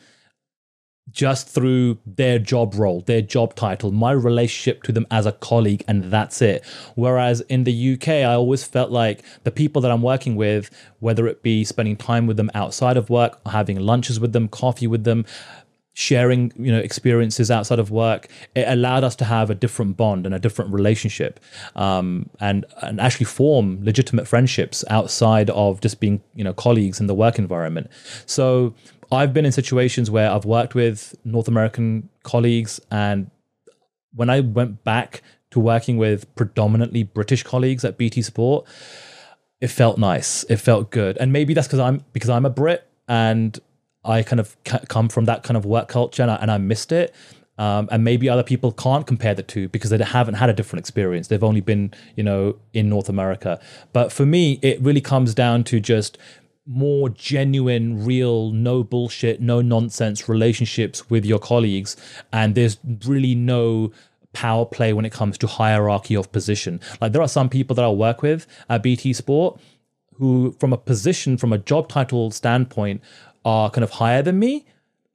just 1.11 1.49
through 1.49 1.99
their 2.07 2.39
job 2.39 2.75
role, 2.75 3.03
their 3.03 3.23
job 3.23 3.55
title, 3.55 3.93
my 3.93 4.11
relationship 4.13 4.83
to 4.83 4.93
them 4.93 5.07
as 5.11 5.27
a 5.27 5.33
colleague, 5.33 5.85
and 5.87 6.05
that's 6.05 6.43
it. 6.43 6.65
Whereas 6.95 7.41
in 7.43 7.65
the 7.65 7.95
UK, 7.95 8.09
I 8.09 8.35
always 8.35 8.65
felt 8.65 8.91
like 8.91 9.23
the 9.45 9.51
people 9.51 9.81
that 9.83 9.91
I'm 9.91 10.03
working 10.03 10.35
with, 10.35 10.71
whether 11.01 11.27
it 11.27 11.43
be 11.43 11.65
spending 11.65 11.97
time 11.97 12.27
with 12.27 12.37
them 12.37 12.51
outside 12.55 12.97
of 12.97 13.11
work, 13.11 13.41
having 13.47 13.79
lunches 13.79 14.19
with 14.19 14.33
them, 14.33 14.49
coffee 14.49 14.87
with 14.87 15.05
them, 15.05 15.25
sharing 15.95 16.53
you 16.57 16.73
know 16.73 16.79
experiences 16.79 17.51
outside 17.53 17.79
of 17.79 17.91
work 17.91 18.27
it 18.57 18.67
allowed 18.67 19.05
us 19.05 19.15
to 19.15 19.25
have 19.25 19.49
a 19.49 19.55
different 19.55 19.97
bond 19.97 20.27
and 20.27 20.35
a 20.35 20.41
different 20.41 20.73
relationship 20.73 21.39
um, 21.77 22.29
and 22.41 22.67
and 22.83 23.01
actually 23.01 23.25
form 23.25 23.79
legitimate 23.85 24.27
friendships 24.27 24.85
outside 24.91 25.49
of 25.51 25.81
just 25.81 26.01
being 26.01 26.21
you 26.35 26.43
know 26.43 26.53
colleagues 26.53 26.99
in 26.99 27.07
the 27.07 27.15
work 27.15 27.39
environment 27.39 27.89
so 28.27 28.75
i've 29.15 29.33
been 29.33 29.47
in 29.47 29.53
situations 29.53 30.11
where 30.11 30.31
i've 30.31 30.45
worked 30.45 30.75
with 30.75 31.15
north 31.25 31.49
american 31.49 32.09
colleagues 32.23 32.81
and 32.91 33.31
when 34.15 34.31
i 34.31 34.41
went 34.41 34.85
back 34.85 35.23
to 35.51 35.61
working 35.61 35.97
with 35.97 36.33
predominantly 36.35 37.03
british 37.03 37.43
colleagues 37.43 37.85
at 37.85 37.97
bt 37.97 38.23
Sport, 38.23 38.67
it 39.61 39.69
felt 39.69 39.99
nice 39.99 40.45
it 40.45 40.57
felt 40.57 40.91
good 40.91 41.17
and 41.19 41.33
maybe 41.33 41.55
that's 41.55 41.67
because 41.67 41.81
i'm 41.81 42.05
because 42.13 42.31
i'm 42.31 42.45
a 42.45 42.51
brit 42.51 42.87
and 43.09 43.61
I 44.05 44.23
kind 44.23 44.41
of 44.41 44.57
come 44.65 45.09
from 45.09 45.25
that 45.25 45.43
kind 45.43 45.57
of 45.57 45.65
work 45.65 45.89
culture 45.89 46.23
and 46.23 46.31
I, 46.31 46.37
and 46.37 46.51
I 46.51 46.59
missed 46.59 46.93
it. 46.93 47.15
Um, 47.57 47.89
and 47.93 48.03
maybe 48.03 48.29
other 48.29 48.43
people 48.43 48.73
can't 48.73 49.07
compare 49.07 49.33
the 49.33 49.45
two 49.45 49.69
because 49.69 49.91
they 49.91 49.99
haven't 49.99 50.35
had 50.35 50.51
a 50.51 50.53
different 50.53 50.81
experience. 50.81 51.29
They've 51.29 51.45
only 51.45 51.61
been, 51.61 51.95
you 52.17 52.25
know, 52.25 52.57
in 52.73 52.89
North 52.89 53.09
America. 53.09 53.61
But 53.93 54.13
for 54.13 54.27
me, 54.27 54.59
it 54.61 54.81
really 54.81 55.01
comes 55.01 55.35
down 55.35 55.63
to 55.65 55.79
just 55.79 56.19
more 56.67 57.11
genuine, 57.11 58.05
real, 58.05 58.51
no 58.51 58.83
bullshit, 58.83 59.41
no 59.41 59.61
nonsense 59.61 60.29
relationships 60.29 61.11
with 61.11 61.25
your 61.25 61.39
colleagues. 61.39 61.97
And 62.33 62.55
there's 62.55 62.79
really 63.07 63.35
no 63.35 63.93
power 64.33 64.65
play 64.67 64.93
when 64.93 65.05
it 65.05 65.13
comes 65.13 65.39
to 65.39 65.47
hierarchy 65.47 66.17
of 66.17 66.33
position. 66.33 66.81
Like 67.01 67.13
there 67.13 67.23
are 67.23 67.29
some 67.29 67.49
people 67.49 67.75
that 67.77 67.85
I 67.85 67.91
work 67.91 68.23
with 68.23 68.47
at 68.69 68.83
BT 68.83 69.13
Sport 69.13 69.61
who, 70.17 70.53
from 70.59 70.73
a 70.73 70.79
position, 70.79 71.37
from 71.37 71.53
a 71.53 71.59
job 71.59 71.89
title 71.89 72.31
standpoint, 72.31 73.03
are 73.45 73.71
kind 73.71 73.85
of 73.85 73.91
higher 73.91 74.23
than 74.23 74.39
me, 74.39 74.65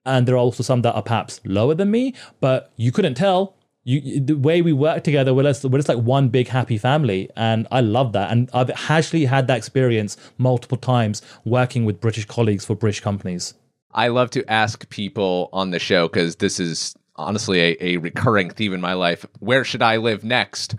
and 0.06 0.28
there 0.28 0.36
are 0.36 0.40
also 0.40 0.64
some 0.64 0.82
that 0.82 0.94
are 0.94 1.02
perhaps 1.02 1.40
lower 1.46 1.74
than 1.74 1.90
me. 1.92 2.14
But 2.40 2.72
you 2.76 2.92
couldn't 2.92 3.16
tell. 3.16 3.56
You, 3.84 4.20
the 4.20 4.38
way 4.38 4.62
we 4.62 4.74
work 4.74 5.04
together, 5.04 5.34
we're 5.34 5.44
just, 5.44 5.64
we're 5.64 5.80
just 5.80 5.90
like 5.90 6.00
one 6.00 6.30
big 6.30 6.48
happy 6.50 6.78
family, 6.78 7.30
and 7.36 7.68
I 7.72 7.82
love 7.82 8.12
that. 8.14 8.32
And 8.32 8.50
I've 8.54 8.70
actually 8.90 9.26
had 9.26 9.48
that 9.48 9.58
experience 9.58 10.18
multiple 10.38 10.78
times 10.78 11.22
working 11.46 11.86
with 11.86 12.00
British 12.02 12.26
colleagues 12.26 12.66
for 12.66 12.76
British 12.76 13.00
companies. 13.00 13.54
I 13.92 14.10
love 14.10 14.30
to 14.32 14.50
ask 14.52 14.88
people 14.90 15.50
on 15.54 15.72
the 15.72 15.80
show 15.80 16.08
because 16.08 16.36
this 16.36 16.60
is 16.60 16.96
honestly 17.16 17.60
a, 17.60 17.78
a 17.80 17.98
recurring 17.98 18.50
theme 18.50 18.74
in 18.74 18.82
my 18.82 18.94
life. 18.94 19.26
Where 19.40 19.64
should 19.64 19.82
I 19.82 19.98
live 19.98 20.24
next? 20.24 20.76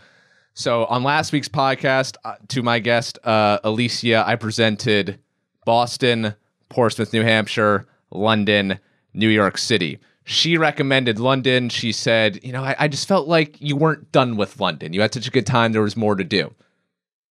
So 0.54 0.84
on 0.86 1.02
last 1.02 1.32
week's 1.32 1.48
podcast, 1.48 2.16
uh, 2.24 2.34
to 2.48 2.62
my 2.62 2.78
guest 2.78 3.18
uh, 3.24 3.58
Alicia, 3.64 4.24
I 4.26 4.36
presented 4.36 5.18
Boston, 5.64 6.34
Portsmouth, 6.68 7.12
New 7.12 7.22
Hampshire, 7.22 7.86
London, 8.10 8.78
New 9.14 9.28
York 9.28 9.58
City. 9.58 9.98
She 10.24 10.56
recommended 10.56 11.18
London. 11.18 11.68
She 11.68 11.92
said, 11.92 12.40
You 12.44 12.52
know, 12.52 12.62
I, 12.62 12.76
I, 12.78 12.88
just 12.88 13.09
felt 13.09 13.26
like 13.26 13.61
you 13.61 13.76
weren't 13.76 14.12
done 14.12 14.37
with 14.37 14.61
London. 14.61 14.92
You 14.92 15.00
had 15.00 15.14
such 15.14 15.26
a 15.26 15.30
good 15.30 15.46
time, 15.46 15.72
there 15.72 15.83
was 15.83 15.96
more 15.96 16.14
to 16.14 16.24
do. 16.24 16.54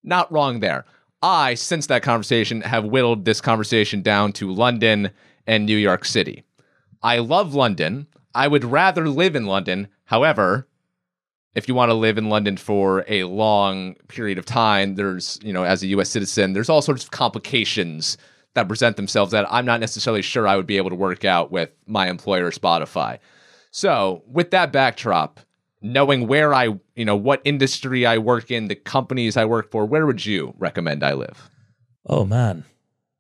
Not 0.04 0.32
wrong 0.32 0.60
there. 0.60 0.86
I, 1.22 1.54
since 1.54 1.88
that 1.88 2.04
conversation, 2.04 2.62
have 2.62 2.86
whittled 2.86 3.26
this 3.26 3.42
conversation 3.42 4.02
down 4.02 4.32
to 4.34 4.52
London 4.52 5.12
and 5.46 5.66
New 5.66 5.78
York 5.78 6.06
City. 6.06 6.44
I 7.02 7.20
love 7.20 7.54
London. 7.54 8.08
I 8.34 8.48
would 8.48 8.64
rather 8.64 9.10
live 9.10 9.36
in 9.36 9.46
London. 9.46 9.88
However, 10.06 10.68
if 11.56 11.68
you 11.68 11.76
want 11.76 11.90
to 11.90 11.96
live 11.96 12.18
in 12.18 12.30
London 12.30 12.58
for 12.58 13.04
a 13.08 13.24
long 13.26 13.96
period 14.08 14.38
of 14.38 14.46
time, 14.46 14.96
there's, 14.96 15.40
you 15.44 15.52
know, 15.52 15.64
as 15.64 15.84
a 15.84 15.88
US 15.88 16.10
citizen, 16.10 16.54
there's 16.54 16.70
all 16.70 16.82
sorts 16.82 17.04
of 17.04 17.12
complications 17.12 18.18
that 18.54 18.68
present 18.68 18.96
themselves 18.96 19.32
that 19.32 19.46
I'm 19.52 19.66
not 19.66 19.80
necessarily 19.80 20.22
sure 20.22 20.48
I 20.48 20.56
would 20.56 20.68
be 20.68 20.78
able 20.78 20.90
to 20.90 20.96
work 20.96 21.26
out 21.26 21.52
with 21.52 21.70
my 21.86 22.10
employer, 22.10 22.52
Spotify. 22.52 23.20
So, 23.72 24.24
with 24.28 24.52
that 24.52 24.72
backdrop, 24.72 25.40
knowing 25.82 26.28
where 26.28 26.54
I, 26.54 26.80
you 26.96 27.06
know, 27.06 27.16
what 27.16 27.42
industry 27.46 28.06
I 28.06 28.18
work 28.18 28.50
in, 28.50 28.68
the 28.68 28.76
companies 28.76 29.38
I 29.38 29.46
work 29.46 29.72
for, 29.72 29.86
where 29.86 30.06
would 30.06 30.26
you 30.26 30.54
recommend 30.58 31.04
I 31.04 31.14
live? 31.14 31.50
Oh 32.06 32.26
man. 32.26 32.66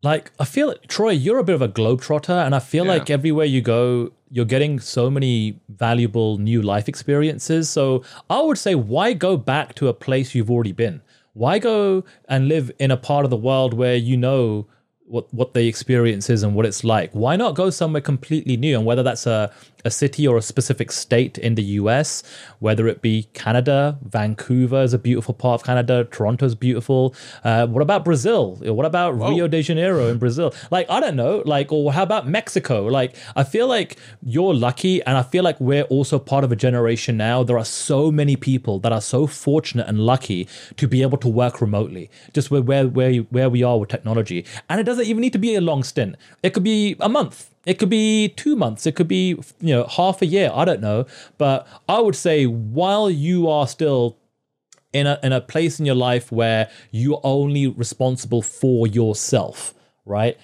Like 0.01 0.31
I 0.39 0.45
feel 0.45 0.73
Troy, 0.87 1.11
you're 1.11 1.37
a 1.37 1.43
bit 1.43 1.55
of 1.55 1.61
a 1.61 1.67
globetrotter 1.67 2.45
and 2.45 2.55
I 2.55 2.59
feel 2.59 2.85
yeah. 2.85 2.93
like 2.93 3.09
everywhere 3.09 3.45
you 3.45 3.61
go 3.61 4.11
you're 4.31 4.45
getting 4.45 4.79
so 4.79 5.09
many 5.09 5.59
valuable 5.69 6.37
new 6.37 6.61
life 6.61 6.87
experiences. 6.87 7.69
So 7.69 8.03
I 8.29 8.41
would 8.41 8.57
say, 8.57 8.75
why 8.75 9.13
go 9.13 9.37
back 9.37 9.75
to 9.75 9.87
a 9.87 9.93
place 9.93 10.35
you've 10.35 10.51
already 10.51 10.71
been? 10.71 11.01
Why 11.33 11.59
go 11.59 12.03
and 12.27 12.47
live 12.47 12.71
in 12.79 12.91
a 12.91 12.97
part 12.97 13.25
of 13.25 13.31
the 13.31 13.37
world 13.37 13.73
where 13.73 13.95
you 13.95 14.17
know 14.17 14.67
what 15.09 15.33
what 15.33 15.53
the 15.53 15.67
experience 15.67 16.29
is 16.29 16.43
and 16.43 16.55
what 16.55 16.65
it's 16.65 16.83
like. 16.83 17.11
Why 17.13 17.35
not 17.35 17.55
go 17.55 17.69
somewhere 17.69 18.01
completely 18.01 18.57
new? 18.57 18.77
And 18.77 18.85
whether 18.85 19.03
that's 19.03 19.25
a, 19.25 19.51
a 19.85 19.91
city 19.91 20.27
or 20.27 20.37
a 20.37 20.41
specific 20.41 20.91
state 20.91 21.37
in 21.37 21.55
the 21.55 21.63
US, 21.63 22.23
whether 22.59 22.87
it 22.87 23.01
be 23.01 23.23
Canada, 23.33 23.97
Vancouver 24.03 24.81
is 24.81 24.93
a 24.93 24.99
beautiful 24.99 25.33
part 25.33 25.61
of 25.61 25.65
Canada, 25.65 26.05
Toronto's 26.11 26.55
beautiful. 26.55 27.15
Uh, 27.43 27.67
what 27.67 27.81
about 27.81 28.03
Brazil? 28.03 28.55
What 28.61 28.85
about 28.85 29.15
Whoa. 29.15 29.29
Rio 29.29 29.47
de 29.47 29.61
Janeiro 29.61 30.07
in 30.07 30.17
Brazil? 30.17 30.53
Like, 30.71 30.89
I 30.89 30.99
don't 30.99 31.15
know. 31.15 31.43
Like, 31.45 31.71
or 31.71 31.93
how 31.93 32.03
about 32.03 32.27
Mexico? 32.27 32.85
Like, 32.85 33.15
I 33.35 33.43
feel 33.43 33.67
like 33.67 33.97
you're 34.23 34.53
lucky, 34.53 35.01
and 35.03 35.17
I 35.17 35.23
feel 35.23 35.43
like 35.43 35.59
we're 35.59 35.83
also 35.83 36.19
part 36.19 36.43
of 36.43 36.51
a 36.51 36.55
generation 36.55 37.17
now. 37.17 37.43
There 37.43 37.57
are 37.57 37.65
so 37.65 38.11
many 38.11 38.35
people 38.35 38.79
that 38.79 38.91
are 38.91 39.01
so 39.01 39.27
fortunate 39.27 39.87
and 39.87 39.99
lucky 39.99 40.47
to 40.77 40.87
be 40.87 41.01
able 41.01 41.17
to 41.19 41.27
work 41.27 41.61
remotely, 41.61 42.09
just 42.33 42.51
where 42.51 42.61
where 42.61 42.87
where, 42.87 43.13
where 43.15 43.49
we 43.49 43.63
are 43.63 43.79
with 43.79 43.89
technology. 43.89 44.45
And 44.69 44.79
it 44.79 44.83
doesn't 44.83 45.05
even 45.05 45.21
need 45.21 45.33
to 45.33 45.39
be 45.39 45.55
a 45.55 45.61
long 45.61 45.83
stint. 45.83 46.15
It 46.43 46.53
could 46.53 46.63
be 46.63 46.95
a 46.99 47.09
month 47.09 47.49
it 47.65 47.79
could 47.79 47.89
be 47.89 48.29
two 48.29 48.55
months. 48.55 48.85
It 48.85 48.95
could 48.95 49.07
be, 49.07 49.39
you 49.59 49.75
know, 49.75 49.85
half 49.85 50.21
a 50.21 50.25
year. 50.25 50.51
I 50.53 50.65
don't 50.65 50.81
know. 50.81 51.05
But 51.37 51.67
I 51.87 51.99
would 51.99 52.15
say 52.15 52.45
while 52.45 53.09
you 53.09 53.49
are 53.49 53.67
still 53.67 54.17
in 54.93 55.07
a, 55.07 55.19
in 55.21 55.33
a 55.33 55.41
place 55.41 55.79
in 55.79 55.85
your 55.85 55.95
life 55.95 56.31
where 56.31 56.69
you're 56.91 57.21
only 57.23 57.67
responsible 57.67 58.41
for 58.41 58.87
yourself, 58.87 59.73
right? 60.05 60.37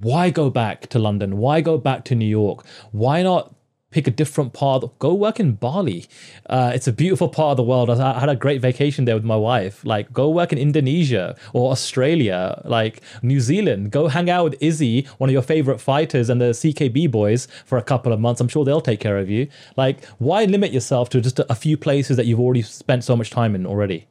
Why 0.00 0.30
go 0.30 0.50
back 0.50 0.88
to 0.88 0.98
London? 0.98 1.38
Why 1.38 1.60
go 1.60 1.78
back 1.78 2.04
to 2.06 2.14
New 2.14 2.26
York? 2.26 2.64
Why 2.92 3.22
not 3.22 3.54
pick 3.90 4.06
a 4.06 4.10
different 4.10 4.52
part. 4.52 4.84
Go 4.98 5.14
work 5.14 5.40
in 5.40 5.52
Bali. 5.52 6.06
Uh, 6.48 6.72
it's 6.74 6.86
a 6.86 6.92
beautiful 6.92 7.28
part 7.28 7.52
of 7.52 7.56
the 7.56 7.62
world. 7.62 7.90
I 7.90 8.18
had 8.18 8.28
a 8.28 8.36
great 8.36 8.60
vacation 8.60 9.04
there 9.04 9.14
with 9.14 9.24
my 9.24 9.36
wife. 9.36 9.84
Like, 9.84 10.12
go 10.12 10.28
work 10.30 10.52
in 10.52 10.58
Indonesia 10.58 11.36
or 11.52 11.70
Australia, 11.70 12.62
like 12.64 13.00
New 13.22 13.40
Zealand. 13.40 13.90
Go 13.90 14.08
hang 14.08 14.30
out 14.30 14.44
with 14.44 14.62
Izzy, 14.62 15.06
one 15.18 15.28
of 15.28 15.32
your 15.32 15.42
favorite 15.42 15.80
fighters, 15.80 16.30
and 16.30 16.40
the 16.40 16.50
CKB 16.50 17.10
boys 17.10 17.48
for 17.66 17.78
a 17.78 17.82
couple 17.82 18.12
of 18.12 18.20
months. 18.20 18.40
I'm 18.40 18.48
sure 18.48 18.64
they'll 18.64 18.80
take 18.80 19.00
care 19.00 19.18
of 19.18 19.28
you. 19.28 19.48
Like, 19.76 20.04
why 20.18 20.44
limit 20.44 20.72
yourself 20.72 21.08
to 21.10 21.20
just 21.20 21.38
a 21.38 21.54
few 21.54 21.76
places 21.76 22.16
that 22.16 22.26
you've 22.26 22.40
already 22.40 22.62
spent 22.62 23.04
so 23.04 23.16
much 23.16 23.30
time 23.30 23.54
in 23.54 23.66
already? 23.66 24.06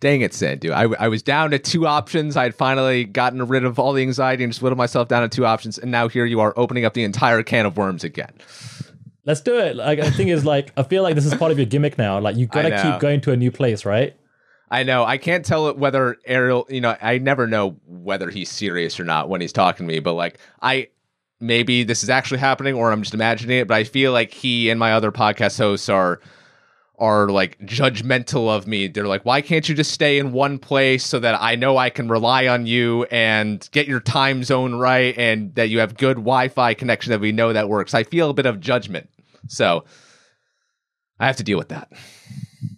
Dang 0.00 0.20
it, 0.20 0.30
Sandhu. 0.30 0.70
I, 0.70 1.04
I 1.04 1.08
was 1.08 1.22
down 1.22 1.50
to 1.50 1.58
two 1.58 1.84
options. 1.84 2.36
I 2.36 2.44
had 2.44 2.54
finally 2.54 3.04
gotten 3.04 3.44
rid 3.48 3.64
of 3.64 3.80
all 3.80 3.92
the 3.92 4.02
anxiety 4.02 4.44
and 4.44 4.52
just 4.52 4.62
whittled 4.62 4.78
myself 4.78 5.08
down 5.08 5.22
to 5.22 5.28
two 5.28 5.44
options. 5.44 5.76
And 5.76 5.90
now 5.90 6.06
here 6.06 6.24
you 6.24 6.38
are 6.38 6.54
opening 6.56 6.84
up 6.84 6.94
the 6.94 7.02
entire 7.02 7.42
can 7.42 7.66
of 7.66 7.76
worms 7.76 8.04
again. 8.04 8.32
Let's 9.28 9.42
do 9.42 9.58
it. 9.58 9.76
Like 9.76 10.00
the 10.00 10.10
thing 10.10 10.28
is, 10.28 10.46
like 10.46 10.72
I 10.74 10.82
feel 10.82 11.02
like 11.02 11.14
this 11.14 11.26
is 11.26 11.34
part 11.34 11.52
of 11.52 11.58
your 11.58 11.66
gimmick 11.66 11.98
now. 11.98 12.18
Like 12.18 12.36
you 12.36 12.46
gotta 12.46 12.82
keep 12.82 12.98
going 12.98 13.20
to 13.20 13.30
a 13.30 13.36
new 13.36 13.50
place, 13.50 13.84
right? 13.84 14.16
I 14.70 14.84
know. 14.84 15.04
I 15.04 15.18
can't 15.18 15.44
tell 15.44 15.70
whether 15.74 16.16
Ariel. 16.24 16.66
You 16.70 16.80
know, 16.80 16.96
I 17.02 17.18
never 17.18 17.46
know 17.46 17.76
whether 17.86 18.30
he's 18.30 18.48
serious 18.48 18.98
or 18.98 19.04
not 19.04 19.28
when 19.28 19.42
he's 19.42 19.52
talking 19.52 19.86
to 19.86 19.92
me. 19.92 20.00
But 20.00 20.14
like, 20.14 20.38
I 20.62 20.88
maybe 21.40 21.84
this 21.84 22.02
is 22.02 22.08
actually 22.08 22.38
happening, 22.38 22.74
or 22.74 22.90
I'm 22.90 23.02
just 23.02 23.12
imagining 23.12 23.58
it. 23.58 23.68
But 23.68 23.74
I 23.74 23.84
feel 23.84 24.12
like 24.12 24.32
he 24.32 24.70
and 24.70 24.80
my 24.80 24.94
other 24.94 25.12
podcast 25.12 25.58
hosts 25.58 25.90
are 25.90 26.20
are 26.98 27.28
like 27.28 27.58
judgmental 27.60 28.48
of 28.48 28.66
me. 28.66 28.88
They're 28.88 29.06
like, 29.06 29.26
why 29.26 29.42
can't 29.42 29.68
you 29.68 29.74
just 29.74 29.90
stay 29.90 30.18
in 30.18 30.32
one 30.32 30.58
place 30.58 31.04
so 31.04 31.18
that 31.18 31.38
I 31.38 31.54
know 31.54 31.76
I 31.76 31.90
can 31.90 32.08
rely 32.08 32.46
on 32.46 32.64
you 32.64 33.04
and 33.10 33.68
get 33.72 33.86
your 33.86 34.00
time 34.00 34.42
zone 34.42 34.76
right 34.76 35.16
and 35.18 35.54
that 35.54 35.68
you 35.68 35.80
have 35.80 35.98
good 35.98 36.16
Wi 36.16 36.48
Fi 36.48 36.72
connection 36.72 37.10
that 37.10 37.20
we 37.20 37.30
know 37.30 37.52
that 37.52 37.68
works? 37.68 37.92
I 37.92 38.04
feel 38.04 38.30
a 38.30 38.34
bit 38.34 38.46
of 38.46 38.58
judgment. 38.58 39.10
So 39.46 39.84
I 41.18 41.26
have 41.26 41.36
to 41.36 41.44
deal 41.44 41.58
with 41.58 41.68
that. 41.68 41.90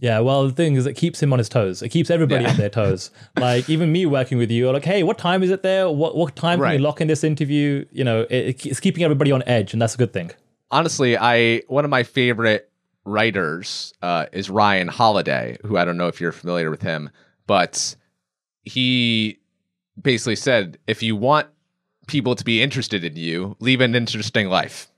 Yeah, 0.00 0.20
well, 0.20 0.46
the 0.46 0.52
thing 0.52 0.74
is, 0.74 0.86
it 0.86 0.94
keeps 0.94 1.22
him 1.22 1.32
on 1.32 1.38
his 1.38 1.48
toes. 1.48 1.82
It 1.82 1.88
keeps 1.88 2.10
everybody 2.10 2.44
yeah. 2.44 2.50
on 2.50 2.56
their 2.56 2.68
toes. 2.68 3.10
Like 3.36 3.70
even 3.70 3.90
me 3.92 4.04
working 4.06 4.36
with 4.38 4.50
you, 4.50 4.68
are 4.68 4.72
like, 4.72 4.84
hey, 4.84 5.02
what 5.02 5.16
time 5.16 5.42
is 5.42 5.50
it 5.50 5.62
there? 5.62 5.88
What 5.90 6.16
what 6.16 6.36
time 6.36 6.60
right. 6.60 6.72
can 6.72 6.80
we 6.80 6.84
lock 6.84 7.00
in 7.00 7.08
this 7.08 7.24
interview? 7.24 7.86
You 7.90 8.04
know, 8.04 8.26
it, 8.28 8.66
it's 8.66 8.80
keeping 8.80 9.02
everybody 9.02 9.32
on 9.32 9.42
edge, 9.46 9.72
and 9.72 9.80
that's 9.80 9.94
a 9.94 9.98
good 9.98 10.12
thing. 10.12 10.30
Honestly, 10.70 11.16
I 11.16 11.62
one 11.68 11.84
of 11.84 11.90
my 11.90 12.02
favorite 12.02 12.70
writers 13.04 13.94
uh, 14.02 14.26
is 14.32 14.50
Ryan 14.50 14.88
Holiday, 14.88 15.56
who 15.64 15.78
I 15.78 15.84
don't 15.84 15.96
know 15.96 16.08
if 16.08 16.20
you're 16.20 16.32
familiar 16.32 16.70
with 16.70 16.82
him, 16.82 17.10
but 17.46 17.96
he 18.62 19.38
basically 20.00 20.36
said, 20.36 20.78
if 20.86 21.02
you 21.02 21.16
want 21.16 21.48
people 22.06 22.34
to 22.34 22.44
be 22.44 22.62
interested 22.62 23.04
in 23.04 23.16
you, 23.16 23.56
leave 23.60 23.80
an 23.80 23.94
interesting 23.94 24.48
life. 24.48 24.88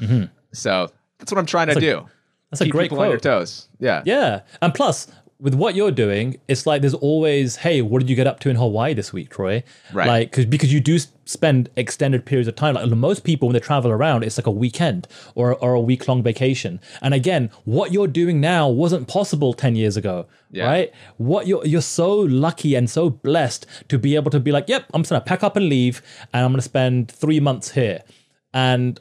Mm-hmm. 0.00 0.24
So 0.54 0.90
that's 1.18 1.32
what 1.32 1.38
I'm 1.38 1.46
trying 1.46 1.68
that's 1.68 1.80
to 1.80 1.86
a, 1.86 2.00
do. 2.00 2.08
That's 2.50 2.62
Keep 2.62 2.68
a 2.68 2.72
great 2.72 2.84
people 2.84 2.98
quote. 2.98 3.06
on 3.06 3.10
your 3.12 3.20
toes. 3.20 3.68
Yeah. 3.80 4.02
Yeah. 4.04 4.42
And 4.62 4.72
plus, 4.72 5.08
with 5.40 5.54
what 5.54 5.74
you're 5.74 5.90
doing, 5.90 6.40
it's 6.48 6.66
like 6.66 6.80
there's 6.80 6.94
always, 6.94 7.56
hey, 7.56 7.82
what 7.82 7.98
did 7.98 8.08
you 8.08 8.16
get 8.16 8.26
up 8.26 8.40
to 8.40 8.48
in 8.48 8.56
Hawaii 8.56 8.94
this 8.94 9.12
week, 9.12 9.30
Troy? 9.30 9.62
Right. 9.92 10.06
Like, 10.06 10.32
cause, 10.32 10.46
because 10.46 10.72
you 10.72 10.80
do 10.80 10.98
spend 11.26 11.68
extended 11.76 12.24
periods 12.24 12.48
of 12.48 12.54
time. 12.54 12.74
Like 12.76 12.88
most 12.90 13.24
people, 13.24 13.48
when 13.48 13.52
they 13.54 13.60
travel 13.60 13.90
around, 13.90 14.22
it's 14.22 14.38
like 14.38 14.46
a 14.46 14.52
weekend 14.52 15.08
or, 15.34 15.54
or 15.56 15.74
a 15.74 15.80
week 15.80 16.06
long 16.06 16.22
vacation. 16.22 16.80
And 17.02 17.12
again, 17.12 17.50
what 17.64 17.92
you're 17.92 18.06
doing 18.06 18.40
now 18.40 18.68
wasn't 18.68 19.08
possible 19.08 19.52
10 19.52 19.74
years 19.76 19.96
ago, 19.96 20.26
yeah. 20.50 20.66
right? 20.66 20.92
What 21.16 21.46
you're, 21.46 21.66
you're 21.66 21.82
so 21.82 22.20
lucky 22.20 22.74
and 22.74 22.88
so 22.88 23.10
blessed 23.10 23.66
to 23.88 23.98
be 23.98 24.14
able 24.14 24.30
to 24.30 24.40
be 24.40 24.52
like, 24.52 24.68
yep, 24.68 24.86
I'm 24.94 25.02
just 25.02 25.10
going 25.10 25.20
to 25.20 25.26
pack 25.26 25.42
up 25.42 25.56
and 25.56 25.68
leave 25.68 26.00
and 26.32 26.44
I'm 26.44 26.52
going 26.52 26.60
to 26.60 26.62
spend 26.62 27.10
three 27.10 27.40
months 27.40 27.72
here. 27.72 28.02
And 28.54 29.00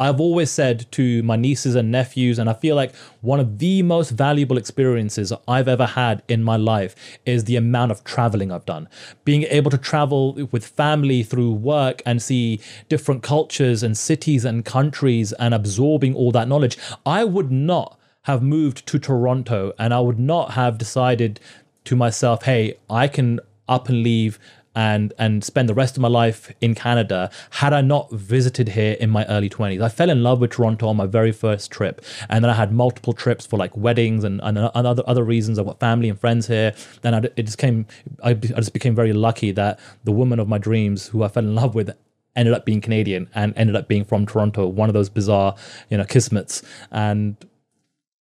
I've 0.00 0.18
always 0.18 0.50
said 0.50 0.90
to 0.92 1.22
my 1.22 1.36
nieces 1.36 1.74
and 1.74 1.92
nephews, 1.92 2.38
and 2.38 2.48
I 2.48 2.54
feel 2.54 2.74
like 2.74 2.94
one 3.20 3.38
of 3.38 3.58
the 3.58 3.82
most 3.82 4.10
valuable 4.10 4.56
experiences 4.56 5.30
I've 5.46 5.68
ever 5.68 5.84
had 5.84 6.22
in 6.26 6.42
my 6.42 6.56
life 6.56 6.96
is 7.26 7.44
the 7.44 7.56
amount 7.56 7.92
of 7.92 8.02
traveling 8.02 8.50
I've 8.50 8.64
done. 8.64 8.88
Being 9.24 9.42
able 9.44 9.70
to 9.70 9.76
travel 9.76 10.32
with 10.50 10.66
family 10.66 11.22
through 11.22 11.52
work 11.52 12.00
and 12.06 12.22
see 12.22 12.60
different 12.88 13.22
cultures 13.22 13.82
and 13.82 13.96
cities 13.96 14.46
and 14.46 14.64
countries 14.64 15.34
and 15.34 15.52
absorbing 15.52 16.14
all 16.14 16.32
that 16.32 16.48
knowledge. 16.48 16.78
I 17.04 17.24
would 17.24 17.52
not 17.52 17.98
have 18.22 18.42
moved 18.42 18.86
to 18.86 18.98
Toronto 18.98 19.74
and 19.78 19.92
I 19.92 20.00
would 20.00 20.18
not 20.18 20.52
have 20.52 20.78
decided 20.78 21.40
to 21.84 21.94
myself, 21.94 22.44
hey, 22.44 22.78
I 22.88 23.06
can 23.06 23.40
up 23.68 23.88
and 23.88 24.02
leave 24.02 24.38
and 24.74 25.12
and 25.18 25.42
spend 25.42 25.68
the 25.68 25.74
rest 25.74 25.96
of 25.96 26.00
my 26.00 26.08
life 26.08 26.52
in 26.60 26.74
Canada 26.74 27.30
had 27.50 27.72
I 27.72 27.80
not 27.80 28.10
visited 28.12 28.70
here 28.70 28.96
in 29.00 29.10
my 29.10 29.24
early 29.26 29.48
20s. 29.48 29.82
I 29.82 29.88
fell 29.88 30.10
in 30.10 30.22
love 30.22 30.40
with 30.40 30.52
Toronto 30.52 30.88
on 30.88 30.96
my 30.96 31.06
very 31.06 31.32
first 31.32 31.70
trip 31.70 32.04
and 32.28 32.44
then 32.44 32.50
I 32.50 32.54
had 32.54 32.72
multiple 32.72 33.12
trips 33.12 33.46
for 33.46 33.56
like 33.56 33.76
weddings 33.76 34.24
and, 34.24 34.40
and, 34.42 34.58
and 34.58 34.86
other 34.86 35.02
other 35.06 35.24
reasons. 35.24 35.58
I've 35.58 35.66
got 35.66 35.80
family 35.80 36.08
and 36.08 36.18
friends 36.18 36.46
here. 36.46 36.74
Then 37.02 37.14
I, 37.14 37.18
it 37.36 37.42
just 37.44 37.58
came 37.58 37.86
I, 38.22 38.30
I 38.30 38.34
just 38.34 38.72
became 38.72 38.94
very 38.94 39.12
lucky 39.12 39.50
that 39.52 39.80
the 40.04 40.12
woman 40.12 40.38
of 40.38 40.48
my 40.48 40.58
dreams 40.58 41.08
who 41.08 41.22
I 41.22 41.28
fell 41.28 41.44
in 41.44 41.54
love 41.54 41.74
with 41.74 41.90
ended 42.36 42.54
up 42.54 42.64
being 42.64 42.80
Canadian 42.80 43.28
and 43.34 43.52
ended 43.56 43.74
up 43.74 43.88
being 43.88 44.04
from 44.04 44.24
Toronto, 44.24 44.66
one 44.68 44.88
of 44.88 44.94
those 44.94 45.08
bizarre, 45.08 45.56
you 45.88 45.98
know, 45.98 46.04
kismets 46.04 46.64
and 46.92 47.36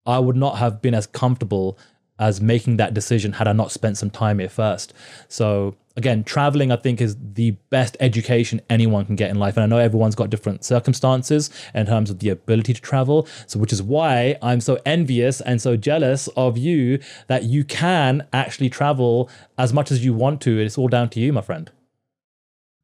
I 0.05 0.17
would 0.17 0.35
not 0.35 0.57
have 0.57 0.81
been 0.81 0.95
as 0.95 1.05
comfortable 1.05 1.77
as 2.19 2.41
making 2.41 2.77
that 2.77 2.93
decision 2.93 3.33
had 3.33 3.47
I 3.47 3.53
not 3.53 3.71
spent 3.71 3.97
some 3.97 4.09
time 4.09 4.39
here 4.39 4.49
first. 4.49 4.93
So 5.27 5.75
again, 5.99 6.23
traveling, 6.23 6.71
I 6.71 6.75
think, 6.75 7.01
is 7.01 7.17
the 7.19 7.51
best 7.69 7.97
education 7.99 8.61
anyone 8.69 9.05
can 9.05 9.15
get 9.15 9.29
in 9.29 9.37
life. 9.37 9.57
And 9.57 9.63
I 9.63 9.67
know 9.67 9.77
everyone's 9.77 10.15
got 10.15 10.29
different 10.29 10.63
circumstances 10.63 11.49
in 11.73 11.85
terms 11.85 12.09
of 12.09 12.19
the 12.19 12.29
ability 12.29 12.73
to 12.73 12.81
travel. 12.81 13.27
So, 13.47 13.59
which 13.59 13.73
is 13.73 13.81
why 13.81 14.37
I'm 14.41 14.61
so 14.61 14.79
envious 14.85 15.41
and 15.41 15.61
so 15.61 15.75
jealous 15.75 16.27
of 16.35 16.57
you 16.57 16.99
that 17.27 17.43
you 17.43 17.63
can 17.63 18.27
actually 18.31 18.69
travel 18.69 19.29
as 19.57 19.73
much 19.73 19.91
as 19.91 20.03
you 20.03 20.13
want 20.13 20.41
to. 20.41 20.59
It's 20.59 20.77
all 20.77 20.87
down 20.87 21.09
to 21.09 21.19
you, 21.19 21.33
my 21.33 21.41
friend. 21.41 21.71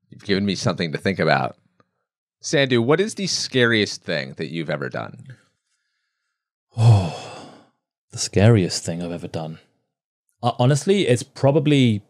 You've 0.10 0.24
given 0.24 0.45
me 0.45 0.56
something 0.56 0.91
to 0.91 0.98
think 0.98 1.19
about. 1.19 1.58
Sandhu, 2.43 2.84
what 2.84 3.00
is 3.00 3.15
the 3.15 3.28
scariest 3.28 4.04
thing 4.04 4.34
that 4.34 4.52
you've 4.52 4.69
ever 4.69 4.88
done? 4.89 5.38
Oh, 6.78 7.35
the 8.15 8.19
scariest 8.19 8.86
thing 8.86 9.04
I've 9.04 9.12
ever 9.12 9.28
done. 9.28 9.60
Honestly, 10.41 11.06
it's 11.06 11.21
probably 11.21 12.01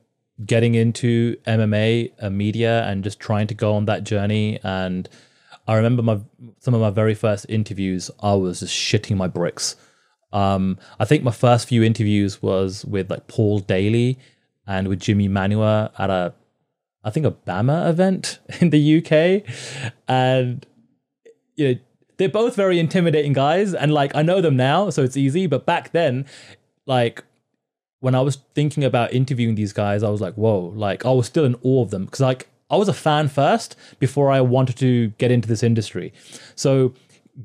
getting 0.45 0.75
into 0.75 1.35
MMA 1.47 2.11
uh, 2.21 2.29
media 2.29 2.85
and 2.85 3.03
just 3.03 3.19
trying 3.19 3.47
to 3.47 3.55
go 3.55 3.73
on 3.73 3.85
that 3.85 4.03
journey. 4.03 4.59
And 4.63 5.09
I 5.67 5.73
remember 5.73 6.03
my 6.03 6.19
some 6.59 6.75
of 6.75 6.81
my 6.81 6.91
very 6.91 7.15
first 7.15 7.47
interviews, 7.49 8.11
I 8.19 8.35
was 8.35 8.59
just 8.59 8.71
shitting 8.71 9.17
my 9.17 9.27
bricks. 9.27 9.77
Um, 10.31 10.77
I 10.99 11.05
think 11.05 11.23
my 11.23 11.31
first 11.31 11.67
few 11.67 11.81
interviews 11.81 12.39
was 12.39 12.85
with 12.85 13.09
like 13.09 13.25
Paul 13.25 13.57
Daley 13.57 14.19
and 14.67 14.87
with 14.87 14.99
Jimmy 14.99 15.27
Manuwa 15.27 15.89
at 15.97 16.11
a, 16.11 16.35
I 17.03 17.09
think 17.09 17.25
a 17.25 17.31
BAMMA 17.31 17.89
event 17.89 18.37
in 18.61 18.69
the 18.69 18.97
UK, 18.99 19.91
and 20.07 20.67
you 21.55 21.67
know 21.67 21.79
they're 22.17 22.29
both 22.29 22.55
very 22.55 22.79
intimidating 22.79 23.33
guys, 23.33 23.73
and 23.73 23.93
like 23.93 24.15
I 24.15 24.21
know 24.21 24.41
them 24.41 24.55
now, 24.55 24.89
so 24.89 25.03
it's 25.03 25.17
easy. 25.17 25.47
But 25.47 25.65
back 25.65 25.91
then, 25.91 26.25
like 26.85 27.23
when 27.99 28.15
I 28.15 28.21
was 28.21 28.37
thinking 28.53 28.83
about 28.83 29.13
interviewing 29.13 29.55
these 29.55 29.73
guys, 29.73 30.03
I 30.03 30.09
was 30.09 30.21
like, 30.21 30.35
whoa, 30.35 30.71
like 30.75 31.05
I 31.05 31.11
was 31.11 31.25
still 31.25 31.45
in 31.45 31.55
awe 31.63 31.83
of 31.83 31.91
them 31.91 32.05
because 32.05 32.19
like 32.19 32.47
I 32.69 32.77
was 32.77 32.87
a 32.87 32.93
fan 32.93 33.27
first 33.29 33.75
before 33.99 34.31
I 34.31 34.41
wanted 34.41 34.77
to 34.77 35.09
get 35.17 35.31
into 35.31 35.47
this 35.47 35.63
industry. 35.63 36.13
So 36.55 36.93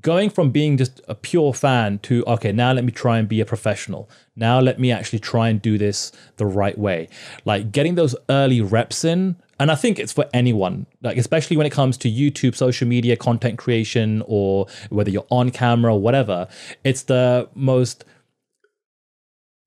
going 0.00 0.30
from 0.30 0.50
being 0.50 0.76
just 0.76 1.00
a 1.08 1.14
pure 1.14 1.52
fan 1.52 1.98
to 1.98 2.22
okay 2.24 2.52
now 2.52 2.72
let 2.72 2.84
me 2.84 2.92
try 2.92 3.18
and 3.18 3.28
be 3.28 3.40
a 3.40 3.44
professional 3.44 4.08
now 4.36 4.60
let 4.60 4.78
me 4.78 4.92
actually 4.92 5.18
try 5.18 5.48
and 5.48 5.60
do 5.60 5.76
this 5.76 6.12
the 6.36 6.46
right 6.46 6.78
way 6.78 7.08
like 7.44 7.72
getting 7.72 7.96
those 7.96 8.14
early 8.28 8.60
reps 8.60 9.04
in 9.04 9.34
and 9.60 9.70
i 9.70 9.74
think 9.76 9.98
it's 9.98 10.12
for 10.12 10.26
anyone 10.34 10.86
like 11.02 11.16
especially 11.16 11.56
when 11.56 11.66
it 11.66 11.70
comes 11.70 11.96
to 11.96 12.10
youtube 12.10 12.56
social 12.56 12.88
media 12.88 13.16
content 13.16 13.58
creation 13.58 14.22
or 14.26 14.66
whether 14.88 15.10
you're 15.10 15.26
on 15.30 15.50
camera 15.50 15.94
or 15.94 16.00
whatever 16.00 16.48
it's 16.82 17.02
the 17.02 17.48
most 17.54 18.04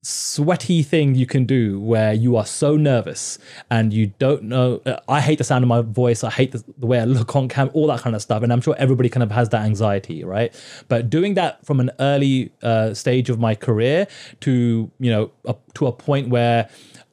sweaty 0.02 0.82
thing 0.82 1.14
you 1.14 1.24
can 1.24 1.46
do 1.46 1.80
where 1.80 2.12
you 2.12 2.36
are 2.36 2.44
so 2.44 2.76
nervous 2.76 3.38
and 3.70 3.94
you 3.94 4.08
don't 4.18 4.42
know 4.42 4.78
i 5.08 5.18
hate 5.18 5.38
the 5.38 5.44
sound 5.44 5.64
of 5.64 5.68
my 5.68 5.80
voice 5.80 6.22
i 6.22 6.28
hate 6.28 6.52
the, 6.52 6.62
the 6.76 6.84
way 6.84 7.00
i 7.00 7.04
look 7.04 7.34
on 7.34 7.48
cam 7.48 7.70
all 7.72 7.86
that 7.86 8.00
kind 8.00 8.14
of 8.14 8.20
stuff 8.20 8.42
and 8.42 8.52
i'm 8.52 8.60
sure 8.60 8.74
everybody 8.76 9.08
kind 9.08 9.22
of 9.22 9.30
has 9.30 9.48
that 9.48 9.62
anxiety 9.62 10.22
right? 10.22 10.54
But 10.88 11.08
doing 11.08 11.34
that 11.34 11.64
from 11.64 11.80
an 11.80 11.90
early 12.00 12.52
uh, 12.62 12.92
stage 12.92 13.30
of 13.30 13.38
my 13.38 13.54
career 13.54 14.06
to 14.40 14.90
you 14.98 15.10
know 15.10 15.30
to 15.74 15.86
a 15.86 15.92
point 15.92 16.28
where 16.28 16.68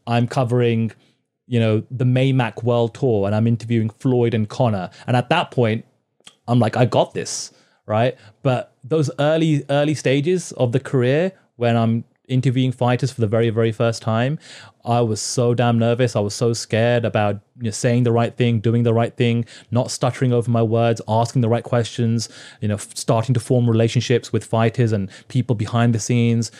i'm 0.06 0.28
covering 0.28 0.92
you 1.52 1.60
know 1.60 1.84
the 1.92 2.06
maymac 2.06 2.64
world 2.64 2.94
tour 2.96 3.26
and 3.28 3.36
i'm 3.36 3.46
interviewing 3.46 3.90
floyd 3.90 4.34
and 4.34 4.50
conor 4.50 4.90
and 5.06 5.16
at 5.16 5.28
that 5.30 5.52
point 5.52 5.86
i'm 6.48 6.60
like 6.60 6.76
i 6.78 6.86
got 6.86 7.14
this 7.14 7.52
right? 7.92 8.16
But 8.42 8.74
those 8.84 9.12
early 9.20 9.66
early 9.70 9.94
stages 9.94 10.52
of 10.54 10.72
the 10.72 10.80
career 10.80 11.34
when 11.58 11.76
i'm 11.76 12.04
interviewing 12.28 12.72
fighters 12.72 13.12
for 13.12 13.20
the 13.20 13.28
very 13.28 13.50
very 13.50 13.74
first 13.74 14.02
time 14.02 14.40
i 14.86 15.02
was 15.02 15.22
so 15.22 15.54
damn 15.54 15.78
nervous. 15.78 16.16
I 16.16 16.22
was 16.22 16.34
so 16.34 16.54
scared 16.54 17.04
about 17.04 17.42
you 17.58 17.66
know, 17.66 17.72
saying 17.72 18.04
the 18.04 18.12
right 18.14 18.36
thing 18.36 18.62
doing 18.62 18.84
the 18.84 18.94
right 18.94 19.16
thing 19.16 19.46
not 19.70 19.92
stuttering 19.92 20.32
over 20.32 20.50
my 20.50 20.64
words 20.64 21.02
asking 21.08 21.42
the 21.42 21.50
right 21.50 21.64
questions 21.64 22.30
you 22.62 22.70
know 22.70 22.78
starting 22.78 23.34
to 23.34 23.40
form 23.40 23.70
relationships 23.70 24.32
with 24.32 24.46
fighters 24.46 24.94
and 24.94 25.10
people 25.28 25.56
behind 25.56 25.94
the 25.94 26.00
scenes. 26.00 26.52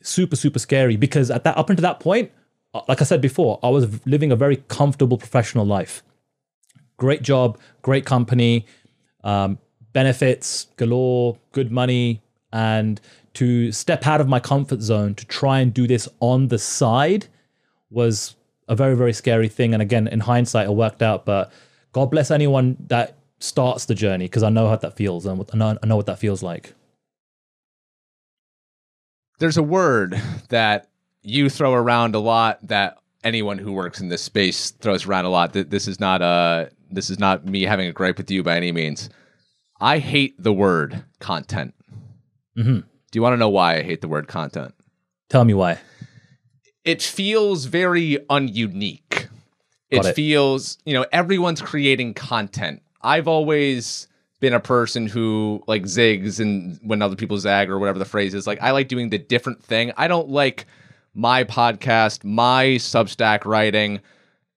Super 0.00 0.36
super 0.36 0.60
scary 0.60 0.96
because 0.96 1.30
at 1.30 1.42
that 1.42 1.56
up 1.58 1.68
until 1.70 1.82
that 1.82 1.98
point 1.98 2.30
like 2.88 3.00
i 3.00 3.04
said 3.04 3.20
before 3.20 3.58
i 3.62 3.68
was 3.68 4.04
living 4.06 4.32
a 4.32 4.36
very 4.36 4.56
comfortable 4.68 5.18
professional 5.18 5.66
life. 5.66 6.02
Great 6.98 7.22
job 7.22 7.58
great 7.82 8.04
company 8.06 8.66
um, 9.22 9.58
benefits 9.92 10.68
galore 10.76 11.36
good 11.52 11.70
money 11.70 12.22
and 12.52 13.00
to 13.34 13.70
step 13.70 14.06
out 14.06 14.20
of 14.20 14.28
my 14.28 14.40
comfort 14.40 14.80
zone 14.80 15.14
to 15.14 15.26
try 15.26 15.60
and 15.60 15.74
do 15.74 15.86
this 15.86 16.08
on 16.20 16.48
the 16.48 16.58
side 16.58 17.26
was 17.90 18.34
a 18.68 18.74
very 18.74 18.96
very 18.96 19.12
scary 19.12 19.48
thing. 19.48 19.74
And 19.74 19.82
again 19.82 20.08
in 20.08 20.20
hindsight 20.20 20.66
it 20.66 20.72
worked 20.72 21.02
out 21.02 21.26
but 21.26 21.52
god 21.92 22.06
bless 22.06 22.30
anyone 22.30 22.76
that 22.88 23.16
starts 23.38 23.84
the 23.84 23.94
journey 23.94 24.24
because 24.24 24.42
i 24.42 24.48
know 24.48 24.68
how 24.68 24.76
that 24.76 24.96
feels 24.96 25.26
and 25.26 25.44
I 25.52 25.56
know, 25.56 25.78
I 25.82 25.86
know 25.86 25.96
what 25.96 26.06
that 26.06 26.18
feels 26.18 26.42
like. 26.42 26.72
There's 29.38 29.58
a 29.58 29.62
word 29.62 30.20
that 30.48 30.88
you 31.26 31.50
throw 31.50 31.74
around 31.74 32.14
a 32.14 32.18
lot 32.20 32.58
that 32.68 32.98
anyone 33.24 33.58
who 33.58 33.72
works 33.72 34.00
in 34.00 34.08
this 34.08 34.22
space 34.22 34.70
throws 34.70 35.06
around 35.06 35.24
a 35.24 35.28
lot. 35.30 35.52
Th- 35.52 35.68
This 35.68 35.88
is 35.88 35.98
not 36.00 36.22
a 36.22 36.70
this 36.90 37.10
is 37.10 37.18
not 37.18 37.44
me 37.44 37.62
having 37.62 37.88
a 37.88 37.92
gripe 37.92 38.16
with 38.16 38.30
you 38.30 38.42
by 38.44 38.56
any 38.56 38.70
means. 38.70 39.10
I 39.80 39.98
hate 39.98 40.40
the 40.40 40.52
word 40.52 41.04
content. 41.18 41.74
Mhm. 42.56 42.82
Do 43.10 43.16
you 43.18 43.22
want 43.22 43.32
to 43.34 43.38
know 43.38 43.48
why 43.48 43.76
I 43.78 43.82
hate 43.82 44.00
the 44.00 44.08
word 44.08 44.28
content? 44.28 44.72
tell 45.28 45.44
me 45.44 45.54
why 45.54 45.78
it 46.84 47.02
feels 47.02 47.64
very 47.64 48.16
ununique. 48.30 49.26
It, 49.90 50.04
it. 50.06 50.14
feels, 50.14 50.78
you 50.84 50.94
know, 50.94 51.04
everyone's 51.12 51.60
creating 51.60 52.14
content. 52.14 52.80
I've 53.02 53.26
always 53.26 54.06
been 54.40 54.52
a 54.52 54.60
person 54.60 55.06
who 55.08 55.62
like 55.66 55.82
zigs 55.82 56.38
and 56.38 56.78
when 56.84 57.02
other 57.02 57.16
people 57.16 57.38
zag 57.38 57.70
or 57.70 57.78
whatever 57.80 57.98
the 57.98 58.04
phrase 58.04 58.34
is. 58.34 58.46
Like 58.46 58.62
I 58.62 58.70
like 58.70 58.86
doing 58.86 59.10
the 59.10 59.18
different 59.18 59.64
thing. 59.64 59.92
I 59.96 60.06
don't 60.06 60.28
like 60.28 60.66
my 61.16 61.44
podcast, 61.44 62.22
my 62.24 62.64
Substack 62.76 63.44
writing, 63.44 64.00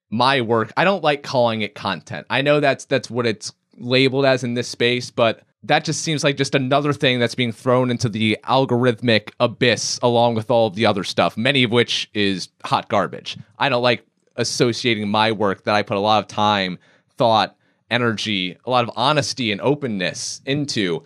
my 0.10 0.42
work. 0.42 0.74
I 0.76 0.84
don't 0.84 1.04
like 1.04 1.24
calling 1.24 1.62
it 1.62 1.74
content. 1.74 2.28
I 2.30 2.42
know 2.42 2.60
that's 2.60 2.86
that's 2.86 3.10
what 3.10 3.26
it's 3.26 3.54
labeled 3.78 4.26
as 4.26 4.44
in 4.44 4.54
this 4.54 4.68
space, 4.68 5.10
but 5.10 5.42
that 5.64 5.86
just 5.86 6.02
seems 6.02 6.24
like 6.24 6.38
just 6.38 6.56
another 6.56 6.94
thing 6.94 7.20
that's 7.20 7.36
being 7.36 7.52
thrown 7.52 7.90
into 7.90 8.10
the 8.10 8.38
algorithmic 8.44 9.32
abyss 9.40 10.00
along 10.04 10.36
with 10.36 10.52
all 10.52 10.68
of 10.68 10.76
the 10.76 10.86
other 10.86 11.04
stuff, 11.04 11.38
many 11.38 11.64
of 11.64 11.72
which 11.72 12.10
is 12.14 12.50
hot 12.64 12.90
garbage. 12.90 13.38
I 13.58 13.70
don't 13.70 13.84
like 13.84 14.06
associating 14.36 15.10
my 15.10 15.32
work 15.32 15.64
that 15.64 15.76
I 15.76 15.84
put 15.84 15.98
a 15.98 16.02
lot 16.02 16.24
of 16.24 16.28
time, 16.28 16.78
thought, 17.18 17.56
energy, 17.90 18.58
a 18.66 18.70
lot 18.70 18.84
of 18.84 18.92
honesty 18.96 19.52
and 19.52 19.62
openness 19.62 20.42
into. 20.46 21.04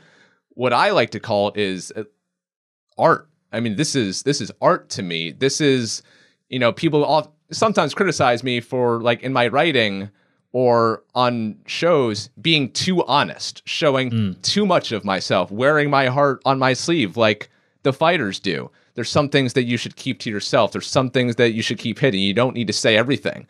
What 0.56 0.74
I 0.74 0.92
like 0.92 1.12
to 1.12 1.20
call 1.20 1.50
it 1.50 1.58
is 1.58 1.92
uh, 1.96 2.04
art. 2.98 3.28
I 3.54 3.60
mean, 3.60 3.76
this 3.76 3.96
is 3.96 4.24
this 4.24 4.42
is 4.42 4.52
art 4.62 4.90
to 4.90 5.04
me. 5.04 5.32
This 5.32 5.62
is, 5.62 6.02
you 6.50 6.60
know, 6.60 6.74
people 6.74 7.06
all, 7.06 7.36
sometimes 7.52 7.94
criticize 7.94 8.44
me 8.44 8.60
for 8.60 9.02
like 9.02 9.22
in 9.22 9.32
my 9.32 9.48
writing 9.48 10.10
or 10.52 11.04
on 11.16 11.58
shows 11.66 12.30
being 12.42 12.72
too 12.72 13.04
honest, 13.06 13.62
showing 13.66 14.12
hmm. 14.12 14.32
too 14.42 14.66
much 14.66 14.92
of 14.92 15.06
myself, 15.06 15.52
wearing 15.52 15.90
my 15.90 16.08
heart 16.08 16.42
on 16.46 16.60
my 16.60 16.74
sleeve 16.74 17.16
like 17.18 17.50
the 17.84 17.94
fighters 17.94 18.40
do. 18.40 18.70
There's 18.96 19.10
some 19.10 19.30
things 19.30 19.54
that 19.54 19.64
you 19.64 19.78
should 19.78 19.96
keep 19.96 20.20
to 20.20 20.30
yourself. 20.30 20.72
There's 20.72 20.88
some 20.88 21.10
things 21.10 21.36
that 21.38 21.54
you 21.54 21.64
should 21.64 21.80
keep 21.80 22.00
hidden. 22.00 22.20
You 22.20 22.34
don't 22.34 22.54
need 22.54 22.68
to 22.68 22.74
say 22.74 22.96
everything. 22.96 23.48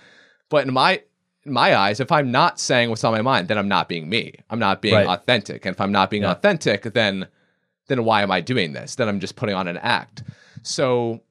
But 0.50 0.68
in 0.68 0.74
my 0.74 1.02
in 1.46 1.52
my 1.52 1.76
eyes, 1.76 2.00
if 2.00 2.12
I'm 2.12 2.32
not 2.32 2.60
saying 2.60 2.90
what's 2.90 3.04
on 3.04 3.12
my 3.12 3.22
mind, 3.22 3.50
then 3.50 3.58
I'm 3.58 3.68
not 3.68 3.90
being 3.90 4.08
me. 4.08 4.36
I'm 4.50 4.60
not 4.60 4.82
being 4.82 4.96
Right. 4.96 5.08
authentic. 5.08 5.66
And 5.66 5.76
if 5.76 5.82
I'm 5.82 5.92
not 5.92 6.10
being 6.10 6.24
Yeah. 6.24 6.32
authentic, 6.32 6.84
then 6.94 7.28
then 7.88 8.04
why 8.04 8.22
am 8.22 8.32
I 8.32 8.42
doing 8.42 8.74
this? 8.74 8.96
Then 8.96 9.08
I'm 9.08 9.20
just 9.20 9.36
putting 9.36 9.56
on 9.56 9.68
an 9.68 9.78
act. 9.78 10.24
So, 10.62 11.22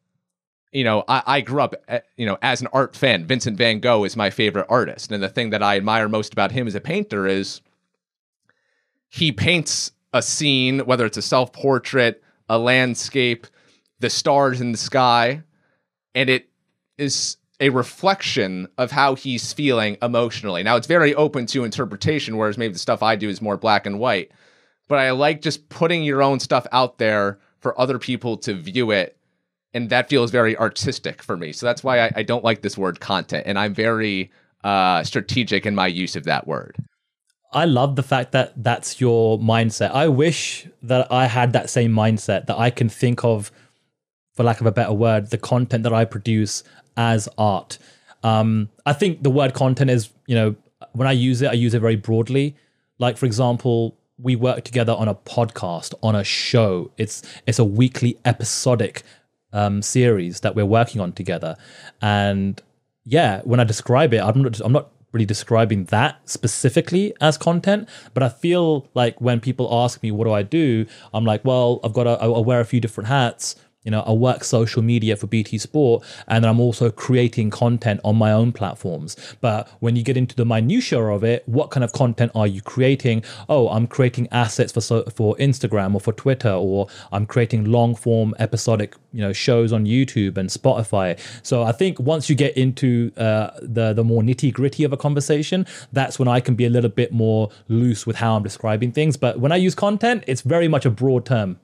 you 0.73 0.85
know, 0.85 1.05
I, 1.09 1.23
I 1.27 1.41
grew 1.41 1.63
up, 1.63 1.75
eh, 1.89 2.01
you 2.17 2.27
know, 2.27 2.39
as 2.43 2.61
an 2.61 2.69
art 2.73 2.97
fan. 2.97 3.27
Vincent 3.27 3.57
Van 3.57 3.81
Gogh 3.81 4.05
is 4.05 4.17
my 4.17 4.31
favorite 4.31 4.67
artist, 4.69 5.13
and 5.13 5.23
the 5.23 5.29
thing 5.29 5.51
that 5.51 5.63
I 5.63 5.77
admire 5.77 6.09
most 6.09 6.33
about 6.33 6.53
him 6.53 6.67
as 6.67 6.75
a 6.75 6.81
painter 6.81 7.27
is 7.27 7.61
he 9.09 9.33
paints 9.33 9.93
a 10.13 10.23
scene, 10.23 10.81
whether 10.81 11.07
it's 11.07 11.17
a 11.17 11.23
self 11.23 11.53
portrait, 11.53 12.23
a 12.49 12.59
landscape, 12.59 13.47
the 14.01 14.11
stars 14.11 14.61
in 14.61 14.73
the 14.73 14.79
sky, 14.79 15.43
and 16.15 16.29
it 16.29 16.49
is 16.99 17.37
a 17.61 17.71
reflection 17.71 18.69
of 18.77 18.91
how 18.91 19.15
he's 19.15 19.53
feeling 19.53 19.97
emotionally. 20.03 20.63
Now, 20.63 20.77
it's 20.77 20.87
very 20.87 21.15
open 21.15 21.47
to 21.47 21.65
interpretation, 21.65 22.37
whereas 22.37 22.59
maybe 22.59 22.73
the 22.73 22.79
stuff 22.79 23.03
I 23.03 23.17
do 23.17 23.29
is 23.29 23.41
more 23.41 23.57
black 23.57 23.87
and 23.87 24.01
white. 24.01 24.33
But 24.93 24.99
I 24.99 25.13
like 25.13 25.41
just 25.41 25.71
putting 25.71 26.03
your 26.03 26.23
own 26.23 26.39
stuff 26.39 26.67
out 26.71 26.99
there 26.99 27.39
for 27.61 27.81
other 27.81 27.99
people 27.99 28.37
to 28.37 28.53
view 28.53 28.91
it. 28.91 29.17
And 29.73 29.89
that 29.89 30.11
feels 30.11 30.31
very 30.31 30.55
artistic 30.55 31.23
for 31.23 31.35
me. 31.35 31.55
So 31.55 31.65
that's 31.65 31.83
why 31.83 32.01
I, 32.01 32.13
I 32.17 32.23
don't 32.23 32.45
like 32.45 32.61
this 32.61 32.77
word 32.77 33.01
content. 33.01 33.45
And 33.47 33.59
I'm 33.59 33.73
very 33.73 34.31
uh, 34.63 35.03
strategic 35.03 35.65
in 35.65 35.75
my 35.75 35.87
use 35.87 36.15
of 36.15 36.25
that 36.25 36.47
word. 36.47 36.77
I 37.55 37.65
love 37.65 37.97
the 37.97 38.03
fact 38.03 38.33
that 38.33 38.53
that's 38.63 39.01
your 39.01 39.39
mindset. 39.39 39.93
I 39.93 40.09
wish 40.09 40.69
that 40.83 41.11
I 41.11 41.25
had 41.25 41.55
that 41.55 41.71
same 41.71 41.95
mindset 41.95 42.45
that 42.45 42.59
I 42.59 42.69
can 42.69 42.91
think 42.91 43.25
of, 43.25 43.51
for 44.35 44.43
lack 44.43 44.61
of 44.61 44.67
a 44.67 44.73
better 44.73 44.93
word, 44.93 45.31
the 45.31 45.39
content 45.39 45.85
that 45.85 45.95
I 45.95 46.05
produce 46.05 46.65
as 46.99 47.31
art. 47.39 47.79
Um, 48.23 48.69
I 48.85 48.93
think 48.93 49.23
the 49.23 49.31
word 49.31 49.55
content 49.55 49.89
is, 49.91 50.11
you 50.27 50.35
know, 50.35 50.55
when 50.93 51.09
I 51.09 51.13
use 51.13 51.41
it, 51.41 51.49
I 51.49 51.55
use 51.55 51.73
it 51.73 51.81
very 51.81 51.97
broadly. 51.97 52.57
Like, 52.99 53.17
for 53.17 53.25
example, 53.25 53.97
we 54.19 54.37
work 54.37 54.65
together 54.65 54.93
on 54.93 55.09
a 55.09 55.15
podcast, 55.15 55.95
on 56.03 56.15
a 56.15 56.25
show. 56.25 56.91
It's 56.97 57.23
it's 57.47 57.59
a 57.59 57.65
weekly 57.65 58.19
episodic 58.25 59.03
um, 59.53 59.83
series 59.83 60.41
that 60.41 60.55
we're 60.55 60.67
working 60.67 61.01
on 61.01 61.13
together, 61.13 61.57
and 62.01 62.61
yeah, 63.05 63.41
when 63.45 63.61
I 63.61 63.65
describe 63.65 64.15
it, 64.15 64.23
I'm 64.23 64.43
not 64.43 64.61
I'm 64.61 64.73
not 64.73 64.91
really 65.13 65.27
describing 65.27 65.85
that 65.87 66.19
specifically 66.29 67.15
as 67.21 67.37
content, 67.37 67.89
but 68.15 68.23
I 68.23 68.29
feel 68.29 68.89
like 68.95 69.21
when 69.21 69.41
people 69.41 69.69
ask 69.71 70.03
me 70.03 70.11
what 70.11 70.25
do 70.25 70.33
I 70.33 70.43
do, 70.43 70.87
I'm 71.13 71.25
like, 71.25 71.45
well, 71.45 71.81
I've 71.85 71.93
got 71.93 72.05
to 72.05 72.11
I 72.11 72.27
wear 72.27 72.61
a 72.61 72.65
few 72.65 72.81
different 72.81 73.09
hats. 73.09 73.57
You 73.85 73.91
know, 73.91 74.03
I 74.03 74.13
work 74.13 74.45
social 74.45 74.81
media 74.81 75.17
for 75.17 75.27
BT 75.27 75.59
Sport, 75.59 76.05
and 76.29 76.47
I'm 76.47 76.61
also 76.61 76.91
creating 76.91 77.51
content 77.51 78.01
on 78.05 78.17
my 78.17 78.31
own 78.33 78.53
platforms. 78.53 79.17
But 79.41 79.69
when 79.81 79.97
you 79.97 80.05
get 80.05 80.17
into 80.17 80.37
the 80.37 80.45
minutia 80.45 81.03
of 81.03 81.25
it, 81.25 81.43
what 81.47 81.71
kind 81.71 81.83
of 81.83 81.93
content 81.93 82.31
are 82.35 82.47
you 82.47 82.63
creating? 82.63 83.25
Oh, 83.49 83.69
I'm 83.69 83.89
creating 83.89 84.29
assets 84.31 84.73
for 84.73 84.81
so, 84.81 85.03
for 85.15 85.35
Instagram 85.37 85.95
or 85.95 86.01
for 86.01 86.13
Twitter, 86.13 86.53
or 86.53 86.87
I'm 87.11 87.27
creating 87.27 87.65
long 87.65 87.97
form 87.97 88.35
episodic, 88.39 88.95
you 89.13 89.21
know, 89.21 89.33
shows 89.33 89.73
on 89.73 89.85
YouTube 89.85 90.37
and 90.37 90.49
Spotify. 90.49 91.19
So 91.43 91.65
I 91.65 91.73
think 91.73 91.99
once 91.99 92.31
you 92.31 92.37
get 92.37 92.57
into 92.57 93.11
uh, 93.17 93.51
the 93.61 93.93
the 93.93 94.05
more 94.05 94.23
nitty 94.23 94.53
gritty 94.53 94.85
of 94.85 94.93
a 94.93 94.97
conversation, 94.97 95.67
that's 95.93 96.21
when 96.21 96.29
I 96.29 96.39
can 96.39 96.55
be 96.55 96.67
a 96.67 96.71
little 96.71 96.91
bit 96.91 97.13
more 97.13 97.51
loose 97.67 98.07
with 98.07 98.17
how 98.17 98.37
I'm 98.37 98.45
describing 98.45 98.93
things. 98.93 99.17
But 99.17 99.41
when 99.41 99.51
I 99.51 99.57
use 99.57 99.75
content, 99.75 100.23
it's 100.29 100.43
very 100.43 100.69
much 100.69 100.87
a 100.87 100.91
broad 100.91 101.27
term. 101.27 101.59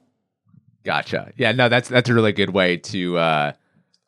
Gotcha. 0.88 1.30
Yeah, 1.36 1.52
no, 1.52 1.68
that's 1.68 1.86
that's 1.86 2.08
a 2.08 2.14
really 2.14 2.32
good 2.32 2.48
way 2.48 2.78
to 2.78 3.18
uh, 3.18 3.52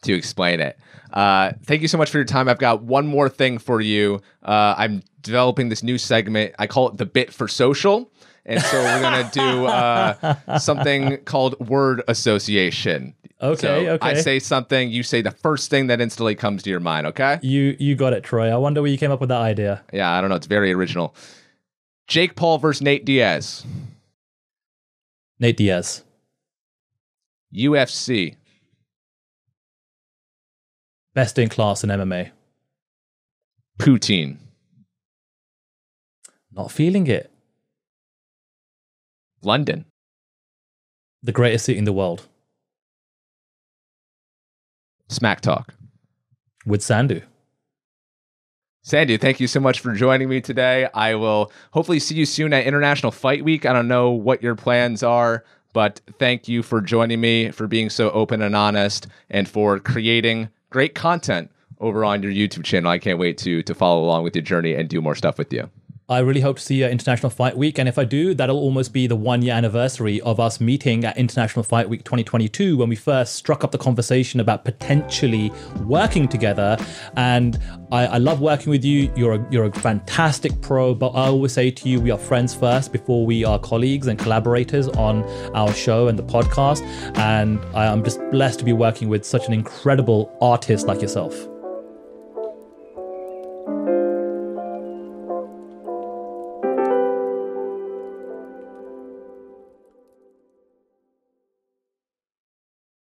to 0.04 0.14
explain 0.14 0.60
it. 0.60 0.78
Uh, 1.12 1.52
thank 1.64 1.82
you 1.82 1.88
so 1.88 1.98
much 1.98 2.08
for 2.08 2.16
your 2.16 2.24
time. 2.24 2.48
I've 2.48 2.58
got 2.58 2.82
one 2.82 3.06
more 3.06 3.28
thing 3.28 3.58
for 3.58 3.82
you. 3.82 4.22
Uh, 4.42 4.74
I'm 4.78 5.02
developing 5.20 5.68
this 5.68 5.82
new 5.82 5.98
segment. 5.98 6.54
I 6.58 6.66
call 6.66 6.88
it 6.88 6.96
the 6.96 7.04
bit 7.04 7.34
for 7.34 7.48
social, 7.48 8.10
and 8.46 8.62
so 8.62 8.82
we're 8.82 9.02
gonna 9.02 9.30
do 9.30 9.66
uh, 9.66 10.58
something 10.58 11.18
called 11.26 11.60
word 11.60 12.02
association. 12.08 13.12
Okay, 13.42 13.60
So 13.60 13.74
okay. 13.74 14.08
I 14.08 14.14
say 14.14 14.38
something, 14.38 14.90
you 14.90 15.02
say 15.02 15.20
the 15.20 15.32
first 15.32 15.68
thing 15.68 15.88
that 15.88 16.00
instantly 16.00 16.34
comes 16.34 16.62
to 16.62 16.70
your 16.70 16.80
mind. 16.80 17.06
Okay? 17.08 17.38
You 17.42 17.76
you 17.78 17.94
got 17.94 18.14
it, 18.14 18.24
Troy. 18.24 18.48
I 18.48 18.56
wonder 18.56 18.80
where 18.80 18.90
you 18.90 18.96
came 18.96 19.10
up 19.10 19.20
with 19.20 19.28
that 19.28 19.42
idea. 19.42 19.82
Yeah, 19.92 20.10
I 20.10 20.22
don't 20.22 20.30
know. 20.30 20.36
It's 20.36 20.46
very 20.46 20.72
original. 20.72 21.14
Jake 22.06 22.36
Paul 22.36 22.56
versus 22.56 22.80
Nate 22.80 23.04
Diaz. 23.04 23.66
Nate 25.38 25.58
Diaz. 25.58 26.04
UFC. 27.54 28.36
Best 31.14 31.38
in 31.38 31.48
class 31.48 31.82
in 31.82 31.90
MMA. 31.90 32.30
Poutine. 33.78 34.36
Not 36.52 36.70
feeling 36.70 37.06
it. 37.06 37.30
London. 39.42 39.86
The 41.22 41.32
greatest 41.32 41.64
city 41.64 41.78
in 41.78 41.84
the 41.84 41.92
world. 41.92 42.26
Smack 45.08 45.40
Talk. 45.40 45.74
With 46.66 46.80
Sandhu. 46.80 47.22
Sandy, 48.82 49.18
thank 49.18 49.40
you 49.40 49.46
so 49.46 49.60
much 49.60 49.80
for 49.80 49.92
joining 49.92 50.28
me 50.28 50.40
today. 50.40 50.88
I 50.94 51.14
will 51.14 51.52
hopefully 51.72 51.98
see 51.98 52.14
you 52.14 52.24
soon 52.24 52.52
at 52.52 52.66
International 52.66 53.12
Fight 53.12 53.44
Week. 53.44 53.66
I 53.66 53.72
don't 53.72 53.88
know 53.88 54.10
what 54.10 54.42
your 54.42 54.54
plans 54.54 55.02
are, 55.02 55.44
but 55.72 56.00
thank 56.18 56.48
you 56.48 56.62
for 56.62 56.80
joining 56.80 57.20
me, 57.20 57.50
for 57.50 57.66
being 57.66 57.90
so 57.90 58.10
open 58.10 58.42
and 58.42 58.56
honest, 58.56 59.06
and 59.30 59.48
for 59.48 59.78
creating 59.78 60.48
great 60.70 60.94
content 60.94 61.50
over 61.78 62.04
on 62.04 62.22
your 62.22 62.32
YouTube 62.32 62.64
channel. 62.64 62.90
I 62.90 62.98
can't 62.98 63.18
wait 63.18 63.38
to 63.38 63.62
to 63.62 63.74
follow 63.74 64.04
along 64.04 64.24
with 64.24 64.34
your 64.34 64.42
journey 64.42 64.74
and 64.74 64.88
do 64.88 65.00
more 65.00 65.14
stuff 65.14 65.38
with 65.38 65.52
you. 65.52 65.70
I 66.10 66.18
really 66.18 66.40
hope 66.40 66.56
to 66.56 66.62
see 66.62 66.74
you 66.74 66.86
at 66.86 66.90
International 66.90 67.30
Fight 67.30 67.56
Week. 67.56 67.78
And 67.78 67.88
if 67.88 67.96
I 67.96 68.04
do, 68.04 68.34
that'll 68.34 68.58
almost 68.58 68.92
be 68.92 69.06
the 69.06 69.14
one 69.14 69.42
year 69.42 69.54
anniversary 69.54 70.20
of 70.22 70.40
us 70.40 70.60
meeting 70.60 71.04
at 71.04 71.16
International 71.16 71.62
Fight 71.62 71.88
Week 71.88 72.02
2022 72.02 72.76
when 72.76 72.88
we 72.88 72.96
first 72.96 73.36
struck 73.36 73.62
up 73.62 73.70
the 73.70 73.78
conversation 73.78 74.40
about 74.40 74.64
potentially 74.64 75.52
working 75.84 76.26
together. 76.26 76.76
And 77.14 77.60
I, 77.92 78.06
I 78.06 78.18
love 78.18 78.40
working 78.40 78.70
with 78.70 78.84
you. 78.84 79.12
You're 79.14 79.34
a, 79.34 79.46
you're 79.52 79.66
a 79.66 79.72
fantastic 79.72 80.60
pro, 80.60 80.96
but 80.96 81.10
I 81.10 81.26
always 81.26 81.52
say 81.52 81.70
to 81.70 81.88
you, 81.88 82.00
we 82.00 82.10
are 82.10 82.18
friends 82.18 82.56
first 82.56 82.90
before 82.90 83.24
we 83.24 83.44
are 83.44 83.60
colleagues 83.60 84.08
and 84.08 84.18
collaborators 84.18 84.88
on 84.88 85.22
our 85.54 85.72
show 85.72 86.08
and 86.08 86.18
the 86.18 86.24
podcast. 86.24 86.82
And 87.18 87.60
I, 87.72 87.86
I'm 87.86 88.02
just 88.02 88.18
blessed 88.32 88.58
to 88.58 88.64
be 88.64 88.72
working 88.72 89.08
with 89.08 89.24
such 89.24 89.46
an 89.46 89.52
incredible 89.52 90.36
artist 90.40 90.88
like 90.88 91.02
yourself. 91.02 91.49